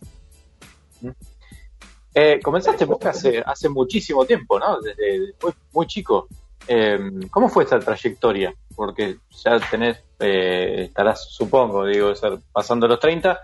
Eh, 2.18 2.40
comenzaste 2.42 2.86
hace, 3.04 3.42
hace 3.44 3.68
muchísimo 3.68 4.24
tiempo, 4.24 4.58
¿no? 4.58 4.80
Desde 4.80 5.34
muy, 5.72 5.86
chico. 5.86 6.28
Eh, 6.66 6.98
¿Cómo 7.30 7.50
fue 7.50 7.64
esta 7.64 7.78
trayectoria? 7.78 8.54
Porque 8.74 9.18
ya 9.44 9.60
tenés, 9.60 10.02
eh, 10.20 10.84
estarás, 10.84 11.26
supongo, 11.30 11.84
digo, 11.84 12.12
pasando 12.52 12.88
los 12.88 12.98
30 13.00 13.38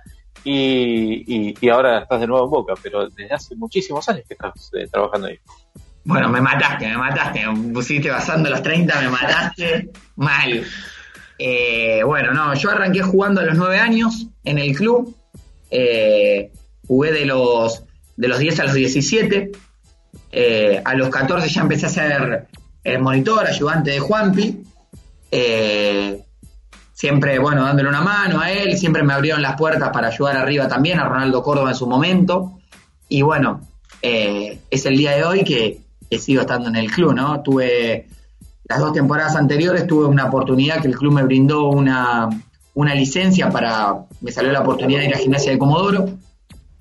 y, 0.45 1.69
ahora 1.69 2.01
estás 2.01 2.21
de 2.21 2.27
nuevo 2.27 2.47
en 2.47 2.51
Boca, 2.51 2.75
pero 2.83 3.09
desde 3.11 3.33
hace 3.33 3.55
muchísimos 3.57 4.09
años 4.09 4.25
que 4.27 4.35
estás 4.35 4.71
eh, 4.73 4.89
trabajando 4.91 5.27
ahí. 5.27 5.39
Bueno, 6.05 6.31
me 6.31 6.41
mataste, 6.41 6.89
me 6.89 6.97
mataste, 6.97 7.47
me 7.47 7.75
pusiste 7.75 8.09
pasando 8.09 8.49
los 8.49 8.63
30, 8.63 9.01
me 9.03 9.09
mataste 9.11 9.91
mal. 10.17 10.65
Bueno, 12.07 12.33
no, 12.33 12.55
yo 12.55 12.71
arranqué 12.71 13.03
jugando 13.03 13.43
a 13.43 13.45
los 13.45 13.57
9 13.57 13.79
años 13.79 14.29
en 14.45 14.59
el 14.59 14.75
club, 14.75 15.15
eh, 15.75 16.51
jugué 16.93 17.13
de 17.13 17.25
los, 17.25 17.85
de 18.17 18.29
los 18.29 18.39
10 18.39 18.61
a 18.61 18.65
los 18.65 18.75
17, 18.75 19.53
a 20.85 20.95
los 20.95 21.09
14 21.09 21.49
ya 21.49 21.63
empecé 21.63 21.87
a 21.87 21.89
ser 21.89 22.49
monitor, 23.01 23.47
ayudante 23.47 23.93
de 23.93 23.99
Juanpi, 23.99 24.63
siempre, 26.93 27.39
bueno, 27.39 27.65
dándole 27.65 27.89
una 27.89 28.03
mano 28.03 28.41
a 28.41 28.53
él, 28.53 28.77
siempre 28.79 29.03
me 29.03 29.13
abrieron 29.13 29.43
las 29.43 29.57
puertas 29.57 29.91
para 29.91 30.09
ayudar 30.09 30.37
arriba 30.37 30.69
también, 30.69 31.01
a 31.01 31.09
Ronaldo 31.09 31.43
Córdoba 31.43 31.71
en 31.71 31.75
su 31.75 31.87
momento. 31.87 32.59
Y 33.09 33.23
bueno, 33.23 33.61
eh, 34.03 34.61
es 34.71 34.87
el 34.87 34.97
día 34.97 35.13
de 35.17 35.25
hoy 35.25 35.45
que, 35.45 35.81
sigo 36.19 36.43
estando 36.43 36.69
en 36.69 36.77
el 36.77 36.91
club, 36.91 37.15
¿no? 37.15 37.41
Tuve 37.41 38.07
las 38.65 38.79
dos 38.79 38.93
temporadas 38.93 39.35
anteriores, 39.35 39.87
tuve 39.87 40.05
una 40.05 40.27
oportunidad 40.27 40.83
que 40.83 40.89
el 40.89 40.97
club 40.97 41.15
me 41.15 41.23
brindó 41.23 41.71
una, 41.71 42.29
licencia 42.95 43.49
para, 43.49 44.05
me 44.21 44.31
salió 44.31 44.53
la 44.53 44.61
oportunidad 44.61 45.01
de 45.01 45.07
ir 45.07 45.15
a 45.15 45.19
gimnasia 45.19 45.53
de 45.53 45.59
Comodoro. 45.59 46.09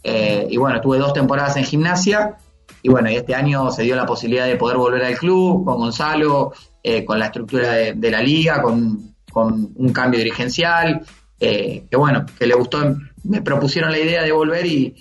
Eh, 0.04 0.47
y 0.49 0.58
bueno, 0.58 0.82
tuve 0.82 0.97
dos 0.97 1.14
temporadas 1.14 1.58
en 1.58 1.64
gimnasia. 1.64 2.38
Y 2.84 2.89
bueno, 2.89 3.10
y 3.10 3.16
este 3.16 3.36
año 3.36 3.72
se 3.72 3.84
dio 3.84 3.95
la 3.95 4.06
posibilidad 4.06 4.47
de 4.47 4.56
poder 4.56 4.78
volver 4.78 5.04
al 5.04 5.18
club 5.18 5.66
con 5.66 5.78
Gonzalo, 5.78 6.54
eh, 6.82 7.06
con 7.06 7.20
la 7.20 7.26
estructura 7.28 7.74
de 7.74 8.12
la 8.12 8.22
liga, 8.22 8.62
con, 8.62 9.12
con 9.32 9.74
un 9.76 9.93
cambio 9.93 10.20
dirigencial, 10.20 11.02
eh, 11.39 11.88
que 11.89 11.97
bueno, 11.97 12.26
que 12.38 12.45
le 12.45 12.54
gustó, 12.54 12.95
me 13.24 13.41
propusieron 13.41 13.91
la 13.91 13.99
idea 13.99 14.22
de 14.24 14.32
volver 14.32 14.66
y, 14.66 14.95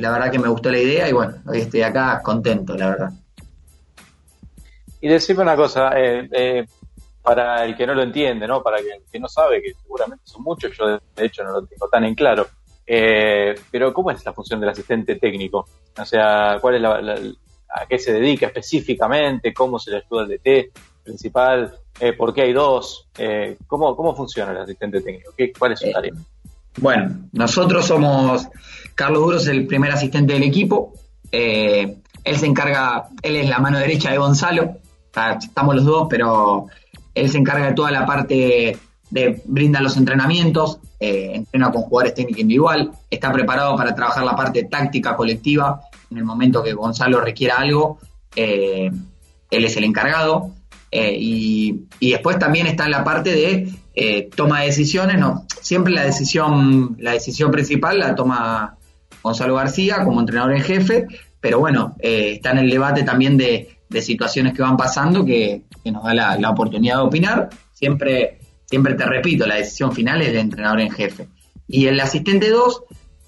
la 0.00 0.10
verdad 0.10 0.30
que 0.30 0.38
me 0.38 0.48
gustó 0.48 0.70
la 0.70 0.78
idea 0.78 1.08
y 1.08 1.12
bueno, 1.12 1.34
hoy 1.46 1.58
estoy 1.58 1.82
acá 1.82 2.22
contento, 2.22 2.74
la 2.76 2.88
verdad. 2.88 3.10
Y 5.00 5.08
decirme 5.08 5.42
una 5.42 5.56
cosa, 5.56 5.90
eh, 5.96 6.28
eh, 6.32 6.66
para 7.20 7.64
el 7.64 7.76
que 7.76 7.86
no 7.86 7.94
lo 7.94 8.02
entiende, 8.02 8.46
¿no? 8.46 8.62
Para 8.62 8.78
el 8.78 8.86
que 9.10 9.20
no 9.20 9.28
sabe, 9.28 9.60
que 9.60 9.74
seguramente 9.74 10.24
son 10.24 10.42
muchos, 10.44 10.76
yo 10.78 10.86
de 10.86 11.24
hecho 11.26 11.42
no 11.42 11.52
lo 11.52 11.66
tengo 11.66 11.88
tan 11.88 12.04
en 12.04 12.14
claro, 12.14 12.46
pero 13.70 13.92
¿cómo 13.94 14.10
es 14.10 14.24
la 14.24 14.32
función 14.32 14.60
del 14.60 14.68
asistente 14.68 15.16
técnico? 15.16 15.66
O 15.98 16.04
sea, 16.04 16.58
¿cuál 16.60 16.74
es 16.74 16.80
la, 16.82 17.14
a 17.74 17.86
qué 17.86 17.98
se 17.98 18.12
dedica 18.12 18.46
específicamente? 18.46 19.52
¿Cómo 19.52 19.78
se 19.78 19.90
le 19.90 19.96
ayuda 19.98 20.22
al 20.22 20.28
DT 20.28 20.72
principal? 21.02 21.74
Eh, 21.98 22.12
¿Por 22.12 22.34
qué 22.34 22.42
hay 22.42 22.52
dos? 22.52 23.08
Eh, 23.16 23.56
¿cómo, 23.66 23.96
¿Cómo 23.96 24.14
funciona 24.14 24.52
el 24.52 24.58
asistente 24.58 25.00
técnico? 25.00 25.32
¿Qué, 25.36 25.52
¿Cuál 25.52 25.72
es 25.72 25.80
su 25.80 25.86
eh, 25.86 25.92
tarea? 25.92 26.12
bueno, 26.78 27.28
nosotros 27.32 27.86
somos, 27.86 28.48
Carlos 28.94 29.22
Duro 29.22 29.36
es 29.36 29.46
el 29.46 29.66
primer 29.66 29.92
asistente 29.92 30.34
del 30.34 30.42
equipo. 30.42 30.92
él 31.30 31.98
se 32.36 32.46
encarga, 32.46 33.08
él 33.22 33.36
es 33.36 33.48
la 33.48 33.58
mano 33.58 33.78
derecha 33.78 34.10
de 34.10 34.18
Gonzalo. 34.18 34.78
Estamos 35.38 35.74
los 35.76 35.84
dos, 35.84 36.06
pero 36.08 36.66
él 37.14 37.30
se 37.30 37.38
encarga 37.38 37.68
de 37.68 37.74
toda 37.74 37.90
la 37.90 38.06
parte 38.06 38.78
de 39.10 39.42
brindar 39.44 39.82
los 39.82 39.98
entrenamientos, 39.98 40.78
entrena 41.04 41.72
con 41.72 41.82
jugadores 41.82 42.14
técnicos 42.14 42.40
individual, 42.40 42.92
está 43.10 43.32
preparado 43.32 43.76
para 43.76 43.94
trabajar 43.94 44.24
la 44.24 44.36
parte 44.36 44.64
táctica 44.64 45.16
colectiva 45.16 45.80
en 46.10 46.18
el 46.18 46.24
momento 46.24 46.62
que 46.62 46.72
Gonzalo 46.72 47.20
requiera 47.20 47.56
algo. 47.56 47.98
él 48.36 48.92
es 49.50 49.76
el 49.76 49.84
encargado. 49.84 50.52
Eh, 50.94 51.16
y, 51.18 51.86
después 52.00 52.38
también 52.38 52.66
está 52.66 52.86
la 52.86 53.02
parte 53.02 53.30
de 53.30 53.72
eh, 53.94 54.28
toma 54.36 54.60
de 54.60 54.66
decisiones, 54.66 55.18
no, 55.18 55.46
siempre 55.62 55.90
la 55.90 56.04
decisión, 56.04 56.96
la 56.98 57.12
decisión 57.12 57.50
principal 57.50 57.98
la 57.98 58.14
toma 58.14 58.76
Gonzalo 59.22 59.54
García 59.54 60.04
como 60.04 60.20
entrenador 60.20 60.52
en 60.52 60.62
jefe, 60.62 61.06
pero 61.40 61.60
bueno, 61.60 61.96
eh, 61.98 62.32
está 62.34 62.50
en 62.50 62.58
el 62.58 62.70
debate 62.70 63.04
también 63.04 63.38
de, 63.38 63.78
situaciones 64.00 64.54
que 64.54 64.62
van 64.62 64.76
pasando 64.76 65.22
que, 65.24 65.62
nos 65.84 66.04
da 66.04 66.14
la, 66.14 66.50
oportunidad 66.50 66.96
de 66.96 67.02
opinar. 67.02 67.50
Siempre, 67.74 68.38
siempre 68.72 68.94
te 68.94 69.04
repito, 69.04 69.46
la 69.46 69.56
decisión 69.56 69.92
final 69.92 70.22
es 70.22 70.28
del 70.28 70.38
entrenador 70.38 70.80
en 70.80 70.90
jefe. 70.90 71.28
Y 71.68 71.88
el 71.88 72.00
asistente 72.00 72.48
2 72.48 72.84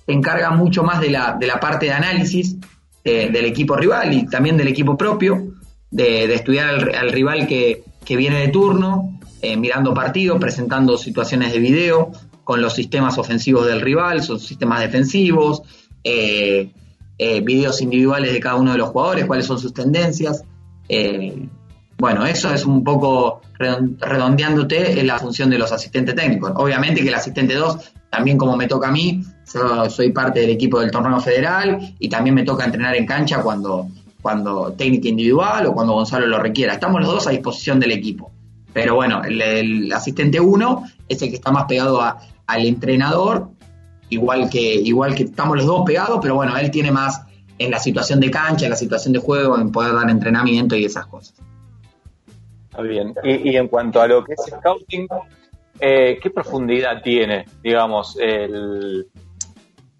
se 0.07 0.13
encarga 0.13 0.53
mucho 0.53 0.83
más 0.85 1.03
de 1.03 1.11
la, 1.11 1.37
de 1.39 1.47
la 1.47 1.61
parte 1.61 1.85
de 1.85 1.93
análisis 1.93 2.57
del 3.05 3.45
equipo 3.45 3.77
rival 3.77 4.15
y 4.15 4.25
también 4.25 4.57
del 4.57 4.69
equipo 4.69 4.97
propio 4.97 5.53
de, 5.91 6.33
estudiar 6.33 6.95
al, 6.97 7.13
rival 7.13 7.47
que, 7.47 7.85
viene 8.09 8.41
de 8.41 8.49
turno, 8.49 9.21
eh, 9.43 9.59
mirando 9.59 9.93
partidos, 9.93 10.41
presentando 10.41 10.97
situaciones 10.97 11.53
de 11.53 11.59
video 11.59 12.11
con 12.43 12.63
los 12.63 12.75
sistemas 12.75 13.19
ofensivos 13.19 13.67
del 13.67 13.83
rival, 13.83 14.23
sus 14.23 14.47
sistemas 14.47 14.81
defensivos, 14.81 15.61
eh, 16.03 16.73
eh, 17.19 17.41
videos 17.43 17.83
individuales 17.83 18.33
de 18.33 18.41
cada 18.41 18.55
uno 18.55 18.73
de 18.73 18.79
los 18.79 18.89
jugadores, 18.89 19.27
cuáles 19.27 19.45
son 19.45 19.59
sus 19.59 19.75
tendencias. 19.75 20.43
Bueno, 22.05 22.27
eso 22.27 22.53
es 22.53 22.67
un 22.67 22.85
poco 22.85 23.41
redondeándote 23.59 25.01
en 25.01 25.07
la 25.07 25.19
función 25.19 25.49
de 25.49 25.57
los 25.57 25.73
asistentes 25.73 26.15
técnicos. 26.15 26.53
Obviamente 26.57 27.01
que 27.01 27.09
el 27.09 27.15
asistente 27.15 27.55
2, 27.55 27.79
también 28.11 28.37
como 28.37 28.59
me 28.59 28.67
toca 28.67 28.89
a 28.89 28.91
mí, 28.91 29.25
soy 29.89 30.13
parte 30.13 30.41
del 30.41 30.51
equipo 30.51 30.81
del 30.81 30.91
torneo 30.91 31.19
federal 31.21 31.95
y 31.99 32.11
también 32.11 32.35
me 32.35 32.43
toca 32.43 32.67
entrenar 32.67 32.95
en 32.95 33.07
cancha 33.07 33.41
cuando, 33.41 33.89
cuando 34.21 34.75
técnica 34.75 35.09
individual 35.09 35.65
o 35.65 35.73
cuando 35.73 35.95
Gonzalo 35.95 36.27
lo 36.27 36.39
requiera. 36.39 36.75
Estamos 36.75 37.01
los 37.01 37.11
dos 37.11 37.27
a 37.27 37.31
disposición 37.31 37.81
del 37.81 37.93
equipo. 37.93 38.31
Pero 38.75 38.97
bueno, 38.97 39.23
el, 39.25 39.91
asistente 39.91 40.39
1 40.39 40.85
es 41.09 41.23
el 41.23 41.31
que 41.31 41.37
está 41.37 41.53
más 41.53 41.65
pegado 41.65 42.03
al 42.03 42.67
entrenador, 42.67 43.49
igual 44.11 44.51
que, 44.51 44.75
igual 44.75 45.15
que 45.15 45.23
estamos 45.23 45.57
los 45.57 45.65
dos 45.65 45.85
pegados, 45.87 46.19
pero 46.21 46.35
bueno, 46.35 46.55
él 46.59 46.71
tiene 46.71 46.91
más 46.91 47.23
en 47.57 47.71
la 47.71 47.79
situación 47.79 48.21
de 48.21 48.31
cancha, 48.31 48.67
en 48.67 48.73
la 48.73 48.77
situación 48.77 49.15
de 49.15 49.21
juego, 49.21 49.59
en 49.59 49.73
poder 49.73 49.95
dar 49.95 50.11
entrenamiento 50.11 50.77
y 50.77 50.85
esas 50.85 51.07
cosas. 51.07 51.35
Está 52.75 52.83
bien. 52.83 53.15
Y, 53.23 53.57
en 53.57 53.69
cuanto 53.69 54.01
a 54.01 54.09
lo 54.09 54.25
que 54.25 54.33
es 54.33 54.41
scouting, 54.47 55.07
eh, 55.79 56.19
¿qué 56.21 56.31
profundidad 56.31 57.01
tiene, 57.03 57.45
digamos, 57.63 58.19
el, 58.21 59.07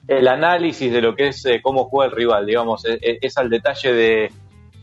el 0.09 0.29
análisis 0.29 0.93
de 0.93 1.01
lo 1.01 1.15
que 1.15 1.29
es 1.29 1.47
eh, 1.47 1.61
cómo 1.63 1.85
juega 1.85 2.11
el 2.11 2.17
rival, 2.17 2.47
digamos, 2.47 2.85
es, 2.85 3.39
al 3.39 3.49
detalle 3.49 3.93
de 3.93 4.33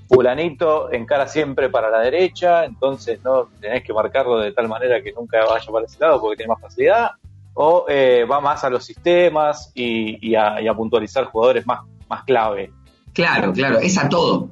fulanito 0.07 0.91
encara 0.93 1.27
siempre 1.27 1.69
para 1.69 1.89
la 1.89 1.99
derecha, 1.99 2.63
entonces 2.63 3.21
no 3.25 3.49
tenés 3.59 3.83
que 3.83 3.93
marcarlo 3.93 4.39
de 4.39 4.53
tal 4.53 4.69
manera 4.69 5.01
que 5.01 5.11
nunca 5.11 5.43
vaya 5.45 5.69
para 5.69 5.85
ese 5.85 5.99
lado 5.99 6.21
porque 6.21 6.37
tiene 6.37 6.53
más 6.53 6.61
facilidad, 6.61 7.11
o 7.55 7.85
eh, 7.89 8.23
va 8.23 8.39
más 8.39 8.63
a 8.63 8.69
los 8.69 8.85
sistemas 8.85 9.69
y, 9.75 10.29
y 10.29 10.35
a, 10.35 10.61
y 10.61 10.67
a 10.69 10.73
puntualizar 10.73 11.25
jugadores 11.25 11.67
más, 11.67 11.81
más 12.07 12.23
clave. 12.23 12.71
Claro, 13.13 13.51
claro, 13.51 13.79
es 13.79 13.97
a 13.97 14.07
todo. 14.07 14.49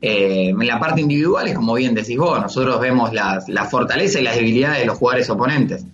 Eh, 0.00 0.50
en 0.50 0.66
la 0.66 0.78
parte 0.78 1.00
individual 1.00 1.48
es 1.48 1.56
como 1.56 1.74
bien 1.74 1.92
decís 1.92 2.16
vos, 2.16 2.40
nosotros 2.40 2.80
vemos 2.80 3.12
las, 3.12 3.48
la 3.48 3.64
fortaleza 3.64 4.20
y 4.20 4.22
las 4.22 4.36
debilidades 4.36 4.80
de 4.80 4.86
los 4.86 4.96
jugadores 4.96 5.28
oponentes. 5.28 5.84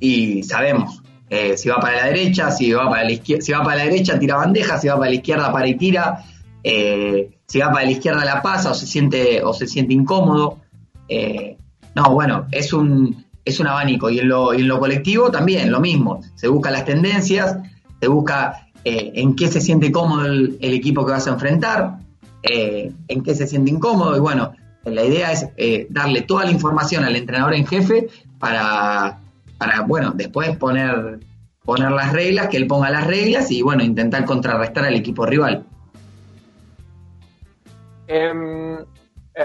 Y 0.00 0.42
sabemos 0.42 1.02
eh, 1.28 1.58
si 1.58 1.68
va 1.68 1.80
para 1.80 1.96
la 1.96 2.06
derecha, 2.06 2.50
si 2.50 2.72
va 2.72 2.88
para 2.88 3.04
la 3.04 3.12
izquierda, 3.12 3.44
si 3.44 3.52
va 3.52 3.62
para 3.62 3.76
la 3.76 3.84
derecha 3.84 4.18
tira 4.18 4.36
bandeja, 4.36 4.78
si 4.78 4.88
va 4.88 4.96
para 4.96 5.10
la 5.10 5.16
izquierda 5.16 5.52
para 5.52 5.66
y 5.66 5.74
tira, 5.74 6.24
eh, 6.64 7.30
si 7.46 7.58
va 7.58 7.70
para 7.70 7.84
la 7.84 7.90
izquierda 7.90 8.24
la 8.24 8.40
pasa 8.40 8.70
o 8.70 8.74
se 8.74 8.86
siente, 8.86 9.42
o 9.42 9.52
se 9.52 9.66
siente 9.66 9.92
incómodo. 9.92 10.60
No, 11.94 12.14
bueno, 12.14 12.46
es 12.52 12.72
un, 12.72 13.26
es 13.44 13.60
un 13.60 13.66
abanico. 13.66 14.08
Y 14.08 14.20
en, 14.20 14.28
lo, 14.28 14.54
en 14.54 14.66
lo 14.68 14.78
colectivo 14.78 15.30
también, 15.30 15.70
lo 15.70 15.80
mismo. 15.80 16.20
Se 16.36 16.48
buscan 16.48 16.72
las 16.72 16.84
tendencias, 16.84 17.58
se 18.00 18.08
busca 18.08 18.68
en 18.84 19.34
qué 19.34 19.48
se 19.48 19.60
siente 19.60 19.90
cómodo 19.90 20.26
el 20.26 20.58
equipo 20.60 21.04
que 21.04 21.12
vas 21.12 21.26
a 21.26 21.32
enfrentar, 21.32 21.98
eh, 22.42 22.92
en 23.08 23.22
qué 23.22 23.34
se 23.34 23.46
siente 23.46 23.70
incómodo. 23.70 24.16
Y 24.16 24.20
bueno, 24.20 24.52
la 24.84 25.04
idea 25.04 25.32
es 25.32 25.48
eh, 25.56 25.86
darle 25.90 26.22
toda 26.22 26.44
la 26.44 26.50
información 26.50 27.04
al 27.04 27.16
entrenador 27.16 27.54
en 27.54 27.66
jefe 27.66 28.08
para, 28.38 29.18
para 29.58 29.82
bueno, 29.82 30.12
después 30.14 30.56
poner, 30.56 31.20
poner 31.64 31.90
las 31.90 32.12
reglas, 32.12 32.48
que 32.48 32.56
él 32.56 32.66
ponga 32.66 32.90
las 32.90 33.06
reglas 33.06 33.50
y 33.50 33.62
bueno, 33.62 33.82
intentar 33.82 34.24
contrarrestar 34.24 34.84
al 34.84 34.94
equipo 34.94 35.26
rival. 35.26 35.64
Em, 38.06 38.78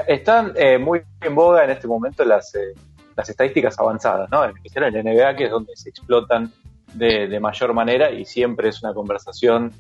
están 0.08 0.54
eh, 0.56 0.78
muy 0.78 1.02
en 1.22 1.36
boga 1.36 1.66
en 1.66 1.72
este 1.72 1.88
momento 1.88 2.24
las, 2.24 2.56
eh, 2.56 2.74
las 3.16 3.30
estadísticas 3.30 3.78
avanzadas, 3.78 4.30
¿no? 4.32 4.44
En 4.46 4.52
especial 4.52 4.86
en 4.86 4.94
la 4.94 5.04
NBA, 5.04 5.36
que 5.36 5.46
es 5.46 5.52
donde 5.52 5.76
se 5.76 5.90
explotan 5.90 6.52
de, 6.94 7.28
de 7.28 7.40
mayor 7.40 7.74
manera 7.74 8.12
y 8.12 8.24
siempre 8.24 8.70
es 8.70 8.82
una 8.84 8.94
conversación 8.94 9.74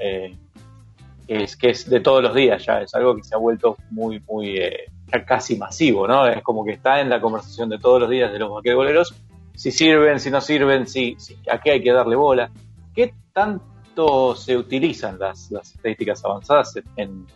es, 1.27 1.55
que 1.55 1.69
es 1.71 1.89
de 1.89 1.99
todos 1.99 2.21
los 2.21 2.33
días 2.33 2.65
ya, 2.65 2.81
es 2.81 2.93
algo 2.95 3.15
que 3.15 3.23
se 3.23 3.35
ha 3.35 3.37
vuelto 3.37 3.77
muy, 3.91 4.21
muy, 4.27 4.57
eh, 4.57 4.85
casi 5.25 5.57
masivo, 5.57 6.07
¿no? 6.07 6.27
Es 6.27 6.41
como 6.41 6.65
que 6.65 6.71
está 6.71 6.99
en 6.99 7.09
la 7.09 7.21
conversación 7.21 7.69
de 7.69 7.77
todos 7.77 8.01
los 8.01 8.09
días 8.09 8.31
de 8.31 8.39
los 8.39 8.51
basquetboleros, 8.51 9.13
si 9.55 9.71
sirven, 9.71 10.19
si 10.19 10.31
no 10.31 10.41
sirven, 10.41 10.87
si, 10.87 11.15
si 11.19 11.37
a 11.51 11.59
qué 11.59 11.71
hay 11.71 11.83
que 11.83 11.91
darle 11.91 12.15
bola. 12.15 12.49
¿Qué 12.95 13.13
tanto 13.31 14.35
se 14.35 14.57
utilizan 14.57 15.19
las, 15.19 15.51
las 15.51 15.73
estadísticas 15.75 16.23
avanzadas 16.25 16.75
en, 16.95 17.27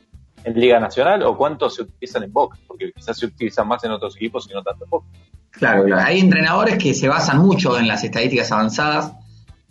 en 0.43 0.59
Liga 0.59 0.79
Nacional 0.79 1.23
o 1.23 1.37
cuánto 1.37 1.69
se 1.69 1.83
utilizan 1.83 2.23
en 2.23 2.33
Boca? 2.33 2.57
Porque 2.67 2.91
quizás 2.91 3.17
se 3.17 3.27
utilizan 3.27 3.67
más 3.67 3.83
en 3.83 3.91
otros 3.91 4.15
equipos 4.15 4.47
y 4.49 4.53
no 4.53 4.63
tanto 4.63 4.85
en 4.85 4.89
Boca. 4.89 5.07
Claro, 5.51 5.85
claro. 5.85 6.03
Hay 6.03 6.19
entrenadores 6.19 6.77
que 6.77 6.93
se 6.93 7.07
basan 7.07 7.39
mucho 7.39 7.77
en 7.77 7.87
las 7.87 8.03
estadísticas 8.03 8.51
avanzadas. 8.51 9.13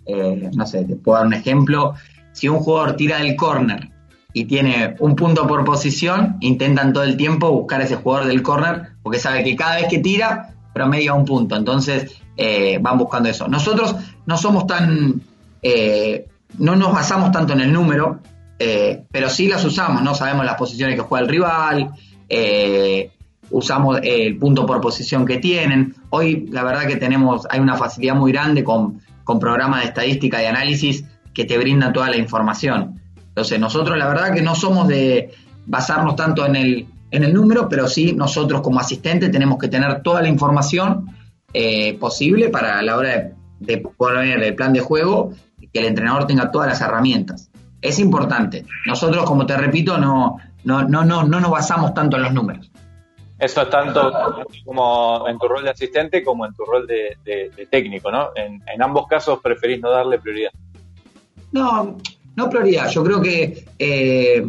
Eh, 0.05 0.51
no 0.55 0.67
sé, 0.67 0.85
te 0.85 0.97
puedo 0.97 1.19
dar 1.19 1.27
un 1.27 1.35
ejemplo. 1.35 1.95
Si 2.33 2.49
un 2.49 2.59
jugador 2.59 2.97
tira 2.97 3.19
del 3.19 3.35
córner 3.35 3.91
y 4.37 4.45
tiene 4.45 4.97
un 4.99 5.17
punto 5.17 5.47
por 5.47 5.65
posición, 5.65 6.37
intentan 6.41 6.93
todo 6.93 7.05
el 7.05 7.17
tiempo 7.17 7.51
buscar 7.53 7.81
a 7.81 7.85
ese 7.85 7.97
jugador 7.97 8.27
del 8.27 8.43
córner 8.43 8.91
porque 9.03 9.19
sabe 9.19 9.43
que 9.43 9.57
cada 9.57 9.77
vez 9.77 9.87
que 9.89 9.99
tira 9.99 10.51
promedia 10.75 11.15
un 11.15 11.25
punto. 11.25 11.57
Entonces 11.57 12.21
eh, 12.37 12.77
van 12.79 12.99
buscando 12.99 13.31
eso. 13.31 13.49
Nosotros 13.49 13.97
no 14.27 14.37
somos 14.37 14.67
tan... 14.67 15.23
eh, 15.63 16.27
no 16.59 16.77
nos 16.77 16.93
basamos 16.93 17.33
tanto 17.33 17.55
en 17.55 17.63
el 17.63 17.73
número, 17.73 18.21
eh, 18.59 19.05
pero 19.11 19.31
sí 19.31 19.49
las 19.49 19.65
usamos, 19.65 20.03
¿no? 20.03 20.15
Sabemos 20.15 20.45
las 20.45 20.57
posiciones 20.57 20.97
que 20.97 21.01
juega 21.01 21.25
el 21.25 21.31
rival, 21.31 21.91
eh, 22.29 23.13
usamos 23.49 24.01
el 24.03 24.37
punto 24.37 24.67
por 24.67 24.83
posición 24.83 25.25
que 25.25 25.39
tienen. 25.39 25.95
Hoy, 26.11 26.47
la 26.51 26.63
verdad 26.63 26.87
que 26.87 26.97
tenemos, 26.97 27.47
hay 27.49 27.61
una 27.61 27.77
facilidad 27.77 28.15
muy 28.15 28.33
grande 28.33 28.63
con, 28.63 29.01
con 29.25 29.39
programas 29.39 29.81
de 29.81 29.87
estadística 29.87 30.43
y 30.43 30.45
análisis 30.45 31.07
que 31.33 31.47
te 31.47 31.57
brindan 31.57 31.95
toda 31.95 32.11
la 32.11 32.19
información. 32.19 32.96
Entonces, 33.37 33.61
nosotros 33.61 33.99
la 33.99 34.09
verdad 34.09 34.33
que 34.33 34.41
no 34.41 34.55
somos 34.55 34.89
de 34.89 35.31
basarnos 35.67 36.17
tanto 36.17 36.47
en 36.47 36.57
el, 36.57 36.87
en 37.11 37.23
el 37.23 37.35
número, 37.35 37.69
pero 37.69 37.87
sí 37.87 38.15
nosotros 38.15 38.63
como 38.63 38.81
asistente 38.81 39.29
tenemos 39.29 39.59
que 39.59 39.69
tener 39.69 40.01
toda 40.03 40.23
la 40.23 40.29
información 40.29 41.11
eh, 41.53 41.99
posible 41.99 42.49
para 42.49 42.81
la 42.81 42.97
hora 42.97 43.09
de, 43.11 43.33
de 43.61 43.79
poner 43.79 44.43
el 44.43 44.55
plan 44.55 44.73
de 44.73 44.81
juego 44.81 45.33
y 45.61 45.69
que 45.69 45.81
el 45.81 45.85
entrenador 45.85 46.27
tenga 46.27 46.51
todas 46.51 46.69
las 46.69 46.81
herramientas. 46.81 47.51
Es 47.83 47.99
importante. 47.99 48.65
Nosotros, 48.87 49.27
como 49.27 49.45
te 49.45 49.55
repito, 49.57 49.99
no, 49.99 50.39
no, 50.65 50.85
no, 50.89 51.05
no, 51.05 51.23
no 51.25 51.39
nos 51.39 51.51
basamos 51.51 51.93
tanto 51.93 52.17
en 52.17 52.23
los 52.23 52.33
números. 52.33 52.71
Eso 53.39 53.61
es 53.61 53.69
tanto 53.69 54.11
como 54.65 55.29
en 55.29 55.39
tu 55.39 55.47
rol 55.47 55.63
de 55.63 55.69
asistente 55.71 56.25
como 56.25 56.47
en 56.47 56.55
tu 56.55 56.65
rol 56.65 56.87
de, 56.87 57.19
de- 57.23 57.51
de 57.55 57.67
técnico, 57.67 58.11
¿no? 58.11 58.31
En, 58.35 58.63
en 58.67 58.83
ambos 58.83 59.07
casos 59.07 59.41
preferís 59.43 59.79
no 59.83 59.91
darle 59.91 60.19
prioridad. 60.19 60.53
No, 61.53 61.99
no 62.37 62.49
prioridad. 62.51 62.89
Yo 62.91 63.03
creo 63.03 63.21
que 63.21 63.65
eh, 63.79 64.47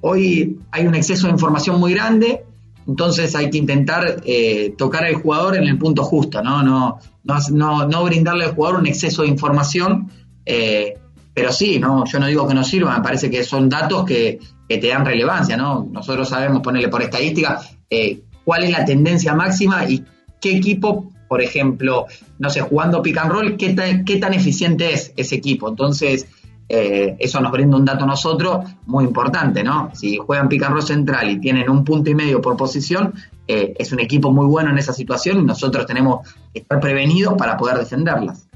hoy 0.00 0.58
hay 0.70 0.86
un 0.86 0.94
exceso 0.94 1.26
de 1.26 1.32
información 1.32 1.80
muy 1.80 1.94
grande, 1.94 2.44
entonces 2.86 3.34
hay 3.34 3.50
que 3.50 3.58
intentar 3.58 4.22
eh, 4.24 4.74
tocar 4.76 5.04
al 5.04 5.14
jugador 5.14 5.56
en 5.56 5.64
el 5.64 5.78
punto 5.78 6.02
justo, 6.04 6.42
¿no? 6.42 6.62
No, 6.62 6.98
no, 7.24 7.86
no, 7.88 8.04
brindarle 8.04 8.44
al 8.44 8.54
jugador 8.54 8.80
un 8.80 8.86
exceso 8.86 9.22
de 9.22 9.28
información, 9.28 10.10
eh, 10.44 10.94
pero 11.34 11.52
sí, 11.52 11.78
no, 11.78 12.04
yo 12.04 12.18
no 12.18 12.26
digo 12.26 12.46
que 12.46 12.54
no 12.54 12.64
sirva, 12.64 12.96
me 12.96 13.02
parece 13.02 13.30
que 13.30 13.44
son 13.44 13.68
datos 13.68 14.04
que, 14.04 14.38
que 14.68 14.78
te 14.78 14.88
dan 14.88 15.06
relevancia, 15.06 15.56
¿no? 15.56 15.88
Nosotros 15.90 16.28
sabemos 16.28 16.60
ponerle 16.62 16.88
por 16.88 17.00
estadística 17.02 17.60
eh, 17.88 18.20
cuál 18.44 18.64
es 18.64 18.70
la 18.70 18.84
tendencia 18.84 19.34
máxima 19.34 19.88
y 19.88 20.04
qué 20.40 20.56
equipo, 20.56 21.10
por 21.28 21.40
ejemplo, 21.40 22.06
no 22.40 22.50
sé, 22.50 22.60
jugando 22.60 23.00
pick 23.00 23.16
and 23.18 23.30
roll, 23.30 23.56
qué, 23.56 23.72
ta- 23.72 24.04
qué 24.04 24.16
tan 24.16 24.34
eficiente 24.34 24.92
es 24.92 25.12
ese 25.16 25.36
equipo. 25.36 25.68
Entonces, 25.68 26.26
eh, 26.68 27.16
eso 27.18 27.40
nos 27.40 27.52
brinda 27.52 27.76
un 27.76 27.84
dato 27.84 28.04
a 28.04 28.06
nosotros 28.06 28.64
muy 28.86 29.04
importante, 29.04 29.62
¿no? 29.62 29.90
Si 29.94 30.16
juegan 30.16 30.48
roll 30.50 30.82
central 30.82 31.30
y 31.30 31.40
tienen 31.40 31.68
un 31.68 31.84
punto 31.84 32.10
y 32.10 32.14
medio 32.14 32.40
por 32.40 32.56
posición, 32.56 33.14
eh, 33.46 33.74
es 33.78 33.92
un 33.92 34.00
equipo 34.00 34.30
muy 34.30 34.46
bueno 34.46 34.70
en 34.70 34.78
esa 34.78 34.92
situación 34.92 35.40
y 35.40 35.44
nosotros 35.44 35.86
tenemos 35.86 36.26
que 36.52 36.60
estar 36.60 36.80
prevenidos 36.80 37.34
para 37.34 37.56
poder 37.56 37.78
defenderlas. 37.78 38.46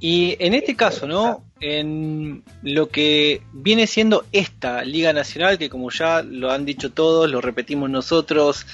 Y 0.00 0.36
en 0.40 0.54
este 0.54 0.74
caso, 0.74 1.06
¿no? 1.06 1.44
En 1.60 2.42
lo 2.62 2.88
que 2.88 3.42
viene 3.52 3.86
siendo 3.86 4.24
esta 4.32 4.82
Liga 4.84 5.12
Nacional, 5.12 5.58
que 5.58 5.70
como 5.70 5.90
ya 5.90 6.22
lo 6.22 6.50
han 6.50 6.64
dicho 6.64 6.90
todos, 6.90 7.30
lo 7.30 7.40
repetimos 7.40 7.88
nosotros, 7.88 8.66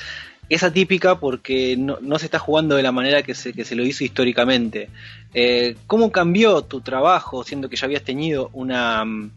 es 0.48 0.62
atípica 0.62 1.18
porque 1.20 1.76
no, 1.76 1.98
no 2.00 2.18
se 2.18 2.24
está 2.26 2.38
jugando 2.38 2.74
de 2.76 2.82
la 2.82 2.92
manera 2.92 3.22
que 3.22 3.34
se, 3.34 3.52
que 3.52 3.64
se 3.64 3.74
lo 3.76 3.84
hizo 3.84 4.04
históricamente. 4.04 4.88
Eh, 5.34 5.76
¿Cómo 5.86 6.10
cambió 6.10 6.62
tu 6.62 6.80
trabajo, 6.80 7.44
siendo 7.44 7.68
que 7.68 7.76
ya 7.76 7.84
habías 7.86 8.02
tenido 8.02 8.48
una, 8.54 9.04
mm, 9.04 9.30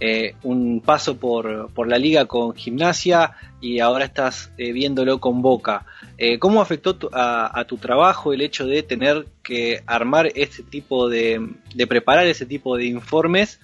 eh, 0.00 0.34
un 0.44 0.80
paso 0.80 1.18
por, 1.18 1.70
por 1.74 1.86
la 1.88 1.98
liga 1.98 2.24
con 2.24 2.54
gimnasia 2.54 3.32
y 3.60 3.80
ahora 3.80 4.06
estás 4.06 4.50
eh, 4.56 4.72
viéndolo 4.72 5.20
con 5.20 5.42
Boca? 5.42 5.84
Eh, 6.16 6.38
¿Cómo 6.38 6.62
afectó 6.62 6.96
tu- 6.96 7.10
a, 7.12 7.58
a 7.58 7.64
tu 7.66 7.76
trabajo 7.76 8.32
el 8.32 8.40
hecho 8.40 8.66
de 8.66 8.82
tener 8.82 9.26
que 9.42 9.82
armar 9.86 10.30
este 10.34 10.62
tipo 10.62 11.08
de, 11.10 11.46
de 11.74 11.86
preparar 11.86 12.26
ese 12.26 12.46
tipo 12.46 12.76
de 12.78 12.86
informes 12.86 13.60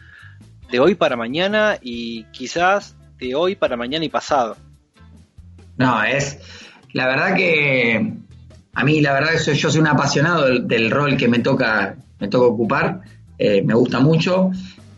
de 0.70 0.78
hoy 0.80 0.94
para 0.94 1.16
mañana 1.16 1.78
y 1.80 2.24
quizás 2.32 2.96
de 3.18 3.34
hoy 3.34 3.54
para 3.56 3.76
mañana 3.78 4.04
y 4.04 4.08
pasado? 4.10 4.56
No, 5.78 6.02
es. 6.02 6.38
La 6.96 7.06
verdad 7.06 7.34
que. 7.34 8.14
A 8.72 8.82
mí, 8.82 9.02
la 9.02 9.12
verdad 9.12 9.32
que 9.32 9.54
yo 9.54 9.70
soy 9.70 9.80
un 9.82 9.86
apasionado 9.86 10.60
del, 10.60 10.90
rol 10.90 11.18
que 11.18 11.28
me 11.28 11.40
toca, 11.40 11.94
me 12.18 12.28
toca 12.28 12.46
ocupar. 12.46 13.02
eh, 13.36 13.60
me 13.62 13.74
gusta 13.74 14.00
mucho. 14.00 14.50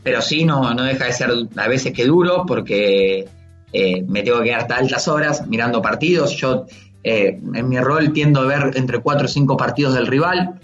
Pero 0.05 0.23
sí, 0.23 0.45
no, 0.45 0.73
no 0.75 0.85
deja 0.85 1.07
de 1.07 1.13
ser 1.13 1.31
a 1.57 1.67
veces 1.67 1.93
que 1.93 2.07
duro 2.07 2.45
porque 2.47 3.27
eh, 3.73 4.03
me 4.07 4.23
tengo 4.23 4.39
que 4.39 4.45
quedar 4.45 4.61
hasta 4.61 4.77
altas 4.77 5.09
horas 5.09 5.49
mirando 5.49 5.83
partidos. 5.83 6.37
Yo, 6.37 6.67
eh, 7.03 7.41
en 7.53 7.69
mi 7.69 7.81
rol, 7.81 8.13
tiendo 8.13 8.43
a 8.43 8.47
ver 8.47 8.77
entre 8.77 9.01
cuatro 9.01 9.25
o 9.25 9.29
cinco 9.29 9.57
partidos 9.57 9.95
del 9.95 10.07
rival 10.07 10.61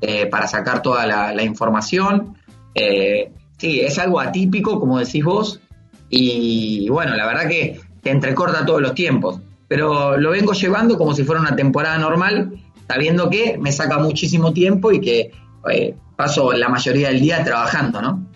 eh, 0.00 0.26
para 0.26 0.48
sacar 0.48 0.80
toda 0.80 1.06
la, 1.06 1.34
la 1.34 1.42
información. 1.42 2.38
Eh, 2.74 3.30
sí, 3.58 3.80
es 3.80 3.98
algo 3.98 4.18
atípico, 4.18 4.80
como 4.80 4.98
decís 4.98 5.22
vos. 5.22 5.60
Y 6.08 6.88
bueno, 6.88 7.14
la 7.16 7.26
verdad 7.26 7.48
que 7.48 7.78
te 8.02 8.10
entrecorta 8.10 8.64
todos 8.64 8.80
los 8.80 8.94
tiempos. 8.94 9.40
Pero 9.70 10.16
lo 10.16 10.30
vengo 10.32 10.52
llevando 10.52 10.98
como 10.98 11.14
si 11.14 11.22
fuera 11.22 11.40
una 11.40 11.54
temporada 11.54 11.96
normal, 11.96 12.58
sabiendo 12.88 13.30
que 13.30 13.56
me 13.56 13.70
saca 13.70 13.98
muchísimo 13.98 14.52
tiempo 14.52 14.90
y 14.90 15.00
que 15.00 15.30
eh, 15.70 15.94
paso 16.16 16.50
la 16.52 16.68
mayoría 16.68 17.06
del 17.06 17.20
día 17.20 17.44
trabajando, 17.44 18.02
¿no? 18.02 18.26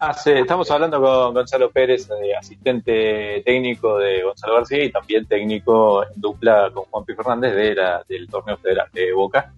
Hace- 0.00 0.40
estamos 0.40 0.68
hablando 0.72 1.00
con 1.00 1.34
Gonzalo 1.34 1.70
Pérez, 1.70 2.08
eh, 2.10 2.34
asistente 2.36 3.42
técnico 3.46 3.96
de 3.98 4.24
Gonzalo 4.24 4.54
García 4.56 4.82
y 4.82 4.90
también 4.90 5.26
técnico 5.26 6.02
en 6.02 6.20
dupla 6.20 6.68
con 6.74 6.82
Juanpi 6.86 7.14
Fernández 7.14 7.54
de 7.54 7.74
la, 7.76 8.02
del 8.08 8.26
torneo 8.28 8.56
federal 8.58 8.88
de 8.92 9.12
Boca. 9.12 9.52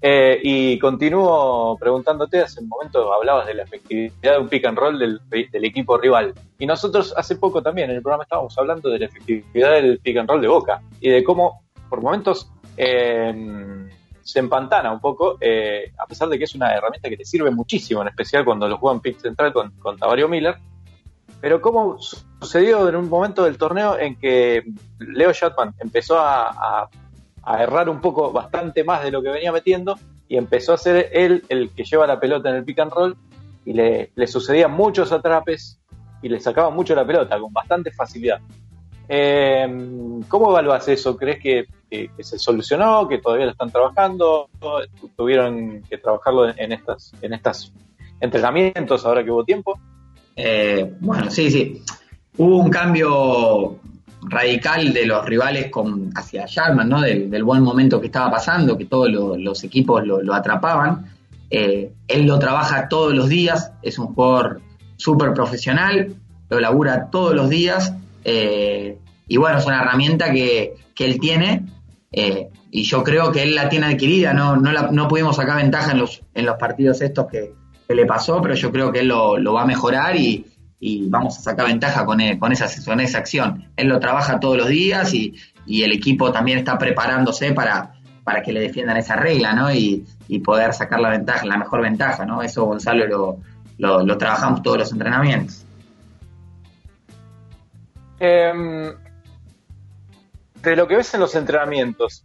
Eh, 0.00 0.40
y 0.42 0.78
continúo 0.78 1.76
preguntándote, 1.78 2.40
hace 2.40 2.60
un 2.60 2.68
momento 2.68 3.12
hablabas 3.12 3.46
de 3.46 3.54
la 3.54 3.62
efectividad 3.62 4.34
de 4.34 4.38
un 4.38 4.48
pick 4.48 4.66
and 4.66 4.78
roll 4.78 4.98
del, 4.98 5.64
equipo 5.64 5.96
rival. 5.96 6.34
Y 6.58 6.66
nosotros 6.66 7.14
hace 7.16 7.36
poco 7.36 7.62
también 7.62 7.90
en 7.90 7.96
el 7.96 8.02
programa 8.02 8.24
estábamos 8.24 8.56
hablando 8.58 8.90
de 8.90 8.98
la 8.98 9.06
efectividad 9.06 9.72
del 9.72 9.98
pick 9.98 10.18
and 10.18 10.28
roll 10.28 10.40
de 10.40 10.48
Boca 10.48 10.82
y 11.00 11.10
de 11.10 11.24
cómo 11.24 11.62
por 11.88 12.02
momentos 12.02 12.50
eh, 12.76 13.88
se 14.22 14.38
empantana 14.38 14.92
un 14.92 15.00
poco, 15.00 15.38
eh, 15.40 15.92
a 15.98 16.06
pesar 16.06 16.28
de 16.28 16.38
que 16.38 16.44
es 16.44 16.54
una 16.54 16.74
herramienta 16.74 17.08
que 17.08 17.16
te 17.16 17.24
sirve 17.24 17.50
muchísimo, 17.50 18.02
en 18.02 18.08
especial 18.08 18.44
cuando 18.44 18.68
lo 18.68 18.76
juegan 18.76 19.00
pick 19.00 19.18
central 19.18 19.52
con, 19.52 19.70
con 19.78 19.96
Tavario 19.96 20.28
Miller. 20.28 20.56
Pero 21.40 21.60
cómo 21.60 21.98
sucedió 21.98 22.88
en 22.88 22.96
un 22.96 23.08
momento 23.08 23.44
del 23.44 23.58
torneo 23.58 23.98
en 23.98 24.16
que 24.16 24.64
Leo 24.98 25.32
Shatman 25.32 25.74
empezó 25.80 26.18
a 26.18 26.88
a 27.46 27.62
errar 27.62 27.88
un 27.88 28.00
poco 28.00 28.32
bastante 28.32 28.84
más 28.84 29.02
de 29.02 29.10
lo 29.10 29.22
que 29.22 29.30
venía 29.30 29.52
metiendo 29.52 29.96
y 30.28 30.36
empezó 30.36 30.74
a 30.74 30.76
ser 30.76 31.10
él 31.12 31.44
el 31.48 31.70
que 31.70 31.84
lleva 31.84 32.06
la 32.06 32.20
pelota 32.20 32.50
en 32.50 32.56
el 32.56 32.64
pick 32.64 32.80
and 32.80 32.92
roll 32.92 33.16
y 33.64 33.72
le, 33.72 34.10
le 34.14 34.26
sucedían 34.26 34.72
muchos 34.72 35.12
atrapes 35.12 35.78
y 36.22 36.28
le 36.28 36.40
sacaba 36.40 36.70
mucho 36.70 36.94
la 36.94 37.06
pelota 37.06 37.38
con 37.38 37.52
bastante 37.52 37.92
facilidad. 37.92 38.40
Eh, 39.08 39.66
¿Cómo 40.28 40.50
evaluas 40.50 40.88
eso? 40.88 41.16
¿Crees 41.16 41.40
que, 41.40 41.66
se 42.18 42.38
solucionó? 42.38 43.06
¿Que 43.06 43.18
todavía 43.18 43.46
lo 43.46 43.52
están 43.52 43.70
trabajando? 43.70 44.48
¿Tuvieron 45.16 45.82
que 45.88 45.98
trabajarlo 45.98 46.48
en, 46.48 46.72
estas, 46.72 47.12
en 47.22 47.32
estos 47.32 47.72
entrenamientos 48.20 49.06
ahora 49.06 49.22
que 49.24 49.30
hubo 49.30 49.44
tiempo? 49.44 49.78
Eh, 50.34 50.92
bueno, 51.00 51.30
sí, 51.30 51.50
sí. 51.50 51.82
Hubo 52.36 52.58
un 52.58 52.70
cambio 52.70 53.78
radical 54.22 54.92
de 54.92 55.06
los 55.06 55.24
rivales 55.24 55.70
con, 55.70 56.10
hacia 56.14 56.46
Sharman, 56.46 56.88
¿no? 56.88 57.00
Del, 57.00 57.30
del, 57.30 57.44
buen 57.44 57.62
momento 57.62 58.00
que 58.00 58.06
estaba 58.06 58.30
pasando, 58.30 58.76
que 58.76 58.86
todos 58.86 59.10
lo, 59.10 59.36
los 59.36 59.62
equipos 59.64 60.06
lo, 60.06 60.22
lo 60.22 60.34
atrapaban. 60.34 61.06
Eh, 61.50 61.92
él 62.08 62.26
lo 62.26 62.38
trabaja 62.38 62.88
todos 62.88 63.14
los 63.14 63.28
días, 63.28 63.72
es 63.82 63.98
un 63.98 64.08
jugador 64.08 64.60
súper 64.96 65.32
profesional, 65.32 66.14
lo 66.48 66.60
labura 66.60 67.08
todos 67.10 67.34
los 67.34 67.48
días 67.48 67.94
eh, 68.24 68.98
y 69.28 69.36
bueno, 69.36 69.58
es 69.58 69.66
una 69.66 69.80
herramienta 69.82 70.32
que, 70.32 70.74
que 70.94 71.04
él 71.04 71.20
tiene 71.20 71.66
eh, 72.10 72.48
y 72.70 72.82
yo 72.82 73.04
creo 73.04 73.30
que 73.30 73.42
él 73.42 73.54
la 73.54 73.68
tiene 73.68 73.86
adquirida, 73.86 74.32
no, 74.32 74.56
no, 74.56 74.72
la, 74.72 74.88
no 74.90 75.06
pudimos 75.06 75.36
sacar 75.36 75.56
ventaja 75.56 75.92
en 75.92 75.98
los, 75.98 76.22
en 76.34 76.46
los 76.46 76.56
partidos 76.56 77.00
estos 77.00 77.26
que, 77.26 77.52
que 77.86 77.94
le 77.94 78.06
pasó, 78.06 78.42
pero 78.42 78.54
yo 78.54 78.72
creo 78.72 78.90
que 78.90 79.00
él 79.00 79.08
lo, 79.08 79.38
lo 79.38 79.52
va 79.52 79.62
a 79.62 79.66
mejorar 79.66 80.16
y, 80.16 80.46
y 80.78 81.08
vamos 81.08 81.38
a 81.38 81.42
sacar 81.42 81.66
ventaja 81.66 82.04
con, 82.04 82.20
él, 82.20 82.38
con, 82.38 82.52
esa, 82.52 82.66
con 82.84 83.00
esa 83.00 83.18
acción. 83.18 83.70
Él 83.76 83.88
lo 83.88 83.98
trabaja 83.98 84.40
todos 84.40 84.56
los 84.56 84.68
días 84.68 85.14
y, 85.14 85.34
y 85.64 85.82
el 85.82 85.92
equipo 85.92 86.32
también 86.32 86.58
está 86.58 86.78
preparándose 86.78 87.52
para, 87.52 87.94
para 88.24 88.42
que 88.42 88.52
le 88.52 88.60
defiendan 88.60 88.96
esa 88.96 89.16
regla, 89.16 89.54
¿no? 89.54 89.72
Y, 89.72 90.04
y, 90.28 90.40
poder 90.40 90.74
sacar 90.74 91.00
la 91.00 91.10
ventaja, 91.10 91.46
la 91.46 91.56
mejor 91.56 91.82
ventaja, 91.82 92.26
¿no? 92.26 92.42
Eso 92.42 92.64
Gonzalo 92.64 93.06
lo, 93.06 94.04
lo, 94.04 94.18
trabajamos 94.18 94.62
todos 94.62 94.78
los 94.78 94.92
entrenamientos. 94.92 95.64
Eh, 98.18 98.92
de 100.62 100.76
lo 100.76 100.88
que 100.88 100.96
ves 100.96 101.14
en 101.14 101.20
los 101.20 101.34
entrenamientos, 101.34 102.24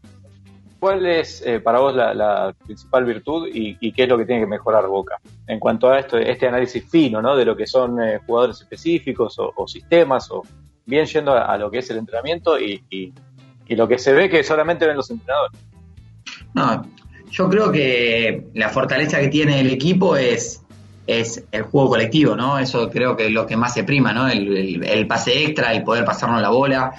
¿cuál 0.82 1.06
es 1.06 1.44
eh, 1.46 1.60
para 1.60 1.80
vos 1.80 1.96
la, 1.96 2.12
la 2.12 2.56
principal 2.66 3.06
virtud 3.06 3.48
y, 3.54 3.92
qué 3.92 4.04
es 4.04 4.10
lo 4.10 4.18
que 4.18 4.26
tiene 4.26 4.42
que 4.42 4.48
mejorar 4.48 4.88
Boca? 4.88 5.22
En 5.46 5.60
cuanto 5.60 5.88
a 5.88 6.00
esto, 6.00 6.18
este 6.18 6.48
análisis 6.48 6.84
fino, 6.90 7.22
¿no? 7.22 7.36
De 7.36 7.46
lo 7.46 7.56
que 7.56 7.68
son 7.68 8.02
eh, 8.02 8.20
jugadores 8.26 8.60
específicos 8.62 9.38
o, 9.38 9.68
sistemas, 9.68 10.32
o 10.32 10.42
bien 10.88 11.06
yendo 11.06 11.34
a, 11.34 11.56
lo 11.60 11.70
que 11.70 11.78
es 11.78 11.90
el 11.92 11.98
entrenamiento 11.98 12.60
y, 12.60 13.14
lo 13.70 13.88
que 13.88 14.00
se 14.00 14.12
ve 14.12 14.28
que 14.28 14.44
solamente 14.44 14.88
ven 14.88 14.98
los 14.98 15.12
entrenadores. 15.12 15.60
No, 16.56 16.84
yo 17.30 17.48
creo 17.48 17.72
que 17.72 18.48
la 18.56 18.70
fortaleza 18.70 19.20
que 19.20 19.28
tiene 19.28 19.62
el 19.62 19.70
equipo 19.70 20.18
es, 20.18 20.64
es 21.06 21.46
el 21.52 21.62
juego 21.62 21.90
colectivo, 21.90 22.36
¿no? 22.36 22.58
Eso 22.58 22.90
creo 22.90 23.16
que 23.16 23.28
es 23.28 23.32
lo 23.32 23.46
que 23.46 23.56
más 23.56 23.76
se 23.76 23.84
prima, 23.84 24.14
¿no? 24.14 24.28
El, 24.28 24.58
el, 24.58 24.84
el, 24.84 25.08
pase 25.08 25.44
extra, 25.44 25.74
el 25.74 25.84
poder 25.84 26.04
pasarnos 26.06 26.42
la 26.42 26.50
bola. 26.50 26.92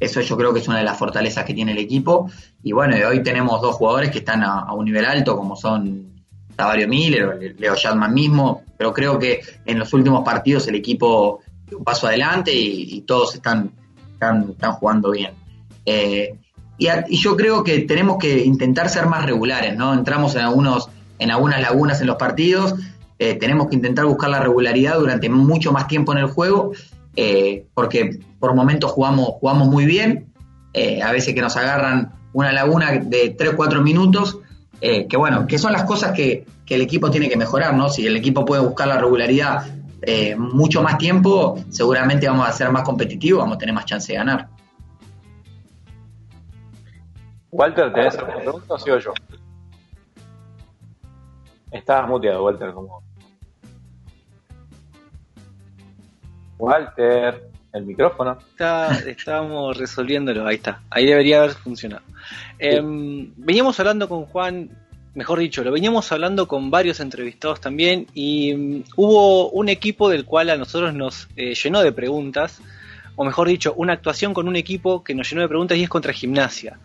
Eso 0.00 0.22
yo 0.22 0.36
creo 0.36 0.52
que 0.52 0.60
es 0.60 0.68
una 0.68 0.78
de 0.78 0.84
las 0.84 0.98
fortalezas 0.98 1.44
que 1.44 1.52
tiene 1.52 1.72
el 1.72 1.78
equipo. 1.78 2.30
Y 2.62 2.72
bueno, 2.72 2.96
hoy 3.06 3.22
tenemos 3.22 3.60
dos 3.60 3.76
jugadores 3.76 4.10
que 4.10 4.18
están 4.18 4.42
a, 4.42 4.72
un 4.72 4.86
nivel 4.86 5.04
alto, 5.04 5.36
como 5.36 5.54
son 5.54 6.24
Tavario 6.56 6.88
Miller, 6.88 7.54
Leo 7.58 7.74
Shatman 7.76 8.12
mismo. 8.12 8.62
Pero 8.78 8.94
creo 8.94 9.18
que 9.18 9.40
en 9.66 9.78
los 9.78 9.92
últimos 9.92 10.24
partidos 10.24 10.66
el 10.68 10.76
equipo 10.76 11.40
dio 11.66 11.78
un 11.78 11.84
paso 11.84 12.06
adelante 12.06 12.50
y, 12.52 13.02
todos 13.02 13.34
están, 13.34 13.72
están, 14.12 14.72
jugando 14.72 15.10
bien. 15.10 15.32
Eh, 15.84 16.34
y, 16.78 17.16
yo 17.18 17.36
creo 17.36 17.62
que 17.62 17.80
tenemos 17.80 18.16
que 18.16 18.42
intentar 18.42 18.88
ser 18.88 19.06
más 19.06 19.26
regulares, 19.26 19.76
¿no? 19.76 19.92
Entramos 19.92 20.34
en 20.34 20.40
algunos, 20.40 20.88
en 21.18 21.30
algunas 21.30 21.60
lagunas 21.60 22.00
en 22.00 22.06
los 22.06 22.16
partidos, 22.16 22.74
eh, 23.18 23.34
tenemos 23.34 23.68
que 23.68 23.74
intentar 23.74 24.06
buscar 24.06 24.30
la 24.30 24.40
regularidad 24.40 24.98
durante 24.98 25.28
mucho 25.28 25.72
más 25.72 25.86
tiempo 25.88 26.12
en 26.12 26.18
el 26.18 26.26
juego, 26.26 26.72
eh, 27.16 27.66
porque 27.74 28.20
por 28.38 28.54
momentos 28.54 28.92
jugamos, 28.92 29.28
jugamos 29.40 29.68
muy 29.68 29.84
bien, 29.84 30.32
eh, 30.72 31.02
a 31.02 31.12
veces 31.12 31.34
que 31.34 31.40
nos 31.40 31.56
agarran 31.56 32.12
una 32.32 32.52
laguna 32.52 32.92
de 32.92 33.36
3-4 33.36 33.82
minutos, 33.82 34.38
eh, 34.80 35.06
que 35.06 35.16
bueno, 35.16 35.46
que 35.46 35.58
son 35.58 35.72
las 35.72 35.84
cosas 35.84 36.12
que, 36.12 36.46
el 36.70 36.82
equipo 36.82 37.10
tiene 37.10 37.28
que 37.28 37.36
mejorar, 37.36 37.74
¿no? 37.74 37.88
Si 37.88 38.06
el 38.06 38.14
equipo 38.14 38.44
puede 38.44 38.62
buscar 38.62 38.86
la 38.86 38.96
regularidad 38.96 39.66
mucho 40.38 40.84
más 40.84 40.98
tiempo, 40.98 41.58
seguramente 41.68 42.28
vamos 42.28 42.48
a 42.48 42.52
ser 42.52 42.70
más 42.70 42.84
competitivos, 42.84 43.40
vamos 43.40 43.56
a 43.56 43.58
tener 43.58 43.74
más 43.74 43.86
chance 43.86 44.12
de 44.12 44.18
ganar. 44.18 44.48
Walter, 47.50 47.92
¿tenés 47.92 48.16
alguna 48.16 48.36
pregunta 48.36 48.74
o 48.74 48.78
sigo 48.78 48.98
yo? 48.98 49.12
Estabas 51.72 52.08
muteado, 52.08 52.44
Walter, 52.44 52.72
como. 52.72 53.02
Walter, 56.60 57.42
el 57.72 57.84
micrófono. 57.84 58.38
Está, 58.50 58.98
estamos 59.08 59.76
resolviéndolo, 59.76 60.46
ahí 60.46 60.56
está. 60.56 60.82
Ahí 60.90 61.06
debería 61.06 61.38
haber 61.38 61.52
funcionado. 61.52 62.02
Eh, 62.58 62.80
veníamos 62.82 63.78
hablando 63.80 64.08
con 64.08 64.26
Juan, 64.26 64.70
mejor 65.14 65.38
dicho, 65.38 65.64
lo 65.64 65.72
veníamos 65.72 66.10
hablando 66.12 66.46
con 66.46 66.70
varios 66.70 67.00
entrevistados 67.00 67.60
también 67.60 68.06
y 68.14 68.52
um, 68.54 68.84
hubo 68.96 69.50
un 69.50 69.68
equipo 69.68 70.08
del 70.08 70.24
cual 70.24 70.50
a 70.50 70.56
nosotros 70.56 70.94
nos 70.94 71.28
eh, 71.36 71.54
llenó 71.54 71.82
de 71.82 71.92
preguntas, 71.92 72.60
o 73.16 73.24
mejor 73.24 73.48
dicho, 73.48 73.74
una 73.76 73.94
actuación 73.94 74.34
con 74.34 74.48
un 74.48 74.56
equipo 74.56 75.02
que 75.02 75.14
nos 75.14 75.28
llenó 75.28 75.42
de 75.42 75.48
preguntas 75.48 75.78
y 75.78 75.82
es 75.82 75.88
contra 75.88 76.12
gimnasia. 76.12 76.78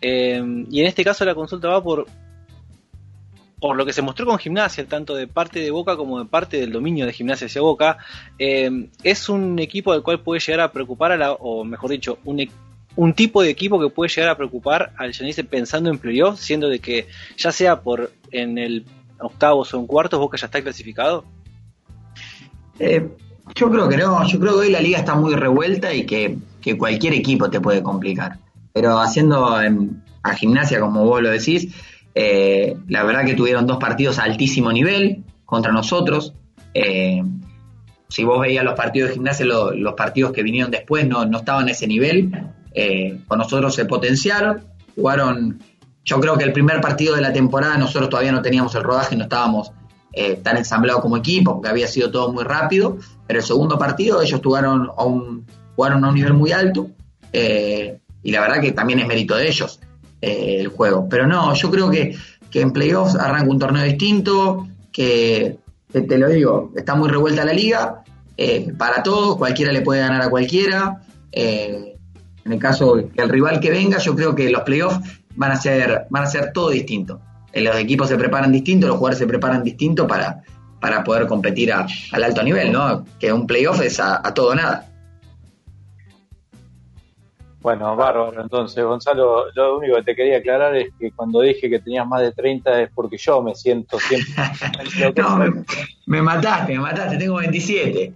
Eh, 0.00 0.40
y 0.70 0.80
en 0.80 0.86
este 0.86 1.04
caso 1.04 1.24
la 1.24 1.34
consulta 1.34 1.68
va 1.68 1.82
por 1.82 2.06
por 3.60 3.76
lo 3.76 3.84
que 3.84 3.92
se 3.92 4.02
mostró 4.02 4.26
con 4.26 4.38
Gimnasia, 4.38 4.86
tanto 4.86 5.14
de 5.14 5.26
parte 5.26 5.60
de 5.60 5.70
Boca 5.70 5.96
como 5.96 6.18
de 6.18 6.26
parte 6.26 6.60
del 6.60 6.72
dominio 6.72 7.06
de 7.06 7.12
Gimnasia 7.12 7.46
hacia 7.46 7.60
Boca, 7.60 7.98
eh, 8.38 8.88
es 9.02 9.28
un 9.28 9.58
equipo 9.58 9.92
del 9.92 10.02
cual 10.02 10.20
puede 10.20 10.40
llegar 10.40 10.60
a 10.60 10.72
preocupar 10.72 11.12
a 11.12 11.16
la, 11.16 11.32
o 11.32 11.64
mejor 11.64 11.90
dicho, 11.90 12.18
un, 12.24 12.40
e, 12.40 12.50
un 12.96 13.14
tipo 13.14 13.42
de 13.42 13.50
equipo 13.50 13.80
que 13.80 13.88
puede 13.88 14.08
llegar 14.08 14.30
a 14.30 14.36
preocupar 14.36 14.92
al 14.96 15.12
Janice 15.12 15.44
pensando 15.44 15.90
en 15.90 15.98
playoff, 15.98 16.38
siendo 16.38 16.68
de 16.68 16.78
que 16.78 17.08
ya 17.36 17.52
sea 17.52 17.80
por 17.80 18.12
en 18.30 18.58
el 18.58 18.84
octavos 19.20 19.72
o 19.74 19.78
en 19.78 19.86
cuartos 19.86 20.20
Boca 20.20 20.36
ya 20.36 20.46
está 20.46 20.62
clasificado. 20.62 21.24
Eh, 22.78 23.08
yo 23.54 23.70
creo 23.70 23.88
que 23.88 23.96
no, 23.96 24.26
yo 24.26 24.38
creo 24.38 24.52
que 24.54 24.58
hoy 24.60 24.70
la 24.70 24.80
liga 24.80 24.98
está 24.98 25.14
muy 25.14 25.34
revuelta 25.34 25.92
y 25.92 26.04
que, 26.06 26.38
cualquier 26.76 27.14
equipo 27.14 27.48
te 27.48 27.60
puede 27.60 27.82
complicar. 27.82 28.38
Pero 28.74 28.98
haciendo 28.98 29.60
en, 29.62 30.02
a 30.22 30.34
gimnasia, 30.34 30.80
como 30.80 31.04
vos 31.04 31.22
lo 31.22 31.30
decís, 31.30 31.74
eh, 32.20 32.76
la 32.88 33.04
verdad 33.04 33.24
que 33.24 33.34
tuvieron 33.34 33.64
dos 33.64 33.76
partidos 33.76 34.18
a 34.18 34.24
altísimo 34.24 34.72
nivel 34.72 35.22
contra 35.44 35.70
nosotros. 35.70 36.34
Eh, 36.74 37.22
si 38.08 38.24
vos 38.24 38.40
veías 38.40 38.64
los 38.64 38.74
partidos 38.74 39.10
de 39.10 39.14
gimnasia, 39.14 39.46
lo, 39.46 39.70
los 39.70 39.94
partidos 39.94 40.32
que 40.32 40.42
vinieron 40.42 40.68
después 40.68 41.06
no, 41.06 41.26
no 41.26 41.38
estaban 41.38 41.68
a 41.68 41.70
ese 41.70 41.86
nivel. 41.86 42.32
Eh, 42.74 43.20
con 43.28 43.38
nosotros 43.38 43.72
se 43.72 43.84
potenciaron, 43.84 44.64
jugaron. 44.96 45.60
Yo 46.04 46.18
creo 46.18 46.36
que 46.36 46.42
el 46.42 46.52
primer 46.52 46.80
partido 46.80 47.14
de 47.14 47.20
la 47.20 47.32
temporada 47.32 47.78
nosotros 47.78 48.10
todavía 48.10 48.32
no 48.32 48.42
teníamos 48.42 48.74
el 48.74 48.82
rodaje, 48.82 49.14
no 49.14 49.22
estábamos 49.22 49.70
eh, 50.12 50.40
tan 50.42 50.56
ensamblados 50.56 51.02
como 51.02 51.18
equipo, 51.18 51.54
porque 51.54 51.68
había 51.68 51.86
sido 51.86 52.10
todo 52.10 52.32
muy 52.32 52.42
rápido. 52.42 52.98
Pero 53.28 53.38
el 53.38 53.46
segundo 53.46 53.78
partido 53.78 54.20
ellos 54.20 54.40
jugaron 54.42 54.88
a 54.96 55.04
un, 55.04 55.46
jugaron 55.76 56.04
a 56.04 56.08
un 56.08 56.16
nivel 56.16 56.34
muy 56.34 56.50
alto 56.50 56.90
y 57.30 58.32
la 58.32 58.40
verdad 58.40 58.60
que 58.60 58.72
también 58.72 58.98
es 58.98 59.06
mérito 59.06 59.36
de 59.36 59.46
ellos 59.46 59.78
eh, 60.20 60.56
el 60.60 60.68
juego. 60.68 61.08
Pero 61.08 61.26
no, 61.26 61.54
yo 61.54 61.70
creo 61.70 61.90
que, 61.90 62.16
que 62.50 62.60
en 62.60 62.72
playoffs 62.72 63.14
arranca 63.14 63.50
un 63.50 63.58
torneo 63.58 63.82
distinto, 63.84 64.66
que, 64.92 65.58
te 65.92 66.18
lo 66.18 66.28
digo, 66.28 66.72
está 66.76 66.94
muy 66.94 67.08
revuelta 67.08 67.44
la 67.44 67.52
liga, 67.52 68.02
eh, 68.36 68.72
para 68.78 69.02
todos, 69.02 69.36
cualquiera 69.36 69.72
le 69.72 69.80
puede 69.80 70.00
ganar 70.00 70.22
a 70.22 70.30
cualquiera. 70.30 71.02
Eh, 71.32 71.96
en 72.44 72.52
el 72.52 72.58
caso 72.58 72.94
que 73.14 73.20
el 73.22 73.28
rival 73.28 73.60
que 73.60 73.70
venga, 73.70 73.98
yo 73.98 74.14
creo 74.14 74.34
que 74.34 74.48
los 74.48 74.62
playoffs 74.62 75.00
van 75.34 75.52
a 75.52 75.56
ser, 75.56 76.06
van 76.08 76.22
a 76.22 76.26
ser 76.26 76.52
todo 76.52 76.70
distinto. 76.70 77.20
Eh, 77.52 77.60
los 77.60 77.76
equipos 77.76 78.08
se 78.08 78.16
preparan 78.16 78.52
distinto, 78.52 78.86
los 78.86 78.96
jugadores 78.96 79.18
se 79.18 79.26
preparan 79.26 79.62
distinto 79.62 80.06
para, 80.06 80.42
para 80.80 81.02
poder 81.04 81.26
competir 81.26 81.72
a, 81.72 81.86
al 82.12 82.24
alto 82.24 82.42
nivel, 82.42 82.72
¿no? 82.72 83.04
Que 83.18 83.32
un 83.32 83.46
playoff 83.46 83.80
es 83.82 83.98
a, 84.00 84.26
a 84.26 84.32
todo 84.32 84.54
nada. 84.54 84.87
Bueno, 87.68 87.94
bárbaro. 87.96 88.40
Entonces, 88.40 88.82
Gonzalo, 88.82 89.52
lo 89.54 89.76
único 89.76 89.96
que 89.96 90.02
te 90.02 90.16
quería 90.16 90.38
aclarar 90.38 90.74
es 90.74 90.88
que 90.98 91.10
cuando 91.12 91.42
dije 91.42 91.68
que 91.68 91.78
tenías 91.80 92.06
más 92.06 92.22
de 92.22 92.32
30 92.32 92.80
es 92.80 92.90
porque 92.94 93.18
yo 93.18 93.42
me 93.42 93.54
siento 93.54 93.98
siempre. 93.98 94.32
no, 95.16 95.36
me, 95.36 95.64
me, 96.06 96.22
mataste, 96.22 96.72
me 96.72 96.78
mataste, 96.78 97.18
tengo 97.18 97.34
27. 97.36 98.10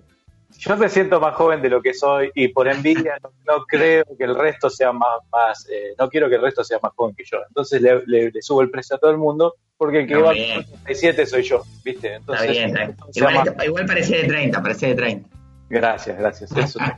Yo 0.57 0.77
me 0.79 0.89
siento 0.89 1.21
más 1.21 1.35
joven 1.35 1.61
de 1.61 1.69
lo 1.69 1.83
que 1.83 1.93
soy 1.93 2.31
y 2.35 2.49
por 2.49 2.67
envidia 2.67 3.19
no, 3.23 3.31
no 3.47 3.65
creo 3.67 4.05
que 4.17 4.25
el 4.25 4.35
resto 4.35 4.71
sea 4.71 4.91
más, 4.91 5.19
más 5.31 5.69
eh, 5.71 5.93
no 5.99 6.09
quiero 6.09 6.31
que 6.31 6.37
el 6.37 6.41
resto 6.43 6.65
sea 6.65 6.79
más 6.83 6.93
joven 6.97 7.15
que 7.15 7.25
yo. 7.31 7.37
Entonces 7.47 7.83
le, 7.83 8.01
le, 8.07 8.31
le 8.31 8.41
subo 8.41 8.63
el 8.63 8.71
precio 8.71 8.97
a 8.97 8.99
todo 8.99 9.11
el 9.11 9.19
mundo 9.19 9.57
porque 9.77 10.01
el 10.01 10.07
que 10.07 10.15
No, 10.15 10.23
va 10.23 10.33
bien. 10.33 10.61
a 10.61 10.65
37 10.65 11.27
soy 11.27 11.43
yo, 11.43 11.63
¿viste? 11.85 12.15
Entonces, 12.15 12.49
Está 12.49 12.53
bien, 12.53 12.69
está 12.71 12.87
bien. 12.87 13.13
sea 13.13 13.25
más- 13.25 13.47
Igual, 13.49 13.67
igual 13.67 13.85
parecía 13.85 14.17
de 14.17 14.29
30, 14.29 14.63
parecía 14.63 14.89
de 14.89 14.95
30. 14.95 15.29
Gracias, 15.69 16.19
gracias. 16.19 16.57
Eso. 16.57 16.79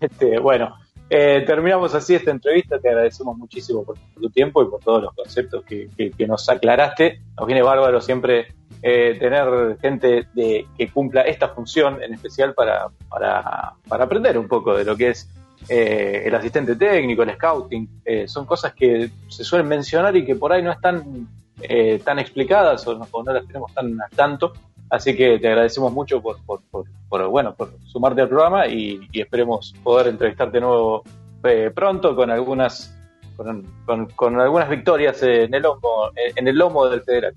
Este, 0.00 0.40
bueno, 0.40 0.74
eh, 1.14 1.44
terminamos 1.46 1.94
así 1.94 2.14
esta 2.14 2.30
entrevista. 2.30 2.78
Te 2.78 2.88
agradecemos 2.88 3.36
muchísimo 3.36 3.84
por 3.84 3.96
tu 4.18 4.30
tiempo 4.30 4.62
y 4.62 4.66
por 4.66 4.80
todos 4.80 5.02
los 5.02 5.14
conceptos 5.14 5.62
que, 5.64 5.90
nos 6.26 6.48
aclaraste. 6.48 7.20
Nos 7.36 7.46
viene 7.46 7.60
bárbaro 7.60 8.00
siempre 8.00 8.54
eh, 8.80 9.18
tener 9.20 9.76
gente 9.80 10.26
de, 10.32 10.66
que 10.76 10.88
cumpla 10.88 11.20
esta 11.22 11.50
función 11.50 12.02
en 12.02 12.14
especial 12.14 12.54
para, 12.54 12.88
para, 13.10 13.74
para 13.86 14.04
aprender 14.04 14.38
un 14.38 14.48
poco 14.48 14.74
de 14.74 14.84
lo 14.84 14.96
que 14.96 15.10
es 15.10 15.28
eh, 15.68 16.22
el 16.24 16.34
asistente 16.34 16.76
técnico, 16.76 17.22
el 17.22 17.34
scouting. 17.34 18.00
Eh, 18.04 18.26
son 18.26 18.46
cosas 18.46 18.72
que 18.74 19.10
se 19.28 19.44
suelen 19.44 19.68
mencionar 19.68 20.16
y 20.16 20.24
que 20.24 20.34
por 20.34 20.52
ahí 20.52 20.62
no 20.62 20.72
están 20.72 21.28
eh, 21.60 22.00
tan 22.04 22.18
explicadas 22.18 22.86
o 22.86 22.98
no, 22.98 23.06
o 23.10 23.22
no 23.22 23.32
las 23.32 23.46
tenemos 23.46 23.72
tan 23.74 24.00
al 24.00 24.10
tanto. 24.10 24.52
Así 24.92 25.16
que 25.16 25.38
te 25.38 25.48
agradecemos 25.48 25.90
mucho 25.90 26.20
por, 26.20 26.36
por, 26.44 26.60
por, 26.70 26.84
por, 27.08 27.26
bueno, 27.28 27.54
por 27.54 27.72
sumarte 27.86 28.20
al 28.20 28.28
programa 28.28 28.66
y, 28.66 29.00
y 29.10 29.22
esperemos 29.22 29.74
poder 29.82 30.08
entrevistarte 30.08 30.58
de 30.58 30.60
nuevo 30.60 31.02
eh, 31.44 31.70
pronto 31.74 32.14
con 32.14 32.30
algunas 32.30 32.94
con, 33.34 33.64
con- 33.86 34.06
con 34.10 34.38
algunas 34.38 34.68
victorias 34.68 35.22
en 35.22 35.54
el 35.54 35.62
lomo 35.62 36.10
en 36.36 36.46
el 36.46 36.56
lomo 36.58 36.86
del 36.88 37.00
federal. 37.02 37.32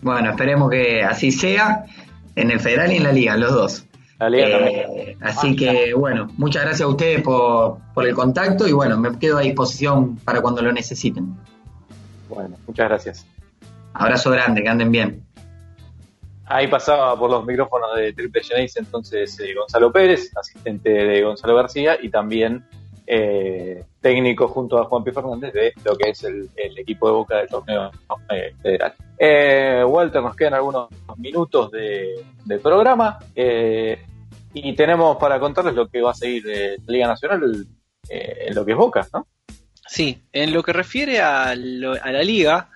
Bueno, 0.00 0.30
esperemos 0.30 0.68
que 0.70 1.04
así 1.04 1.30
sea 1.30 1.84
en 2.34 2.50
el 2.50 2.58
federal 2.58 2.90
y 2.90 2.96
en 2.96 3.04
la 3.04 3.12
liga, 3.12 3.36
los 3.36 3.52
dos. 3.52 3.86
La 4.18 4.28
liga 4.28 4.48
Eh, 4.48 5.16
así 5.20 5.54
que 5.54 5.94
bueno, 5.94 6.26
muchas 6.36 6.62
gracias 6.64 6.82
a 6.82 6.88
ustedes 6.88 7.22
por, 7.22 7.78
por 7.94 8.04
el 8.08 8.14
contacto 8.14 8.66
y 8.66 8.72
bueno, 8.72 8.98
me 8.98 9.16
quedo 9.20 9.38
a 9.38 9.42
disposición 9.42 10.16
para 10.24 10.40
cuando 10.42 10.60
lo 10.62 10.72
necesiten. 10.72 11.32
Bueno, 12.28 12.56
muchas 12.66 12.88
gracias. 12.88 13.26
Abrazo 13.94 14.30
grande, 14.32 14.62
que 14.64 14.68
anden 14.68 14.90
bien. 14.90 15.22
Ahí 16.52 16.66
pasaba 16.68 17.18
por 17.18 17.30
los 17.30 17.44
micrófonos 17.46 17.96
de 17.96 18.12
Triple 18.12 18.42
Genesis 18.42 18.76
entonces 18.76 19.38
eh, 19.40 19.54
Gonzalo 19.54 19.90
Pérez, 19.90 20.30
asistente 20.36 20.90
de 20.90 21.22
Gonzalo 21.22 21.56
García 21.56 21.96
y 22.00 22.10
también 22.10 22.64
eh, 23.06 23.84
técnico 24.00 24.48
junto 24.48 24.78
a 24.78 24.84
Juan 24.84 25.02
P. 25.02 25.12
Fernández 25.12 25.52
de 25.52 25.72
lo 25.84 25.96
que 25.96 26.10
es 26.10 26.22
el, 26.24 26.50
equipo 26.76 27.06
de 27.06 27.12
Boca 27.14 27.38
del 27.38 27.48
torneo 27.48 27.90
eh, 28.30 28.54
federal. 28.62 28.94
Eh, 29.18 29.82
Walter, 29.86 30.22
nos 30.22 30.36
quedan 30.36 30.54
algunos 30.54 30.88
minutos 31.16 31.70
de, 31.70 32.22
programa 32.62 33.18
y 33.34 34.74
tenemos 34.74 35.16
para 35.16 35.40
contarles 35.40 35.74
lo 35.74 35.88
que 35.88 36.02
va 36.02 36.10
a 36.10 36.14
seguir 36.14 36.42
de 36.44 36.76
Liga 36.86 37.06
Nacional 37.08 37.66
en 38.10 38.54
lo 38.54 38.64
que 38.64 38.72
es 38.72 38.76
Boca, 38.78 39.06
¿no? 39.14 39.26
Sí, 39.86 40.22
en 40.32 40.52
lo 40.52 40.62
que 40.62 40.72
refiere 40.72 41.20
a, 41.20 41.54
lo- 41.54 41.94
a 42.00 42.12
la 42.12 42.22
liga, 42.22 42.70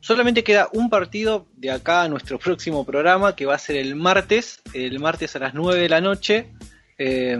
solamente 0.00 0.42
queda 0.44 0.68
un 0.72 0.90
partido 0.90 1.46
de 1.56 1.70
acá 1.70 2.02
a 2.02 2.08
nuestro 2.08 2.38
próximo 2.38 2.84
programa, 2.84 3.36
que 3.36 3.46
va 3.46 3.54
a 3.54 3.58
ser 3.58 3.76
el 3.76 3.94
martes, 3.96 4.60
el 4.74 4.98
martes 5.00 5.36
a 5.36 5.38
las 5.40 5.54
9 5.54 5.80
de 5.80 5.88
la 5.88 6.00
noche, 6.00 6.46
eh, 6.98 7.38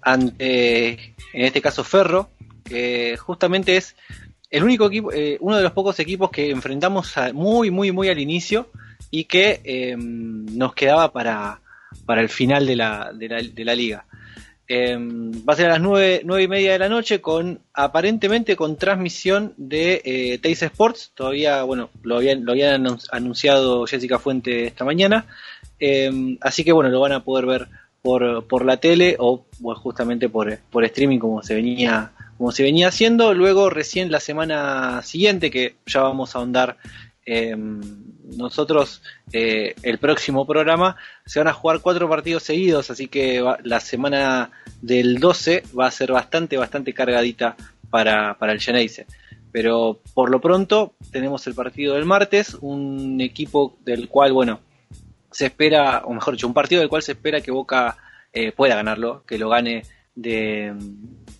ante, 0.00 0.88
en 1.32 1.44
este 1.44 1.60
caso, 1.60 1.84
Ferro, 1.84 2.30
que 2.64 3.16
justamente 3.16 3.76
es 3.76 3.96
el 4.50 4.64
único 4.64 4.86
equipo, 4.86 5.12
eh, 5.12 5.36
uno 5.40 5.56
de 5.56 5.62
los 5.62 5.72
pocos 5.72 5.98
equipos 6.00 6.30
que 6.30 6.50
enfrentamos 6.50 7.16
a- 7.16 7.32
muy, 7.32 7.70
muy, 7.70 7.90
muy 7.92 8.08
al 8.08 8.18
inicio 8.18 8.70
y 9.10 9.24
que 9.24 9.60
eh, 9.64 9.96
nos 9.98 10.74
quedaba 10.74 11.12
para, 11.12 11.60
para 12.06 12.20
el 12.20 12.28
final 12.28 12.66
de 12.66 12.76
la, 12.76 13.12
de 13.14 13.28
la, 13.28 13.42
de 13.42 13.64
la 13.64 13.74
liga. 13.74 14.06
Eh, 14.74 14.96
va 14.96 15.52
a 15.52 15.56
ser 15.56 15.66
a 15.66 15.74
las 15.74 15.82
nueve, 15.82 16.22
nueve 16.24 16.44
y 16.44 16.48
media 16.48 16.72
de 16.72 16.78
la 16.78 16.88
noche 16.88 17.20
con 17.20 17.58
aparentemente 17.74 18.56
con 18.56 18.78
transmisión 18.78 19.52
de 19.58 20.00
eh, 20.02 20.40
Sports. 20.42 21.10
Todavía, 21.14 21.62
bueno, 21.64 21.90
lo 22.02 22.16
habían, 22.16 22.46
lo 22.46 22.52
habían 22.52 22.82
anun- 22.82 23.06
anunciado 23.10 23.84
Jessica 23.86 24.18
Fuente 24.18 24.64
esta 24.64 24.86
mañana. 24.86 25.26
Eh, 25.78 26.38
así 26.40 26.64
que 26.64 26.72
bueno, 26.72 26.88
lo 26.88 27.00
van 27.00 27.12
a 27.12 27.22
poder 27.22 27.44
ver 27.44 27.68
por, 28.00 28.46
por 28.46 28.64
la 28.64 28.78
tele 28.78 29.16
o 29.18 29.44
bueno, 29.58 29.78
justamente 29.78 30.30
por, 30.30 30.58
por 30.70 30.84
streaming 30.86 31.18
como 31.18 31.42
se 31.42 31.54
venía 31.54 32.12
como 32.38 32.50
se 32.50 32.62
venía 32.62 32.88
haciendo. 32.88 33.34
Luego 33.34 33.68
recién 33.68 34.10
la 34.10 34.20
semana 34.20 35.02
siguiente 35.02 35.50
que 35.50 35.74
ya 35.84 36.00
vamos 36.00 36.34
a 36.34 36.38
ahondar 36.38 36.78
eh, 37.26 37.54
nosotros 38.36 39.02
eh, 39.32 39.74
el 39.82 39.98
próximo 39.98 40.46
programa 40.46 40.96
se 41.26 41.38
van 41.40 41.48
a 41.48 41.52
jugar 41.52 41.80
cuatro 41.80 42.08
partidos 42.08 42.42
seguidos, 42.42 42.90
así 42.90 43.08
que 43.08 43.40
va- 43.40 43.58
la 43.62 43.80
semana 43.80 44.50
del 44.80 45.18
12 45.18 45.62
va 45.78 45.86
a 45.86 45.90
ser 45.90 46.12
bastante, 46.12 46.56
bastante 46.56 46.92
cargadita 46.92 47.56
para, 47.90 48.34
para 48.38 48.52
el 48.52 48.60
Geneise. 48.60 49.06
Pero 49.52 50.00
por 50.14 50.30
lo 50.30 50.40
pronto 50.40 50.94
tenemos 51.10 51.46
el 51.46 51.54
partido 51.54 51.94
del 51.94 52.06
martes, 52.06 52.56
un 52.60 53.20
equipo 53.20 53.76
del 53.84 54.08
cual, 54.08 54.32
bueno, 54.32 54.60
se 55.30 55.46
espera, 55.46 56.02
o 56.04 56.12
mejor 56.14 56.34
dicho, 56.34 56.46
un 56.46 56.54
partido 56.54 56.80
del 56.80 56.88
cual 56.88 57.02
se 57.02 57.12
espera 57.12 57.40
que 57.40 57.50
Boca 57.50 57.96
eh, 58.32 58.52
pueda 58.52 58.76
ganarlo, 58.76 59.24
que 59.26 59.38
lo 59.38 59.48
gane 59.50 59.82
de, 60.14 60.74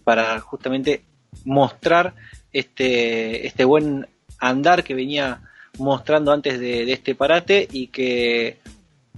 para 0.04 0.40
justamente 0.40 1.04
mostrar 1.44 2.14
este, 2.52 3.46
este 3.46 3.64
buen 3.64 4.06
andar 4.38 4.84
que 4.84 4.94
venía 4.94 5.40
mostrando 5.78 6.32
antes 6.32 6.60
de, 6.60 6.90
este 6.92 7.14
parate 7.14 7.66
y 7.70 7.88
que 7.88 8.58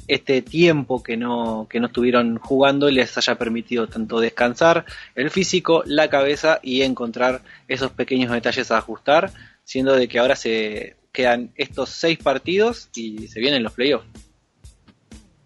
este 0.07 0.42
tiempo 0.42 1.02
que 1.02 1.16
no, 1.16 1.66
que 1.68 1.80
no 1.80 1.86
estuvieron 1.86 2.38
jugando 2.38 2.90
les 2.90 3.16
haya 3.16 3.36
permitido 3.36 3.86
tanto 3.88 4.20
descansar 4.20 4.84
el 5.14 5.30
físico, 5.30 5.82
la 5.86 6.09
cabeza 6.09 6.61
y 6.62 6.82
encontrar 6.82 7.42
esos 7.68 7.92
pequeños 7.92 8.30
detalles 8.30 8.70
a 8.70 8.78
ajustar, 8.78 9.32
siendo 9.64 9.94
de 9.94 10.09
que 10.09 10.18
ahora 10.18 10.36
se 10.36 10.96
quedan 11.12 11.52
estos 11.55 11.90
seis 11.90 12.18
partidos 12.18 12.90
y 12.94 13.28
se 13.28 13.40
vienen 13.40 13.62
los 13.62 13.72
playoffs. 13.72 14.07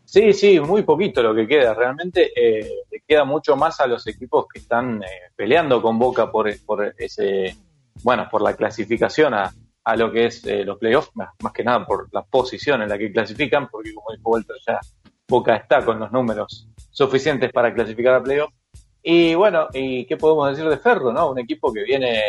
Sí, 0.04 0.32
sí, 0.32 0.59
muy 0.59 0.82
poquito 0.82 1.22
lo 1.22 1.34
que 1.34 1.46
queda. 1.46 1.74
Realmente 1.74 2.32
eh, 2.34 2.66
le 2.90 3.00
queda 3.06 3.24
mucho 3.24 3.56
más 3.56 3.78
a 3.80 3.86
los 3.86 4.06
equipos 4.06 4.46
que 4.52 4.59
están 4.59 5.02
eh, 5.02 5.06
peleando 5.36 5.82
con 5.82 5.98
Boca 5.98 6.32
por, 6.32 6.50
por 6.64 6.94
ese, 6.96 7.54
bueno, 8.02 8.26
por 8.30 8.40
la 8.40 8.56
clasificación 8.56 9.34
a, 9.34 9.52
a 9.91 9.97
lo 9.97 10.12
que 10.12 10.26
es 10.26 10.45
eh, 10.47 10.64
los 10.64 10.78
playoffs, 10.78 11.11
más, 11.14 11.30
más 11.43 11.53
que 11.53 11.64
nada 11.64 11.84
por 11.86 12.09
la 12.12 12.22
posición 12.22 12.82
en 12.82 12.89
la 12.91 12.99
que 12.99 13.11
clasifican, 13.12 13.68
porque 13.68 13.95
como 13.95 14.07
dijo 14.14 14.30
Walter 14.30 14.57
ya 14.66 14.78
Boca 15.26 15.57
está 15.57 15.84
con 15.84 15.99
los 15.99 16.11
números 16.12 16.68
suficientes 16.91 17.53
para 17.53 17.72
clasificar 17.72 18.14
a 18.14 18.22
playoffs. 18.22 18.55
Y 19.03 19.34
bueno, 19.34 19.68
¿y 19.72 20.05
qué 20.07 20.16
podemos 20.16 20.51
decir 20.51 20.68
de 20.68 20.76
Ferro, 20.78 21.12
no? 21.12 21.30
Un 21.30 21.39
equipo 21.39 21.72
que 21.72 21.84
viene 21.84 22.20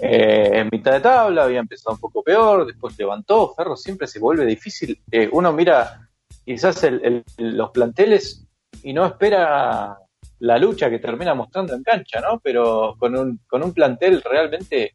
eh, 0.00 0.50
en 0.54 0.68
mitad 0.70 0.92
de 0.92 1.00
tabla, 1.00 1.44
había 1.44 1.60
empezado 1.60 1.94
un 1.94 2.00
poco 2.00 2.22
peor, 2.22 2.66
después 2.66 2.96
levantó. 2.98 3.52
Ferro 3.54 3.76
siempre 3.76 4.06
se 4.06 4.18
vuelve 4.18 4.46
difícil. 4.46 5.00
Eh, 5.10 5.28
uno 5.32 5.52
mira 5.52 6.08
quizás 6.44 6.82
el- 6.84 7.24
el- 7.36 7.56
los 7.56 7.70
planteles 7.70 8.46
y 8.82 8.92
no 8.92 9.04
espera 9.06 9.96
la 10.40 10.58
lucha 10.58 10.88
que 10.88 10.98
termina 10.98 11.34
mostrando 11.34 11.74
en 11.74 11.82
cancha, 11.82 12.20
¿no? 12.20 12.40
Pero 12.40 12.94
con 12.98 13.16
un, 13.16 13.40
con 13.46 13.62
un 13.62 13.72
plantel 13.74 14.22
realmente 14.22 14.94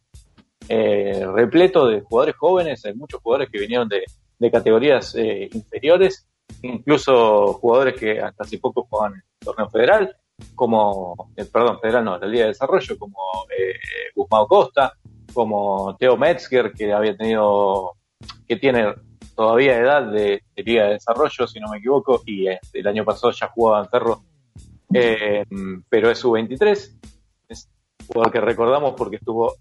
eh, 0.70 1.26
repleto 1.34 1.88
de 1.88 2.02
jugadores 2.02 2.36
jóvenes, 2.36 2.86
hay 2.86 2.94
muchos 2.94 3.22
jugadores 3.22 3.50
que 3.52 3.60
vinieron 3.60 3.88
de, 3.88 4.04
de 4.40 4.52
categorías 4.52 5.16
eh, 5.16 5.50
inferiores, 5.54 6.28
incluso 6.62 7.54
jugadores 7.54 7.96
que 8.00 8.20
hasta 8.20 8.44
hace 8.44 8.58
poco 8.60 8.88
jugaban 8.90 9.14
en 9.14 9.20
el 9.20 9.46
torneo 9.46 9.70
federal, 9.70 10.16
como, 10.54 11.32
eh, 11.36 11.46
perdón, 11.46 11.80
federal 11.80 12.04
no, 12.04 12.18
la 12.18 12.28
Liga 12.28 12.44
de 12.44 12.50
Desarrollo, 12.50 12.98
como 12.98 13.18
eh, 13.58 13.74
Guzmán 14.14 14.46
Costa, 14.48 14.94
como 15.34 15.96
Teo 15.98 16.18
Metzger, 16.18 16.72
que 16.72 16.92
había 16.92 17.16
tenido, 17.16 17.94
que 18.48 18.58
tiene 18.58 18.94
todavía 19.36 19.78
edad 19.78 20.04
de, 20.12 20.42
Liga 20.56 20.86
de 20.86 20.94
Desarrollo, 20.94 21.48
si 21.48 21.60
no 21.60 21.70
me 21.70 21.78
equivoco, 21.78 22.22
y 22.26 22.48
eh, 22.48 22.60
el 22.74 22.88
año 22.88 23.04
pasado 23.04 23.32
ya 23.32 23.50
jugaba 23.50 23.84
en 23.84 23.90
Ferro, 23.90 24.24
eh, 24.94 25.46
pero 25.90 26.10
es 26.10 26.20
su 26.20 26.32
23 26.32 26.98
es 27.50 27.70
jugador 28.08 28.32
que 28.32 28.40
recordamos 28.40 28.94
porque 28.96 29.18
estuvo 29.18 29.56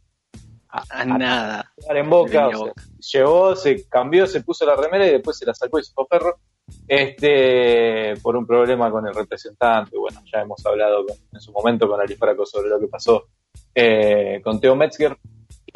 A 0.90 1.04
nada. 1.04 1.72
jugar 1.76 1.96
en 1.96 2.10
Boca, 2.10 2.48
o 2.48 2.64
sea, 2.66 2.72
llegó, 3.20 3.54
se 3.56 3.88
cambió, 3.88 4.26
se 4.26 4.42
puso 4.42 4.66
la 4.66 4.74
remera 4.76 5.06
y 5.06 5.10
después 5.12 5.36
se 5.38 5.46
la 5.46 5.54
sacó 5.54 5.78
y 5.78 5.84
se 5.84 5.92
fue 5.92 6.04
a 6.04 6.06
Ferro, 6.18 6.38
este, 6.88 8.14
por 8.22 8.36
un 8.36 8.46
problema 8.46 8.90
con 8.90 9.06
el 9.06 9.14
representante. 9.14 9.96
Bueno, 9.96 10.20
ya 10.32 10.40
hemos 10.40 10.64
hablado 10.66 11.04
con- 11.06 11.16
en 11.32 11.40
su 11.40 11.52
momento 11.52 11.88
con 11.88 12.00
Alifraco 12.00 12.44
sobre 12.46 12.68
lo 12.70 12.78
que 12.80 12.88
pasó 12.88 13.26
eh, 13.74 14.40
con 14.42 14.60
Teo 14.60 14.74
Metzger. 14.76 15.16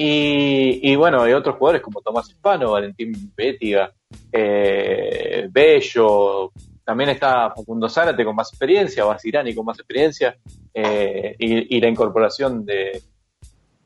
Y, 0.00 0.80
y 0.92 0.96
bueno, 0.96 1.22
hay 1.22 1.32
otros 1.32 1.56
jugadores 1.56 1.82
como 1.82 2.00
Tomás 2.00 2.28
Hispano, 2.30 2.70
Valentín 2.72 3.32
Bétiga, 3.36 3.92
eh, 4.32 5.48
Bello, 5.50 6.52
también 6.84 7.10
está 7.10 7.50
Facundo 7.54 7.88
Zárate 7.88 8.24
con 8.24 8.36
más 8.36 8.48
experiencia, 8.50 9.04
Basirani 9.04 9.54
con 9.54 9.66
más 9.66 9.78
experiencia, 9.78 10.36
eh, 10.72 11.34
y, 11.38 11.76
y 11.76 11.80
la 11.80 11.88
incorporación 11.88 12.64
de, 12.64 13.02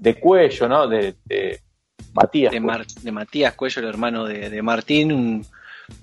de 0.03 0.15
Cuello, 0.19 0.69
¿no? 0.69 0.89
De, 0.89 1.15
de 1.25 1.61
Matías. 2.15 2.53
de, 2.53 2.61
Mar- 2.61 2.87
de 2.87 3.13
Matías 3.13 3.55
Cuello, 3.55 3.81
el 3.83 3.89
hermano 3.89 4.25
de, 4.25 4.51
de 4.51 4.63
Martín, 4.63 5.13
un- 5.13 5.47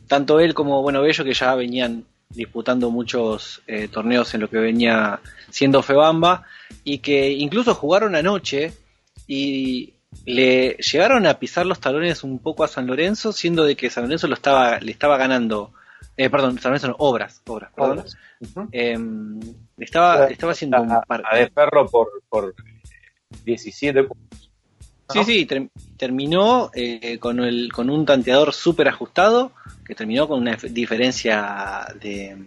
tanto 0.08 0.40
él 0.40 0.54
como 0.54 0.82
Bueno 0.82 1.02
Bello 1.02 1.24
que 1.24 1.34
ya 1.34 1.54
venían 1.56 2.06
disputando 2.30 2.92
muchos 2.92 3.62
eh, 3.68 3.88
torneos 3.88 4.34
en 4.34 4.42
lo 4.42 4.50
que 4.50 4.60
venía 4.60 5.20
siendo 5.50 5.82
Febamba 5.82 6.44
y 6.84 7.00
que 7.00 7.32
incluso 7.32 7.74
jugaron 7.74 8.16
anoche 8.16 8.72
y 9.28 9.94
le 10.26 10.76
llegaron 10.78 11.26
a 11.26 11.40
pisar 11.40 11.66
los 11.66 11.80
talones 11.80 12.24
un 12.24 12.40
poco 12.40 12.64
a 12.64 12.68
San 12.68 12.88
Lorenzo, 12.88 13.32
siendo 13.32 13.64
de 13.64 13.76
que 13.76 13.90
San 13.90 14.04
Lorenzo 14.04 14.28
lo 14.28 14.34
estaba, 14.36 14.80
le 14.80 14.92
estaba 14.92 15.18
ganando, 15.18 15.72
eh, 16.18 16.30
perdón, 16.30 16.60
San 16.60 16.72
Lorenzo 16.72 16.88
no, 16.90 16.96
Obras, 17.00 17.42
Obras, 17.48 17.72
perdón. 17.76 18.00
Obras. 18.00 18.18
Ujú. 18.42 18.70
Em, 18.72 19.40
le 19.78 19.86
estaba, 19.86 20.28
estaba 20.28 20.52
haciendo 20.54 20.82
un 20.82 20.92
a, 20.92 21.02
par- 21.02 21.24
a 21.30 21.36
De 21.36 21.50
Ferro 21.50 21.88
por, 21.88 22.08
por 22.30 22.56
17 23.46 24.04
puntos. 24.04 24.50
Sí, 25.12 25.24
sí, 25.24 25.46
ter- 25.46 25.70
terminó 25.98 26.70
eh, 26.74 27.18
con, 27.20 27.40
el, 27.40 27.72
con 27.74 27.90
un 27.90 28.06
tanteador 28.06 28.54
súper 28.54 28.88
ajustado, 28.90 29.52
que 29.86 29.96
terminó 29.96 30.28
con 30.28 30.40
una 30.40 30.56
dif- 30.58 30.70
diferencia 30.70 31.88
de... 32.00 32.38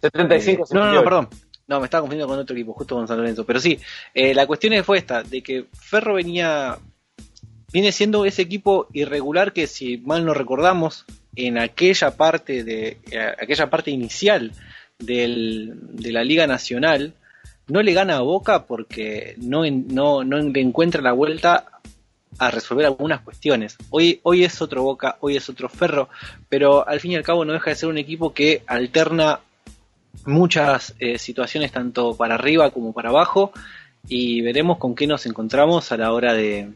75 0.00 0.62
eh, 0.62 0.66
no, 0.72 0.86
no, 0.86 0.92
no, 0.94 1.04
perdón. 1.04 1.28
No, 1.66 1.80
me 1.80 1.84
estaba 1.86 2.02
confundiendo 2.02 2.28
con 2.28 2.38
otro 2.38 2.54
equipo, 2.56 2.72
justo 2.72 2.94
con 2.94 3.06
San 3.08 3.18
Lorenzo. 3.18 3.44
Pero 3.44 3.60
sí, 3.60 3.78
eh, 4.14 4.32
la 4.32 4.46
cuestión 4.46 4.82
fue 4.84 4.98
esta, 4.98 5.22
de 5.22 5.42
que 5.42 5.66
Ferro 5.72 6.14
venía... 6.14 6.78
Viene 7.70 7.92
siendo 7.92 8.24
ese 8.24 8.40
equipo 8.42 8.86
irregular 8.94 9.52
que 9.52 9.66
si 9.66 9.98
mal 9.98 10.24
no 10.24 10.32
recordamos, 10.32 11.04
en 11.36 11.58
aquella 11.58 12.16
parte 12.16 12.64
de 12.64 12.96
eh, 13.10 13.34
aquella 13.38 13.68
parte 13.68 13.90
inicial 13.90 14.52
del- 14.98 15.74
de 15.92 16.12
la 16.12 16.24
Liga 16.24 16.46
Nacional, 16.46 17.12
no 17.68 17.82
le 17.82 17.92
gana 17.92 18.16
a 18.16 18.20
Boca 18.20 18.64
porque 18.66 19.34
no, 19.38 19.62
no, 19.70 20.24
no 20.24 20.38
le 20.38 20.60
encuentra 20.60 21.02
la 21.02 21.12
vuelta 21.12 21.66
a 22.38 22.50
resolver 22.50 22.86
algunas 22.86 23.20
cuestiones. 23.22 23.76
Hoy, 23.90 24.20
hoy 24.22 24.44
es 24.44 24.60
otro 24.62 24.82
Boca, 24.82 25.16
hoy 25.20 25.36
es 25.36 25.48
otro 25.48 25.68
Ferro, 25.68 26.08
pero 26.48 26.86
al 26.86 27.00
fin 27.00 27.12
y 27.12 27.16
al 27.16 27.22
cabo 27.22 27.44
no 27.44 27.52
deja 27.52 27.70
de 27.70 27.76
ser 27.76 27.88
un 27.88 27.98
equipo 27.98 28.32
que 28.32 28.62
alterna 28.66 29.40
muchas 30.24 30.94
eh, 30.98 31.18
situaciones 31.18 31.72
tanto 31.72 32.16
para 32.16 32.34
arriba 32.34 32.70
como 32.70 32.92
para 32.92 33.10
abajo 33.10 33.52
y 34.08 34.40
veremos 34.40 34.78
con 34.78 34.94
qué 34.94 35.06
nos 35.06 35.26
encontramos 35.26 35.90
a 35.92 35.96
la 35.96 36.12
hora 36.12 36.32
de, 36.34 36.70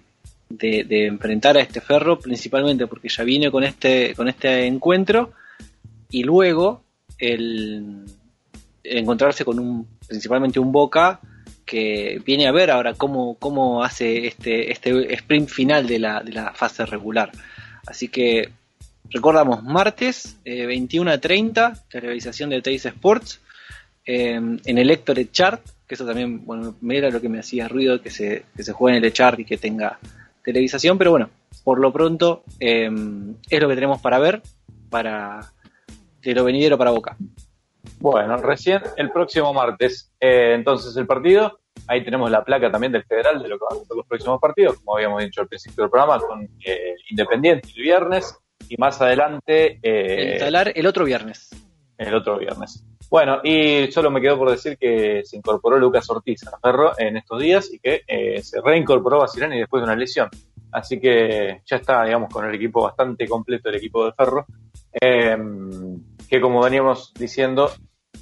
de- 0.48 0.84
de 0.84 1.06
enfrentar 1.06 1.56
a 1.56 1.60
este 1.60 1.80
Ferro, 1.80 2.18
principalmente 2.18 2.86
porque 2.86 3.08
ya 3.08 3.24
viene 3.24 3.50
con 3.50 3.64
este, 3.64 4.14
con 4.14 4.28
este 4.28 4.66
encuentro 4.66 5.32
y 6.10 6.24
luego 6.24 6.82
el 7.18 8.04
encontrarse 8.84 9.44
con 9.44 9.58
un 9.60 9.86
principalmente 10.06 10.60
un 10.60 10.72
Boca 10.72 11.20
que 11.64 12.20
viene 12.24 12.46
a 12.46 12.52
ver 12.52 12.70
ahora 12.70 12.94
cómo, 12.94 13.36
cómo 13.38 13.82
hace 13.82 14.26
este, 14.26 14.72
este 14.72 15.14
sprint 15.14 15.48
final 15.48 15.86
de 15.86 15.98
la, 15.98 16.20
de 16.20 16.32
la 16.32 16.52
fase 16.52 16.84
regular. 16.86 17.30
Así 17.86 18.08
que 18.08 18.50
recordamos, 19.10 19.62
martes 19.62 20.36
eh, 20.44 20.66
21 20.66 21.10
a 21.10 21.18
30, 21.18 21.84
televisación 21.90 22.50
de 22.50 22.62
Teis 22.62 22.84
Sports, 22.84 23.40
eh, 24.04 24.34
en 24.34 24.78
el 24.78 24.90
Héctor 24.90 25.18
Chart, 25.30 25.62
que 25.86 25.94
eso 25.94 26.04
también, 26.04 26.44
bueno, 26.44 26.74
era 26.90 27.10
lo 27.10 27.20
que 27.20 27.28
me 27.28 27.38
hacía 27.38 27.68
ruido, 27.68 28.00
que 28.00 28.10
se, 28.10 28.44
que 28.56 28.64
se 28.64 28.72
juegue 28.72 28.98
en 28.98 29.04
el 29.04 29.12
Chart 29.12 29.38
y 29.38 29.44
que 29.44 29.58
tenga 29.58 29.98
televisación, 30.44 30.98
pero 30.98 31.12
bueno, 31.12 31.30
por 31.64 31.78
lo 31.78 31.92
pronto 31.92 32.42
eh, 32.58 32.90
es 33.48 33.60
lo 33.60 33.68
que 33.68 33.74
tenemos 33.74 34.00
para 34.00 34.18
ver, 34.18 34.42
para 34.90 35.52
de 36.22 36.34
lo 36.34 36.44
venidero 36.44 36.78
para 36.78 36.90
Boca. 36.90 37.16
Bueno, 38.02 38.36
recién 38.38 38.82
el 38.96 39.12
próximo 39.12 39.54
martes. 39.54 40.12
eh, 40.18 40.54
entonces 40.54 40.96
el 40.96 41.06
partido, 41.06 41.60
ahí 41.86 42.02
tenemos 42.04 42.28
la 42.32 42.42
placa 42.42 42.68
también 42.68 42.90
del 42.90 43.04
federal 43.04 43.40
de 43.40 43.48
lo 43.48 43.56
que 43.56 43.64
van 43.70 43.80
a 43.80 43.84
ser 43.84 43.96
los 43.96 44.06
próximos 44.08 44.40
partidos, 44.40 44.78
como 44.78 44.96
habíamos 44.96 45.22
dicho 45.22 45.40
al 45.40 45.46
principio 45.46 45.84
del 45.84 45.90
programa, 45.90 46.18
con 46.18 46.42
eh, 46.66 46.96
Independiente 47.10 47.68
el 47.76 47.80
viernes 47.80 48.36
y 48.68 48.76
más 48.76 49.00
adelante 49.00 49.78
eh, 49.84 50.32
el 50.32 50.38
talar 50.40 50.72
el 50.74 50.84
otro 50.84 51.04
viernes. 51.04 51.50
el 51.96 52.12
otro 52.12 52.38
viernes. 52.40 52.84
Bueno, 53.08 53.38
y 53.44 53.92
solo 53.92 54.10
me 54.10 54.20
quedó 54.20 54.36
por 54.36 54.50
decir 54.50 54.76
que 54.76 55.22
se 55.24 55.36
incorporó 55.36 55.78
Lucas 55.78 56.10
Ortiz 56.10 56.44
a 56.48 56.58
Ferro 56.58 56.98
en 56.98 57.18
estos 57.18 57.40
días 57.40 57.72
y 57.72 57.78
que 57.78 58.02
eh, 58.04 58.42
se 58.42 58.60
reincorporó 58.60 59.18
Basilani 59.18 59.60
después 59.60 59.80
de 59.80 59.84
una 59.84 59.94
lesión. 59.94 60.28
Así 60.72 60.98
que 60.98 61.60
ya 61.64 61.76
está, 61.76 62.02
digamos, 62.02 62.32
con 62.32 62.46
el 62.46 62.54
equipo 62.54 62.82
bastante 62.82 63.28
completo, 63.28 63.68
el 63.68 63.76
equipo 63.76 64.06
de 64.06 64.12
Ferro, 64.12 64.46
eh, 65.00 65.36
que 66.28 66.40
como 66.40 66.62
veníamos 66.62 67.12
diciendo, 67.12 67.70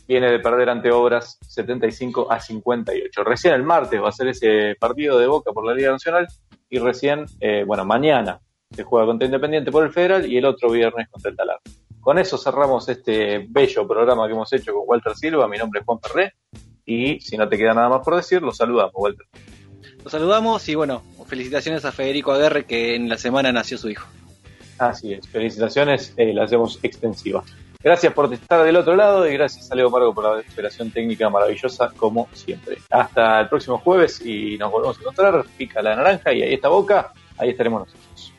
viene 0.07 0.31
de 0.31 0.39
perder 0.39 0.71
ante 0.71 0.91
Obras 0.91 1.39
75 1.47 2.31
a 2.31 2.41
58. 2.41 3.25
Recién 3.25 3.55
el 3.55 3.63
martes 3.63 4.03
va 4.03 4.09
a 4.09 4.13
ser 4.13 4.29
ese 4.29 4.77
partido 4.79 5.19
de 5.19 5.27
Boca 5.27 5.53
por 5.53 5.67
la 5.67 5.75
Liga 5.75 5.93
Nacional 5.93 6.27
y 6.69 6.79
recién, 6.79 7.27
eh, 7.41 7.65
bueno, 7.67 7.85
mañana 7.85 8.41
se 8.71 8.85
juega 8.85 9.07
contra 9.07 9.27
Independiente 9.27 9.73
por 9.73 9.85
el 9.85 9.93
Federal 9.93 10.31
y 10.31 10.37
el 10.37 10.45
otro 10.45 10.71
viernes 10.71 11.09
contra 11.09 11.31
el 11.31 11.37
Talar. 11.37 11.61
Con 12.01 12.19
eso 12.19 12.39
cerramos 12.39 12.89
este 12.89 13.47
bello 13.49 13.87
programa 13.87 14.27
que 14.27 14.33
hemos 14.33 14.53
hecho 14.53 14.73
con 14.73 14.85
Walter 14.87 15.15
Silva. 15.15 15.47
Mi 15.49 15.59
nombre 15.59 15.81
es 15.81 15.87
Juan 15.87 16.01
Ferré. 16.01 16.35
Y 16.87 17.21
si 17.21 17.37
no 17.37 17.49
te 17.49 17.59
queda 17.59 17.75
nada 17.75 17.89
más 17.89 18.01
por 18.03 18.17
decir, 18.17 18.43
lo 18.43 18.53
saludamos, 18.53 18.95
Walter. 18.95 19.27
Los 20.03 20.11
saludamos 20.11 20.67
y 20.69 20.75
bueno, 20.75 21.03
felicitaciones 21.27 21.85
a 21.85 21.93
Federico 21.93 22.33
Aguerre 22.33 22.65
que 22.65 22.95
en 22.95 23.09
la 23.09 23.19
semana 23.19 23.53
nació 23.53 23.79
su 23.79 23.91
hijo. 23.91 24.09
Así 24.79 25.13
es, 25.13 25.29
felicitaciones, 25.29 26.15
eh, 26.17 26.33
la 26.33 26.45
hacemos 26.45 26.81
extensiva. 26.83 27.45
Gracias 27.83 28.13
por 28.13 28.33
estar 28.33 28.63
del 28.63 28.77
otro 28.77 28.95
lado 28.95 29.27
y 29.27 29.33
gracias 29.33 29.73
a 29.73 29.75
Leo 29.75 29.89
Margo 29.89 30.13
por 30.13 30.25
la 30.25 30.43
operación 30.53 30.91
técnica 30.91 31.31
maravillosa 31.31 31.91
como 31.97 32.29
siempre. 32.35 32.77
Hasta 32.91 33.41
el 33.41 33.49
próximo 33.49 33.79
jueves 33.79 34.21
y 34.25 34.59
nos 34.59 34.71
volvemos 34.71 34.99
a 34.99 35.01
encontrar. 35.01 35.45
Pica 35.57 35.81
la 35.81 35.97
naranja 35.97 36.33
y 36.33 36.43
ahí 36.43 36.55
está 36.55 36.69
Boca, 36.69 37.13
ahí 37.39 37.51
estaremos 37.51 37.87
nosotros. 37.87 38.35